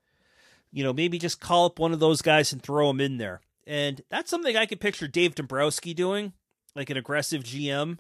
You 0.75 0.85
know, 0.85 0.93
maybe 0.93 1.19
just 1.19 1.41
call 1.41 1.67
up 1.67 1.79
one 1.79 1.93
of 1.93 2.01
those 2.01 2.21
guys 2.21 2.53
and 2.53 2.63
throw 2.63 2.91
him 2.91 3.01
in 3.01 3.17
there. 3.17 3.41
And 3.67 4.03
that's 4.11 4.29
something 4.29 4.57
I 4.57 4.67
could 4.67 4.81
picture 4.81 5.09
Dave 5.09 5.35
Dombrowski 5.35 5.95
doing, 5.95 6.33
like 6.75 6.91
an 6.91 6.97
aggressive 6.97 7.45
GM 7.45 7.99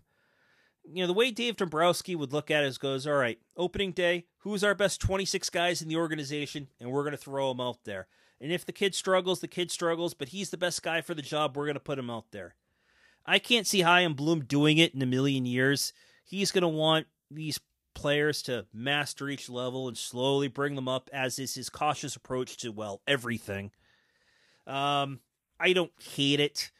you 0.85 1.03
know, 1.03 1.07
the 1.07 1.15
way 1.15 1.31
Dave 1.31 1.57
Dombrowski 1.57 2.15
would 2.15 2.33
look 2.33 2.51
at 2.51 2.63
it 2.63 2.67
is 2.67 2.79
goes, 2.79 3.07
all 3.07 3.15
right, 3.15 3.39
opening 3.57 3.93
day, 3.93 4.27
who's 4.39 4.63
our 4.63 4.75
best 4.75 5.01
26 5.01 5.51
guys 5.51 5.81
in 5.81 5.89
the 5.89 5.97
organization? 5.97 6.69
And 6.79 6.91
we're 6.91 7.03
going 7.03 7.13
to 7.13 7.17
throw 7.17 7.49
them 7.49 7.61
out 7.61 7.85
there. 7.85 8.07
And 8.41 8.53
if 8.53 8.67
the 8.67 8.73
kid 8.73 8.95
struggles, 8.95 9.41
the 9.41 9.49
kid 9.49 9.71
struggles, 9.71 10.13
but 10.13 10.29
he's 10.29 10.51
the 10.51 10.59
best 10.59 10.83
guy 10.83 11.01
for 11.01 11.15
the 11.15 11.23
job, 11.23 11.57
we're 11.57 11.65
going 11.65 11.75
to 11.75 11.81
put 11.81 11.99
him 11.99 12.11
out 12.11 12.27
there. 12.33 12.55
I 13.25 13.39
can't 13.39 13.67
see 13.67 13.81
Chaim 13.81 14.15
Bloom 14.15 14.45
doing 14.45 14.77
it 14.77 14.95
in 14.95 15.01
a 15.01 15.07
million 15.07 15.47
years. 15.47 15.95
He's 16.25 16.51
going 16.51 16.63
to 16.63 16.69
want 16.69 17.07
these 17.31 17.59
players 17.95 18.43
to 18.43 18.67
master 18.73 19.29
each 19.29 19.49
level 19.49 19.89
and 19.89 19.97
slowly 19.97 20.49
bring 20.49 20.75
them 20.75 20.89
up, 20.89 21.09
as 21.13 21.39
is 21.39 21.55
his 21.55 21.71
cautious 21.71 22.17
approach 22.17 22.57
to, 22.59 22.71
well, 22.71 23.01
everything. 23.07 23.71
Um, 24.67 25.21
I 25.59 25.73
don't 25.73 25.93
hate 26.15 26.41
it. 26.41 26.71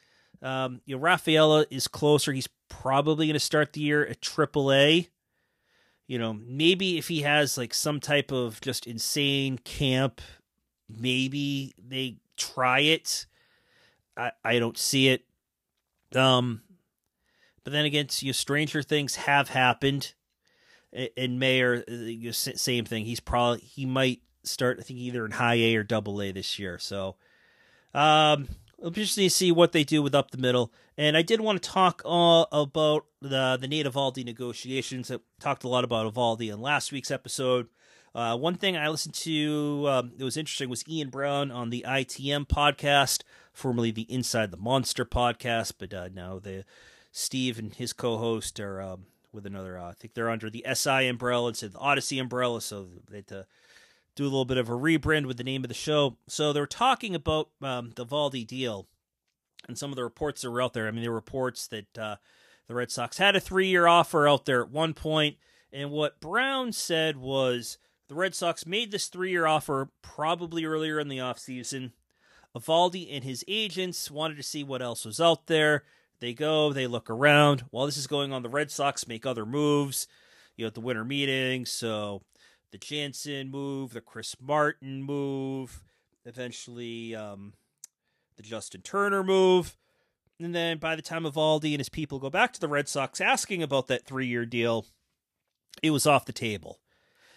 Um, 0.43 0.81
you 0.85 0.97
know, 0.97 1.03
Rafaela 1.03 1.67
is 1.71 1.89
closer. 1.89 2.33
He's 2.33 2.49
probably 2.69 3.27
going 3.27 3.35
to 3.35 3.41
start 3.41 3.73
the 3.73 3.81
year 3.81 4.05
at 4.07 4.21
AAA. 4.21 5.09
You 6.07 6.19
know, 6.19 6.35
maybe 6.35 6.99
if 6.99 7.09
he 7.09 7.23
has 7.23 7.57
like 7.57 7.73
some 7.73 7.99
type 7.99 8.31
of 8.31 8.61
just 8.61 8.87
insane 8.87 9.59
camp, 9.59 10.21
maybe 10.89 11.75
they 11.79 12.19
try 12.37 12.81
it. 12.81 13.27
I 14.17 14.33
I 14.45 14.59
don't 14.59 14.77
see 14.77 15.09
it. 15.09 15.25
Um, 16.15 16.63
but 17.65 17.73
then 17.73 17.87
again, 17.87 18.09
you 18.21 18.29
know, 18.29 18.33
stranger 18.33 18.83
things 18.83 19.17
have 19.17 19.49
happened. 19.49 20.13
And 21.17 21.39
Mayer, 21.39 21.85
uh, 21.89 22.33
same 22.33 22.85
thing. 22.85 23.05
He's 23.05 23.21
probably 23.21 23.61
he 23.61 23.87
might 23.87 24.21
start. 24.43 24.79
I 24.79 24.83
think 24.83 24.99
either 25.01 25.25
in 25.25 25.33
high 25.33 25.55
A 25.57 25.77
or 25.77 25.83
double 25.83 26.23
A 26.23 26.33
this 26.33 26.59
year. 26.59 26.79
So, 26.79 27.17
um, 27.93 28.49
It'll 28.85 28.91
be 28.91 29.01
interesting 29.01 29.25
to 29.25 29.31
see 29.31 29.51
what 29.51 29.73
they 29.73 29.83
do 29.83 30.03
with 30.03 30.15
up 30.15 30.31
the 30.31 30.37
middle. 30.37 30.71
And 30.99 31.17
I 31.17 31.23
did 31.23 31.41
want 31.41 31.63
to 31.63 31.71
talk 31.71 32.03
uh, 32.05 32.45
about 32.53 33.07
the 33.23 33.57
the 33.59 33.67
Nate 33.67 33.87
Eovaldi 33.87 34.27
negotiations. 34.27 35.11
I 35.11 35.21
talked 35.41 35.65
a 35.65 35.69
lot 35.69 35.85
about 35.85 36.13
Eovaldi 36.13 36.53
in 36.53 36.61
last 36.61 36.93
week's 36.93 37.11
episode. 37.11 37.69
Uh, 38.15 38.37
one 38.37 38.57
thing 38.57 38.77
I 38.77 38.91
listened 38.91 39.15
to 39.15 39.87
um, 39.89 40.13
that 40.19 40.25
was 40.25 40.37
interesting 40.37 40.69
was 40.69 40.87
Ian 40.87 41.09
Brown 41.09 41.51
on 41.51 41.71
the 41.71 41.83
ITM 41.89 42.47
podcast, 42.47 43.23
formerly 43.55 43.91
the 43.91 44.03
Inside 44.13 44.51
the 44.51 44.59
Monster 44.59 45.07
podcast, 45.07 45.73
but 45.79 45.95
uh, 45.95 46.11
now 46.13 46.39
the 46.39 46.67
Steve 47.11 47.59
and 47.59 47.75
his 47.75 47.95
co-host 47.95 48.61
are 48.61 48.83
um, 48.83 49.07
with 49.35 49.47
another. 49.47 49.79
Uh, 49.79 49.91
I 49.91 49.93
think 49.93 50.15
they're 50.15 50.31
under 50.31 50.49
the 50.49 50.65
SI 50.73 51.09
umbrella 51.09 51.49
instead 51.49 51.67
of 51.67 51.73
the 51.73 51.79
Odyssey 51.81 52.19
umbrella, 52.19 52.61
so 52.61 52.87
they 53.11 53.19
had 53.19 53.27
to 53.29 53.47
do 54.17 54.25
a 54.25 54.27
little 54.27 54.45
bit 54.45 54.59
of 54.59 54.69
a 54.69 54.73
rebrand 54.73 55.27
with 55.27 55.37
the 55.37 55.45
name 55.45 55.65
of 55.65 55.69
the 55.69 55.75
show. 55.75 56.17
So 56.29 56.53
they're 56.53 56.67
talking 56.67 57.15
about 57.15 57.51
um, 57.61 57.93
the 57.97 58.07
Valdi 58.07 58.47
deal 58.47 58.87
and 59.67 59.77
some 59.77 59.91
of 59.91 59.97
the 59.97 60.05
reports 60.05 60.43
that 60.43 60.51
were 60.51 60.63
out 60.63 60.73
there. 60.73 60.87
I 60.87 60.91
mean, 60.91 61.03
there 61.03 61.11
were 61.11 61.17
reports 61.17 61.67
that 61.69 61.99
uh, 61.99 62.17
the 62.69 62.75
Red 62.75 62.91
Sox 62.91 63.19
had 63.19 63.37
a 63.37 63.41
three 63.41 63.69
year 63.69 63.87
offer 63.87 64.29
out 64.29 64.45
there 64.45 64.63
at 64.63 64.71
one 64.71 64.95
point, 64.95 65.37
and 65.73 65.91
what 65.91 66.21
Brown 66.21 66.73
said 66.73 67.17
was 67.17 67.79
the 68.09 68.15
Red 68.15 68.35
Sox 68.35 68.67
made 68.67 68.91
this 68.91 69.09
three 69.09 69.31
year 69.31 69.47
offer 69.47 69.91
probably 70.03 70.65
earlier 70.65 71.01
in 71.01 71.09
the 71.09 71.19
offseason. 71.19 71.93
Eovaldi 72.57 73.09
and 73.11 73.25
his 73.25 73.45
agents 73.49 74.11
wanted 74.11 74.37
to 74.37 74.43
see 74.43 74.63
what 74.63 74.83
else 74.83 75.05
was 75.05 75.21
out 75.21 75.49
there. 75.49 75.83
They 76.25 76.33
go, 76.33 76.73
they 76.73 76.87
look 76.87 77.11
around. 77.11 77.67
While 77.69 77.85
this 77.85 77.99
is 77.99 78.07
going 78.07 78.33
on, 78.33 78.43
the 78.43 78.49
Red 78.49 78.71
Sox 78.71 79.07
make 79.07 79.27
other 79.27 79.45
moves, 79.45 80.09
you 80.57 80.65
know, 80.65 80.69
at 80.69 80.75
the 80.75 80.81
winter 80.81 81.05
meeting. 81.05 81.67
So 81.67 82.23
the 82.73 82.79
Jansen 82.79 83.51
move, 83.51 83.93
the 83.93 84.01
Chris 84.01 84.35
Martin 84.41 85.03
move, 85.03 85.83
eventually 86.25 87.15
um, 87.15 87.53
the 88.39 88.43
Justin 88.43 88.81
Turner 88.81 89.23
move. 89.23 89.77
And 90.41 90.55
then 90.55 90.79
by 90.79 90.97
the 90.97 91.03
time 91.03 91.25
Eovaldi 91.25 91.73
and 91.73 91.81
his 91.81 91.91
people 91.91 92.19
go 92.19 92.31
back 92.31 92.55
to 92.55 92.61
the 92.61 92.69
Red 92.69 92.89
Sox 92.89 93.21
asking 93.21 93.63
about 93.63 93.89
that 93.89 94.07
three 94.07 94.27
year 94.27 94.47
deal, 94.47 94.87
it 95.83 95.91
was 95.91 96.07
off 96.07 96.25
the 96.25 96.33
table. 96.33 96.79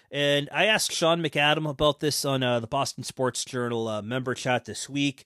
And 0.10 0.48
I 0.50 0.64
asked 0.64 0.94
Sean 0.94 1.22
McAdam 1.22 1.70
about 1.70 2.00
this 2.00 2.24
on 2.24 2.42
uh, 2.42 2.62
the 2.62 2.68
Boston 2.68 3.04
Sports 3.04 3.44
Journal 3.44 3.90
uh, 3.90 4.02
member 4.02 4.34
chat 4.34 4.64
this 4.64 4.88
week, 4.88 5.26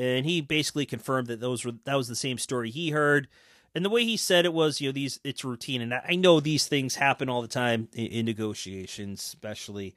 and 0.00 0.24
he 0.24 0.40
basically 0.40 0.86
confirmed 0.86 1.28
that 1.28 1.40
those 1.40 1.64
were 1.64 1.72
that 1.84 1.96
was 1.96 2.08
the 2.08 2.16
same 2.16 2.38
story 2.38 2.70
he 2.70 2.90
heard 2.90 3.28
and 3.74 3.84
the 3.84 3.90
way 3.90 4.04
he 4.04 4.16
said 4.16 4.44
it 4.44 4.52
was, 4.52 4.80
you 4.80 4.88
know, 4.88 4.92
these 4.92 5.20
it's 5.22 5.44
routine, 5.44 5.80
and 5.80 5.94
I 5.94 6.16
know 6.16 6.40
these 6.40 6.66
things 6.66 6.96
happen 6.96 7.28
all 7.28 7.42
the 7.42 7.48
time 7.48 7.88
in, 7.92 8.06
in 8.06 8.26
negotiations, 8.26 9.20
especially 9.20 9.94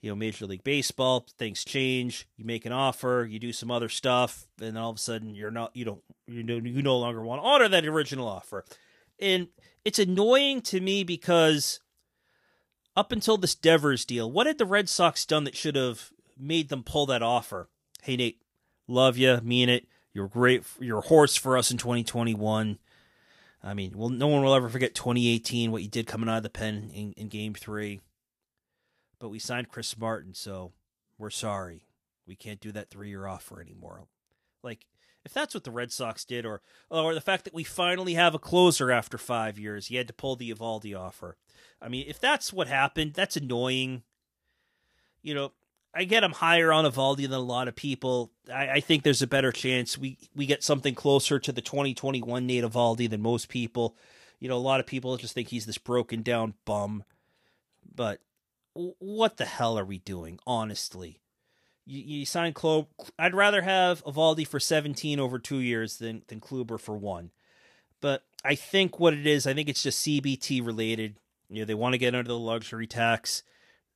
you 0.00 0.10
know 0.10 0.16
Major 0.16 0.46
League 0.46 0.64
Baseball. 0.64 1.26
Things 1.38 1.64
change. 1.64 2.26
You 2.36 2.44
make 2.44 2.66
an 2.66 2.72
offer, 2.72 3.26
you 3.28 3.38
do 3.38 3.52
some 3.52 3.70
other 3.70 3.88
stuff, 3.88 4.48
and 4.60 4.74
then 4.74 4.82
all 4.82 4.90
of 4.90 4.96
a 4.96 5.00
sudden 5.00 5.34
you're 5.34 5.52
not 5.52 5.70
you 5.74 5.84
don't 5.84 6.02
you 6.26 6.42
know 6.42 6.56
you 6.56 6.82
no 6.82 6.98
longer 6.98 7.22
want 7.22 7.42
to 7.42 7.46
honor 7.46 7.68
that 7.68 7.86
original 7.86 8.28
offer, 8.28 8.64
and 9.20 9.48
it's 9.84 10.00
annoying 10.00 10.60
to 10.62 10.80
me 10.80 11.04
because 11.04 11.78
up 12.96 13.12
until 13.12 13.36
this 13.36 13.54
Devers 13.54 14.04
deal, 14.04 14.30
what 14.30 14.48
had 14.48 14.58
the 14.58 14.66
Red 14.66 14.88
Sox 14.88 15.24
done 15.24 15.44
that 15.44 15.56
should 15.56 15.76
have 15.76 16.10
made 16.36 16.70
them 16.70 16.82
pull 16.82 17.06
that 17.06 17.22
offer? 17.22 17.68
Hey 18.02 18.16
Nate, 18.16 18.40
love 18.88 19.16
you, 19.16 19.40
mean 19.42 19.68
it. 19.68 19.86
You're 20.12 20.28
great. 20.28 20.64
You're 20.80 20.98
a 20.98 21.02
horse 21.02 21.36
for 21.36 21.58
us 21.58 21.70
in 21.70 21.78
2021. 21.78 22.78
I 23.62 23.74
mean, 23.74 23.92
well, 23.96 24.08
no 24.08 24.28
one 24.28 24.42
will 24.42 24.54
ever 24.54 24.68
forget 24.68 24.94
2018, 24.94 25.72
what 25.72 25.82
you 25.82 25.88
did 25.88 26.06
coming 26.06 26.28
out 26.28 26.38
of 26.38 26.42
the 26.42 26.50
pen 26.50 26.90
in, 26.94 27.12
in 27.14 27.28
game 27.28 27.54
three. 27.54 28.00
But 29.18 29.30
we 29.30 29.38
signed 29.38 29.68
Chris 29.68 29.98
Martin, 29.98 30.34
so 30.34 30.72
we're 31.18 31.30
sorry. 31.30 31.82
We 32.26 32.36
can't 32.36 32.60
do 32.60 32.72
that 32.72 32.90
three 32.90 33.08
year 33.08 33.26
offer 33.26 33.60
anymore. 33.60 34.06
Like, 34.62 34.86
if 35.24 35.32
that's 35.32 35.54
what 35.54 35.64
the 35.64 35.70
Red 35.70 35.90
Sox 35.90 36.24
did, 36.24 36.46
or 36.46 36.60
or 36.88 37.12
the 37.12 37.20
fact 37.20 37.44
that 37.44 37.54
we 37.54 37.64
finally 37.64 38.14
have 38.14 38.34
a 38.34 38.38
closer 38.38 38.92
after 38.92 39.18
five 39.18 39.58
years, 39.58 39.88
he 39.88 39.96
had 39.96 40.06
to 40.06 40.14
pull 40.14 40.36
the 40.36 40.52
Eovaldi 40.52 40.96
offer. 40.96 41.36
I 41.82 41.88
mean, 41.88 42.06
if 42.08 42.20
that's 42.20 42.52
what 42.52 42.68
happened, 42.68 43.14
that's 43.14 43.36
annoying. 43.36 44.02
You 45.22 45.34
know, 45.34 45.52
I 45.96 46.04
get 46.04 46.22
him 46.22 46.32
higher 46.32 46.72
on 46.72 46.84
Eovaldi 46.84 47.22
than 47.22 47.32
a 47.32 47.38
lot 47.38 47.68
of 47.68 47.74
people. 47.74 48.30
I, 48.52 48.68
I, 48.68 48.80
think 48.80 49.02
there's 49.02 49.22
a 49.22 49.26
better 49.26 49.50
chance 49.50 49.96
we 49.96 50.18
we 50.34 50.44
get 50.44 50.62
something 50.62 50.94
closer 50.94 51.38
to 51.38 51.52
the 51.52 51.62
2021 51.62 52.46
Nate 52.46 52.64
Eovaldi 52.64 53.08
than 53.08 53.22
most 53.22 53.48
people. 53.48 53.96
You 54.38 54.48
know, 54.48 54.56
a 54.56 54.58
lot 54.58 54.78
of 54.78 54.86
people 54.86 55.16
just 55.16 55.32
think 55.32 55.48
he's 55.48 55.64
this 55.64 55.78
broken 55.78 56.22
down 56.22 56.52
bum. 56.66 57.04
But 57.94 58.20
what 58.74 59.38
the 59.38 59.46
hell 59.46 59.78
are 59.78 59.86
we 59.86 59.98
doing, 59.98 60.38
honestly? 60.46 61.20
You, 61.86 62.02
you 62.02 62.26
sign 62.26 62.52
Klo. 62.52 62.88
I'd 63.18 63.34
rather 63.34 63.62
have 63.62 64.04
Eovaldi 64.04 64.46
for 64.46 64.60
17 64.60 65.18
over 65.18 65.38
two 65.38 65.60
years 65.60 65.96
than 65.96 66.22
than 66.28 66.40
Kluber 66.40 66.78
for 66.78 66.96
one. 66.96 67.30
But 68.02 68.22
I 68.44 68.54
think 68.54 69.00
what 69.00 69.14
it 69.14 69.26
is, 69.26 69.46
I 69.46 69.54
think 69.54 69.70
it's 69.70 69.82
just 69.82 70.06
CBT 70.06 70.64
related. 70.64 71.16
You 71.48 71.60
know, 71.60 71.64
they 71.64 71.74
want 71.74 71.94
to 71.94 71.98
get 71.98 72.14
under 72.14 72.28
the 72.28 72.38
luxury 72.38 72.86
tax 72.86 73.42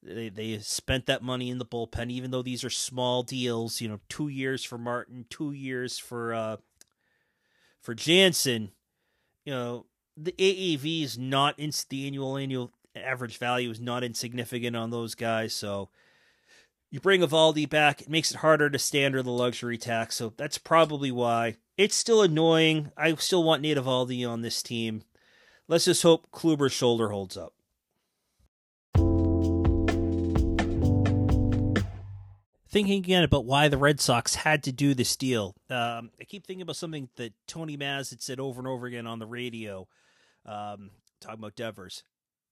they 0.03 0.29
they 0.29 0.59
spent 0.59 1.07
that 1.07 1.23
money 1.23 1.51
in 1.51 1.59
the 1.59 1.67
bullpen, 1.67 2.11
even 2.11 2.31
though 2.31 2.43
these 2.43 2.65
are 2.65 2.71
small 2.71 3.23
deals. 3.23 3.81
You 3.81 3.89
know, 3.89 4.01
two 4.09 4.29
years 4.29 4.65
for 4.65 4.79
Martin, 4.79 5.27
two 5.31 5.53
years 5.53 5.99
for 5.99 6.35
uh, 6.35 6.57
for 7.81 7.95
Jansen. 7.95 8.73
You 9.45 9.53
know, 9.53 9.87
the 10.17 10.33
AAV 10.33 11.03
is 11.03 11.19
not 11.19 11.59
in 11.59 11.73
the 11.89 12.07
annual 12.07 12.37
annual 12.37 12.73
average 12.95 13.39
value 13.39 13.71
is 13.71 13.81
not 13.81 14.05
insignificant 14.05 14.77
on 14.77 14.91
those 14.91 15.15
guys. 15.15 15.55
So, 15.55 15.91
You 16.91 17.01
bring 17.01 17.21
Eovaldi 17.21 17.69
back, 17.69 18.03
it 18.03 18.11
makes 18.11 18.31
it 18.33 18.39
harder 18.39 18.69
to 18.69 18.79
stay 18.79 19.05
under 19.05 19.23
the 19.23 19.31
luxury 19.31 19.79
tax, 19.79 20.17
so 20.17 20.33
that's 20.37 20.59
probably 20.59 21.11
why. 21.13 21.57
It's 21.77 21.95
still 21.95 22.23
annoying. 22.23 22.91
I 22.97 23.15
still 23.15 23.45
want 23.45 23.63
Nate 23.63 23.77
Eovaldi 23.77 24.29
on 24.29 24.43
this 24.43 24.63
team. 24.63 25.03
Let's 25.69 25.85
just 25.85 26.03
hope 26.03 26.31
Kluber's 26.33 26.73
shoulder 26.73 27.11
holds 27.11 27.37
up. 27.37 27.55
Thinking 32.71 32.99
again 32.99 33.25
about 33.25 33.47
why 33.47 33.67
the 33.67 33.77
Red 33.77 34.01
Sox 34.01 34.37
had 34.37 34.63
to 34.63 34.73
do 34.73 34.95
this 34.95 35.17
deal, 35.17 35.57
um, 35.69 36.11
I 36.21 36.25
keep 36.25 36.47
thinking 36.47 36.63
about 36.63 36.77
something 36.77 37.09
that 37.17 37.33
Tony 37.49 37.77
Maz 37.77 38.11
had 38.11 38.23
said 38.23 38.39
over 38.39 38.61
and 38.61 38.69
over 38.69 38.87
again 38.87 39.09
on 39.09 39.19
the 39.19 39.27
radio, 39.27 39.89
um, 40.47 40.91
talking 41.21 41.41
about 41.41 41.57
Devers. 41.57 42.05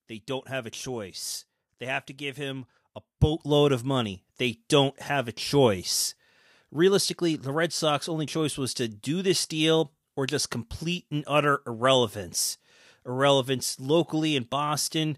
They 0.08 0.18
don't 0.18 0.48
have 0.48 0.66
a 0.66 0.70
choice. 0.70 1.44
They 1.78 1.86
have 1.86 2.04
to 2.06 2.12
give 2.12 2.36
him 2.36 2.66
a 2.96 3.00
boatload 3.20 3.70
of 3.70 3.84
money. 3.84 4.24
They 4.38 4.58
don't 4.68 5.00
have 5.02 5.28
a 5.28 5.32
choice. 5.32 6.16
Realistically, 6.72 7.36
the 7.36 7.52
Red 7.52 7.72
Sox' 7.72 8.08
only 8.08 8.26
choice 8.26 8.58
was 8.58 8.74
to 8.74 8.88
do 8.88 9.22
this 9.22 9.46
deal 9.46 9.92
or 10.16 10.26
just 10.26 10.50
complete 10.50 11.06
and 11.12 11.22
utter 11.28 11.62
irrelevance. 11.64 12.58
Irrelevance 13.06 13.78
locally 13.78 14.34
in 14.34 14.42
Boston, 14.42 15.16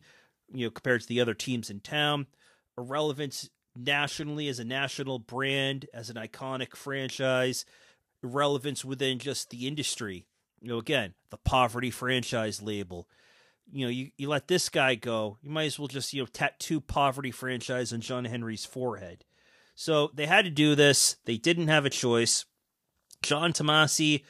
you 0.53 0.67
know, 0.67 0.71
compared 0.71 1.01
to 1.01 1.09
the 1.09 1.23
other 1.23 1.33
teams 1.33 1.71
in 1.71 1.81
town. 1.81 2.27
Irrelevance 2.77 3.49
nationally 3.85 4.49
as 4.49 4.59
a 4.59 4.64
national 4.64 5.18
brand, 5.18 5.87
as 5.93 6.11
an 6.11 6.16
iconic 6.16 6.76
franchise. 6.76 7.64
relevance 8.22 8.85
within 8.85 9.18
just 9.18 9.51
the 9.51 9.66
industry. 9.66 10.26
You 10.61 10.68
know, 10.68 10.78
again, 10.78 11.14
the 11.31 11.39
poverty 11.39 11.91
franchise 11.91 12.61
label 12.61 13.09
you 13.72 13.87
know, 13.87 13.91
you, 13.91 14.11
you 14.16 14.28
let 14.28 14.49
this 14.49 14.68
guy 14.68 14.95
go, 14.95 15.39
you 15.43 15.51
might 15.51 15.64
as 15.64 15.78
well 15.78 15.89
just, 15.89 16.12
you 16.12 16.22
know, 16.22 16.26
tattoo 16.26 16.81
poverty 16.81 17.31
franchise 17.31 17.93
on 17.93 18.01
John 18.01 18.24
Henry's 18.24 18.64
forehead. 18.64 19.24
So 19.74 20.11
they 20.14 20.26
had 20.26 20.45
to 20.45 20.51
do 20.51 20.74
this. 20.74 21.16
They 21.24 21.37
didn't 21.37 21.68
have 21.68 21.87
a 21.87 21.91
choice. 21.91 22.45
John 23.22 23.53
Tomase, 23.53 24.22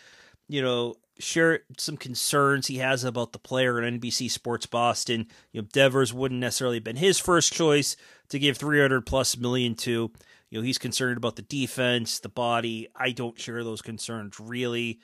you 0.48 0.62
know, 0.62 0.96
shared 1.20 1.62
some 1.78 1.96
concerns 1.96 2.66
he 2.66 2.78
has 2.78 3.04
about 3.04 3.32
the 3.32 3.38
player 3.38 3.80
at 3.80 3.92
NBC 3.92 4.30
Sports 4.30 4.66
Boston. 4.66 5.26
You 5.52 5.62
know, 5.62 5.68
Devers 5.72 6.12
wouldn't 6.12 6.40
necessarily 6.40 6.76
have 6.76 6.84
been 6.84 6.96
his 6.96 7.18
first 7.18 7.52
choice 7.52 7.96
to 8.28 8.38
give 8.38 8.56
300 8.56 9.06
plus 9.06 9.36
million 9.36 9.74
to. 9.76 10.10
You 10.50 10.58
know, 10.58 10.62
he's 10.62 10.78
concerned 10.78 11.16
about 11.16 11.36
the 11.36 11.42
defense, 11.42 12.18
the 12.18 12.28
body. 12.28 12.88
I 12.96 13.12
don't 13.12 13.38
share 13.38 13.62
those 13.62 13.82
concerns 13.82 14.40
really 14.40 15.00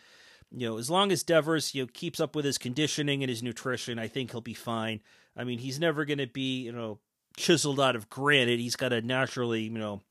you 0.50 0.68
know, 0.68 0.78
as 0.78 0.90
long 0.90 1.12
as 1.12 1.22
Devers, 1.22 1.74
you 1.74 1.82
know, 1.82 1.88
keeps 1.92 2.20
up 2.20 2.36
with 2.36 2.44
his 2.44 2.58
conditioning 2.58 3.22
and 3.22 3.30
his 3.30 3.42
nutrition, 3.42 3.98
I 3.98 4.08
think 4.08 4.30
he'll 4.30 4.40
be 4.40 4.54
fine. 4.54 5.00
I 5.36 5.44
mean, 5.44 5.58
he's 5.58 5.80
never 5.80 6.04
going 6.04 6.18
to 6.18 6.26
be, 6.26 6.62
you 6.62 6.72
know, 6.72 6.98
chiseled 7.36 7.80
out 7.80 7.96
of 7.96 8.08
granite. 8.08 8.58
He's 8.58 8.76
got 8.76 8.92
a 8.92 9.02
naturally, 9.02 9.62
you 9.62 9.70
know, 9.70 10.02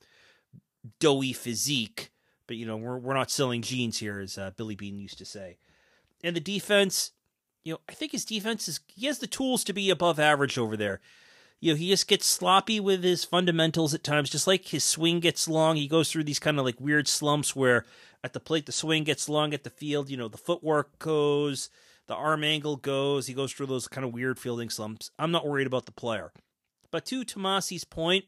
doughy 1.00 1.34
physique, 1.34 2.12
but 2.48 2.58
you 2.58 2.66
know, 2.66 2.78
we're 2.78 2.98
we're 2.98 3.16
not 3.16 3.32
selling 3.32 3.62
jeans 3.62 3.98
here, 3.98 4.20
as 4.20 4.38
uh, 4.38 4.52
Billy 4.56 4.76
Beane 4.76 5.00
used 5.00 5.18
to 5.18 5.26
say. 5.26 5.58
And 6.26 6.36
the 6.36 6.42
defense, 6.42 7.12
you 7.64 7.74
know, 7.74 7.80
I 7.88 7.94
think 7.94 8.12
his 8.12 8.26
defense 8.26 8.68
is 8.68 8.80
he 8.88 9.06
has 9.06 9.20
the 9.20 9.28
tools 9.28 9.64
to 9.66 9.74
be 9.74 9.92
above 9.92 10.20
average 10.20 10.58
over 10.58 10.76
there. 10.76 11.00
You 11.62 11.74
know, 11.74 11.78
he 11.78 11.90
just 11.90 12.08
gets 12.08 12.26
sloppy 12.26 12.80
with 12.80 13.04
his 13.04 13.24
fundamentals 13.24 13.94
at 13.94 14.04
times, 14.04 14.32
just 14.32 14.48
like 14.48 14.66
his 14.66 14.84
swing 14.84 15.20
gets 15.20 15.48
long. 15.48 15.76
He 15.76 15.88
goes 15.88 16.12
through 16.12 16.24
these 16.24 16.40
kind 16.40 16.58
of 16.58 16.66
like 16.66 16.82
weird 16.82 17.08
slumps 17.08 17.56
where 17.56 17.86
at 18.24 18.34
the 18.34 18.40
plate, 18.40 18.66
the 18.66 18.72
swing 18.72 19.04
gets 19.04 19.30
long 19.30 19.54
at 19.54 19.64
the 19.64 19.70
field. 19.70 20.10
You 20.10 20.18
know, 20.18 20.28
the 20.28 20.38
footwork 20.38 20.98
goes, 20.98 21.70
the 22.08 22.16
arm 22.16 22.44
angle 22.44 22.76
goes. 22.76 23.28
He 23.28 23.36
goes 23.36 23.54
through 23.54 23.68
those 23.68 23.88
kind 23.88 24.04
of 24.04 24.12
weird 24.12 24.40
fielding 24.40 24.72
slumps. 24.72 25.12
I'm 25.20 25.32
not 25.32 25.48
worried 25.48 25.68
about 25.68 25.86
the 25.86 25.92
player. 25.92 26.32
But 26.90 27.06
to 27.06 27.24
Tomase's 27.24 27.84
point, 27.84 28.26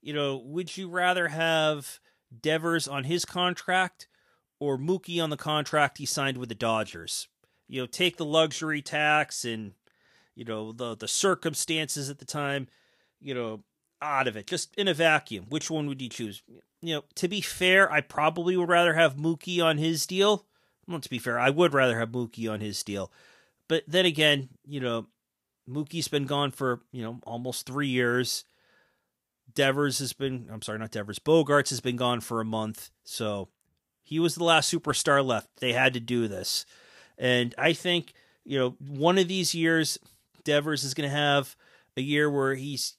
you 0.00 0.12
know, 0.12 0.36
would 0.36 0.76
you 0.76 0.88
rather 0.88 1.28
have 1.28 1.98
Devers 2.40 2.86
on 2.86 3.04
his 3.04 3.24
contract 3.24 4.06
or 4.60 4.78
Mookie 4.78 5.22
on 5.22 5.30
the 5.30 5.36
contract 5.36 5.98
he 5.98 6.06
signed 6.06 6.38
with 6.38 6.48
the 6.48 6.54
Dodgers? 6.54 7.28
You 7.68 7.82
know, 7.82 7.86
take 7.86 8.16
the 8.16 8.24
luxury 8.24 8.82
tax 8.82 9.44
and 9.44 9.72
you 10.34 10.44
know 10.44 10.72
the 10.72 10.96
the 10.96 11.08
circumstances 11.08 12.08
at 12.08 12.18
the 12.18 12.24
time, 12.24 12.68
you 13.20 13.34
know, 13.34 13.62
out 14.00 14.26
of 14.26 14.36
it, 14.36 14.46
just 14.46 14.74
in 14.76 14.88
a 14.88 14.94
vacuum. 14.94 15.46
Which 15.48 15.70
one 15.70 15.86
would 15.86 16.00
you 16.00 16.08
choose? 16.08 16.42
you 16.80 16.94
know, 16.94 17.04
to 17.16 17.28
be 17.28 17.40
fair, 17.40 17.90
I 17.90 18.00
probably 18.00 18.56
would 18.56 18.68
rather 18.68 18.94
have 18.94 19.16
Mookie 19.16 19.62
on 19.62 19.78
his 19.78 20.06
deal. 20.06 20.46
Well, 20.86 21.00
to 21.00 21.10
be 21.10 21.18
fair, 21.18 21.38
I 21.38 21.50
would 21.50 21.74
rather 21.74 21.98
have 21.98 22.10
Mookie 22.10 22.50
on 22.50 22.60
his 22.60 22.82
deal. 22.82 23.12
But 23.68 23.84
then 23.86 24.06
again, 24.06 24.48
you 24.64 24.80
know, 24.80 25.06
Mookie's 25.68 26.08
been 26.08 26.24
gone 26.24 26.50
for, 26.50 26.80
you 26.92 27.02
know, 27.02 27.20
almost 27.24 27.66
three 27.66 27.88
years. 27.88 28.44
Devers 29.52 29.98
has 29.98 30.12
been, 30.12 30.48
I'm 30.50 30.62
sorry, 30.62 30.78
not 30.78 30.92
Devers, 30.92 31.18
Bogaerts 31.18 31.70
has 31.70 31.80
been 31.80 31.96
gone 31.96 32.20
for 32.20 32.40
a 32.40 32.44
month. 32.44 32.90
So 33.04 33.48
he 34.08 34.18
was 34.18 34.34
the 34.34 34.44
last 34.44 34.72
superstar 34.72 35.22
left. 35.22 35.48
They 35.60 35.74
had 35.74 35.92
to 35.92 36.00
do 36.00 36.28
this. 36.28 36.64
And 37.18 37.54
I 37.58 37.74
think, 37.74 38.14
you 38.42 38.58
know, 38.58 38.76
one 38.78 39.18
of 39.18 39.28
these 39.28 39.54
years, 39.54 39.98
Devers 40.44 40.82
is 40.82 40.94
going 40.94 41.10
to 41.10 41.14
have 41.14 41.56
a 41.94 42.00
year 42.00 42.30
where 42.30 42.54
he's 42.54 42.94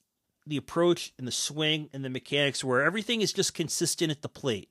the 0.46 0.56
approach 0.56 1.12
and 1.18 1.26
the 1.26 1.32
swing 1.32 1.90
and 1.92 2.04
the 2.04 2.10
mechanics 2.10 2.62
where 2.62 2.82
everything 2.82 3.22
is 3.22 3.32
just 3.32 3.54
consistent 3.54 4.12
at 4.12 4.22
the 4.22 4.28
plate. 4.28 4.70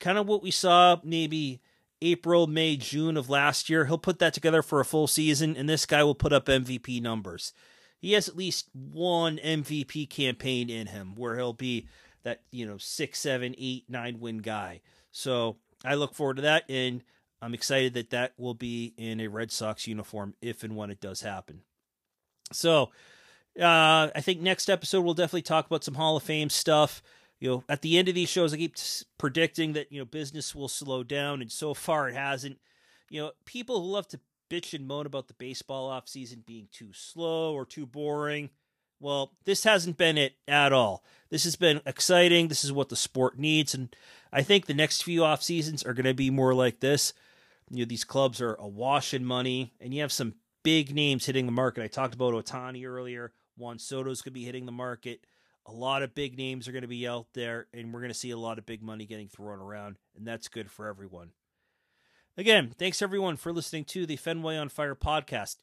Kind 0.00 0.18
of 0.18 0.26
what 0.26 0.42
we 0.42 0.50
saw 0.50 0.96
maybe 1.04 1.60
April, 2.02 2.48
May, 2.48 2.76
June 2.76 3.16
of 3.16 3.30
last 3.30 3.70
year. 3.70 3.84
He'll 3.84 3.98
put 3.98 4.18
that 4.18 4.34
together 4.34 4.62
for 4.62 4.80
a 4.80 4.84
full 4.84 5.06
season, 5.06 5.56
and 5.56 5.68
this 5.68 5.86
guy 5.86 6.02
will 6.02 6.16
put 6.16 6.32
up 6.32 6.46
MVP 6.46 7.00
numbers. 7.00 7.52
He 8.00 8.14
has 8.14 8.28
at 8.28 8.36
least 8.36 8.68
one 8.72 9.38
MVP 9.38 10.10
campaign 10.10 10.70
in 10.70 10.88
him 10.88 11.14
where 11.14 11.36
he'll 11.36 11.52
be 11.52 11.86
that, 12.24 12.42
you 12.50 12.66
know, 12.66 12.78
six, 12.78 13.20
seven, 13.20 13.54
eight, 13.58 13.84
nine 13.88 14.18
win 14.18 14.38
guy. 14.38 14.80
So 15.12 15.56
I 15.84 15.94
look 15.94 16.14
forward 16.14 16.36
to 16.36 16.42
that, 16.42 16.64
and 16.68 17.02
I'm 17.40 17.54
excited 17.54 17.94
that 17.94 18.10
that 18.10 18.32
will 18.36 18.54
be 18.54 18.94
in 18.96 19.20
a 19.20 19.28
Red 19.28 19.52
Sox 19.52 19.86
uniform 19.86 20.34
if 20.42 20.64
and 20.64 20.76
when 20.76 20.90
it 20.90 21.00
does 21.00 21.20
happen. 21.20 21.62
So, 22.52 22.90
uh, 23.60 24.08
I 24.14 24.20
think 24.20 24.40
next 24.40 24.68
episode 24.68 25.02
we'll 25.02 25.14
definitely 25.14 25.42
talk 25.42 25.66
about 25.66 25.84
some 25.84 25.94
Hall 25.94 26.16
of 26.16 26.22
Fame 26.22 26.50
stuff. 26.50 27.02
You 27.40 27.48
know, 27.48 27.64
at 27.68 27.82
the 27.82 27.98
end 27.98 28.08
of 28.08 28.14
these 28.14 28.28
shows, 28.28 28.52
I 28.52 28.56
keep 28.56 28.76
predicting 29.18 29.74
that 29.74 29.92
you 29.92 30.00
know 30.00 30.04
business 30.04 30.54
will 30.54 30.68
slow 30.68 31.04
down, 31.04 31.40
and 31.40 31.50
so 31.52 31.74
far 31.74 32.08
it 32.08 32.14
hasn't. 32.14 32.58
You 33.10 33.22
know, 33.22 33.32
people 33.44 33.80
who 33.80 33.92
love 33.92 34.08
to 34.08 34.20
bitch 34.50 34.74
and 34.74 34.86
moan 34.86 35.06
about 35.06 35.28
the 35.28 35.34
baseball 35.34 35.88
off 35.88 36.08
season 36.08 36.42
being 36.46 36.68
too 36.72 36.90
slow 36.92 37.54
or 37.54 37.64
too 37.64 37.86
boring. 37.86 38.50
Well, 39.00 39.32
this 39.44 39.62
hasn't 39.62 39.96
been 39.96 40.18
it 40.18 40.34
at 40.48 40.72
all. 40.72 41.04
This 41.30 41.44
has 41.44 41.54
been 41.54 41.80
exciting. 41.86 42.48
This 42.48 42.64
is 42.64 42.72
what 42.72 42.88
the 42.88 42.96
sport 42.96 43.38
needs, 43.38 43.74
and 43.74 43.94
I 44.32 44.42
think 44.42 44.66
the 44.66 44.74
next 44.74 45.02
few 45.02 45.24
off 45.24 45.42
seasons 45.42 45.82
are 45.82 45.94
going 45.94 46.06
to 46.06 46.14
be 46.14 46.30
more 46.30 46.54
like 46.54 46.80
this. 46.80 47.12
You 47.70 47.80
know, 47.80 47.88
these 47.88 48.04
clubs 48.04 48.40
are 48.40 48.54
awash 48.54 49.12
in 49.14 49.24
money, 49.24 49.74
and 49.80 49.92
you 49.92 50.00
have 50.00 50.12
some 50.12 50.34
big 50.62 50.94
names 50.94 51.26
hitting 51.26 51.46
the 51.46 51.52
market. 51.52 51.82
I 51.82 51.88
talked 51.88 52.14
about 52.14 52.34
Ohtani 52.34 52.86
earlier. 52.86 53.32
Juan 53.56 53.78
Soto's 53.78 54.22
going 54.22 54.32
to 54.32 54.40
be 54.40 54.44
hitting 54.44 54.66
the 54.66 54.72
market. 54.72 55.26
A 55.66 55.72
lot 55.72 56.02
of 56.02 56.14
big 56.14 56.38
names 56.38 56.66
are 56.66 56.72
going 56.72 56.82
to 56.82 56.88
be 56.88 57.06
out 57.06 57.26
there, 57.34 57.66
and 57.74 57.92
we're 57.92 58.00
going 58.00 58.12
to 58.12 58.18
see 58.18 58.30
a 58.30 58.38
lot 58.38 58.58
of 58.58 58.66
big 58.66 58.82
money 58.82 59.04
getting 59.04 59.28
thrown 59.28 59.58
around, 59.58 59.96
and 60.16 60.26
that's 60.26 60.48
good 60.48 60.70
for 60.70 60.86
everyone. 60.86 61.32
Again, 62.38 62.72
thanks 62.78 63.02
everyone 63.02 63.36
for 63.36 63.52
listening 63.52 63.84
to 63.86 64.06
the 64.06 64.16
Fenway 64.16 64.56
on 64.56 64.68
Fire 64.68 64.94
podcast. 64.94 65.56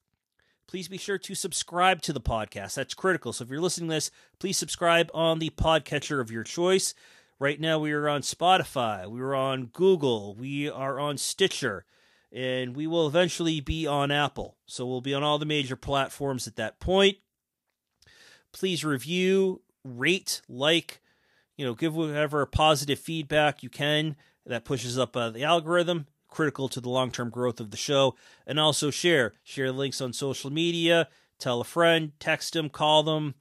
Please 0.67 0.87
be 0.87 0.97
sure 0.97 1.17
to 1.17 1.33
subscribe 1.33 2.01
to 2.01 2.13
the 2.13 2.21
podcast. 2.21 2.73
That's 2.75 2.93
critical. 2.93 3.33
So 3.33 3.43
if 3.43 3.49
you're 3.49 3.61
listening 3.61 3.89
to 3.89 3.95
this, 3.95 4.11
please 4.39 4.57
subscribe 4.57 5.09
on 5.13 5.39
the 5.39 5.51
podcatcher 5.51 6.19
of 6.19 6.31
your 6.31 6.43
choice. 6.43 6.93
Right 7.39 7.59
now, 7.59 7.79
we 7.79 7.91
are 7.91 8.07
on 8.07 8.21
Spotify, 8.21 9.09
we 9.09 9.19
are 9.19 9.35
on 9.35 9.65
Google, 9.65 10.35
we 10.35 10.69
are 10.69 10.99
on 10.99 11.17
Stitcher, 11.17 11.85
and 12.31 12.75
we 12.75 12.87
will 12.87 13.07
eventually 13.07 13.59
be 13.59 13.85
on 13.85 14.09
Apple. 14.09 14.55
So 14.65 14.85
we'll 14.85 15.01
be 15.01 15.13
on 15.13 15.23
all 15.23 15.37
the 15.37 15.45
major 15.45 15.75
platforms 15.75 16.47
at 16.47 16.55
that 16.55 16.79
point 16.79 17.17
please 18.55 18.85
review, 18.85 19.61
rate, 19.83 20.41
like, 20.47 21.01
you 21.57 21.65
know, 21.65 21.73
give 21.73 21.93
whatever 21.93 22.45
positive 22.45 22.97
feedback 22.97 23.61
you 23.61 23.69
can 23.69 24.15
that 24.45 24.63
pushes 24.63 24.97
up 24.97 25.15
uh, 25.17 25.29
the 25.29 25.43
algorithm, 25.43 26.07
critical 26.29 26.69
to 26.69 26.79
the 26.79 26.89
long 26.89 27.11
term 27.11 27.29
growth 27.29 27.59
of 27.59 27.69
the 27.69 27.77
show. 27.77 28.15
And 28.47 28.57
also 28.57 28.91
share. 28.91 29.33
Share 29.43 29.73
links 29.73 29.99
on 29.99 30.13
social 30.13 30.49
media, 30.49 31.09
tell 31.37 31.59
a 31.59 31.65
friend, 31.65 32.13
text 32.17 32.53
them, 32.53 32.69
call 32.69 33.03
them, 33.03 33.35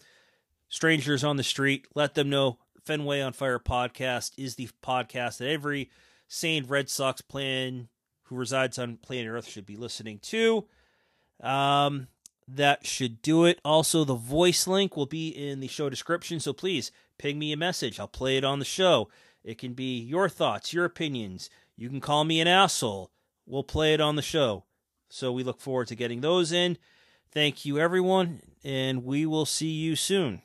strangers 0.68 1.22
on 1.22 1.36
the 1.36 1.44
street, 1.44 1.86
let 1.94 2.14
them 2.14 2.28
know 2.28 2.58
Fenway 2.84 3.20
on 3.20 3.32
Fire 3.32 3.58
podcast 3.58 4.32
is 4.36 4.56
the 4.56 4.68
podcast 4.82 5.38
that 5.38 5.48
every 5.48 5.90
sane 6.28 6.66
Red 6.66 6.90
Sox 6.90 7.20
plan 7.20 7.88
who 8.24 8.36
resides 8.36 8.78
on 8.78 8.96
planet 8.98 9.30
Earth 9.30 9.48
should 9.48 9.66
be 9.66 9.76
listening 9.76 10.18
to. 10.20 10.66
Um, 11.42 12.08
that 12.46 12.86
should 12.86 13.22
do 13.22 13.44
it. 13.44 13.58
Also, 13.64 14.04
the 14.04 14.14
voice 14.14 14.66
link 14.66 14.96
will 14.96 15.06
be 15.06 15.28
in 15.28 15.60
the 15.60 15.68
show 15.68 15.88
description, 15.88 16.40
so 16.40 16.52
please 16.52 16.92
ping 17.18 17.38
me 17.38 17.52
a 17.52 17.56
message. 17.56 17.98
I'll 17.98 18.08
play 18.08 18.36
it 18.36 18.44
on 18.44 18.58
the 18.58 18.64
show. 18.64 19.08
It 19.42 19.58
can 19.58 19.72
be 19.72 19.98
your 19.98 20.28
thoughts, 20.28 20.72
your 20.72 20.84
opinions. 20.84 21.48
You 21.76 21.88
can 21.88 22.00
call 22.00 22.24
me 22.24 22.40
an 22.40 22.48
asshole. 22.48 23.10
We'll 23.46 23.64
play 23.64 23.94
it 23.94 24.00
on 24.00 24.16
the 24.16 24.22
show. 24.22 24.64
So 25.08 25.32
we 25.32 25.42
look 25.42 25.60
forward 25.60 25.88
to 25.88 25.96
getting 25.96 26.20
those 26.20 26.52
in. 26.52 26.76
Thank 27.30 27.64
you, 27.64 27.78
everyone, 27.78 28.40
and 28.62 29.04
we 29.04 29.26
will 29.26 29.46
see 29.46 29.70
you 29.70 29.96
soon. 29.96 30.42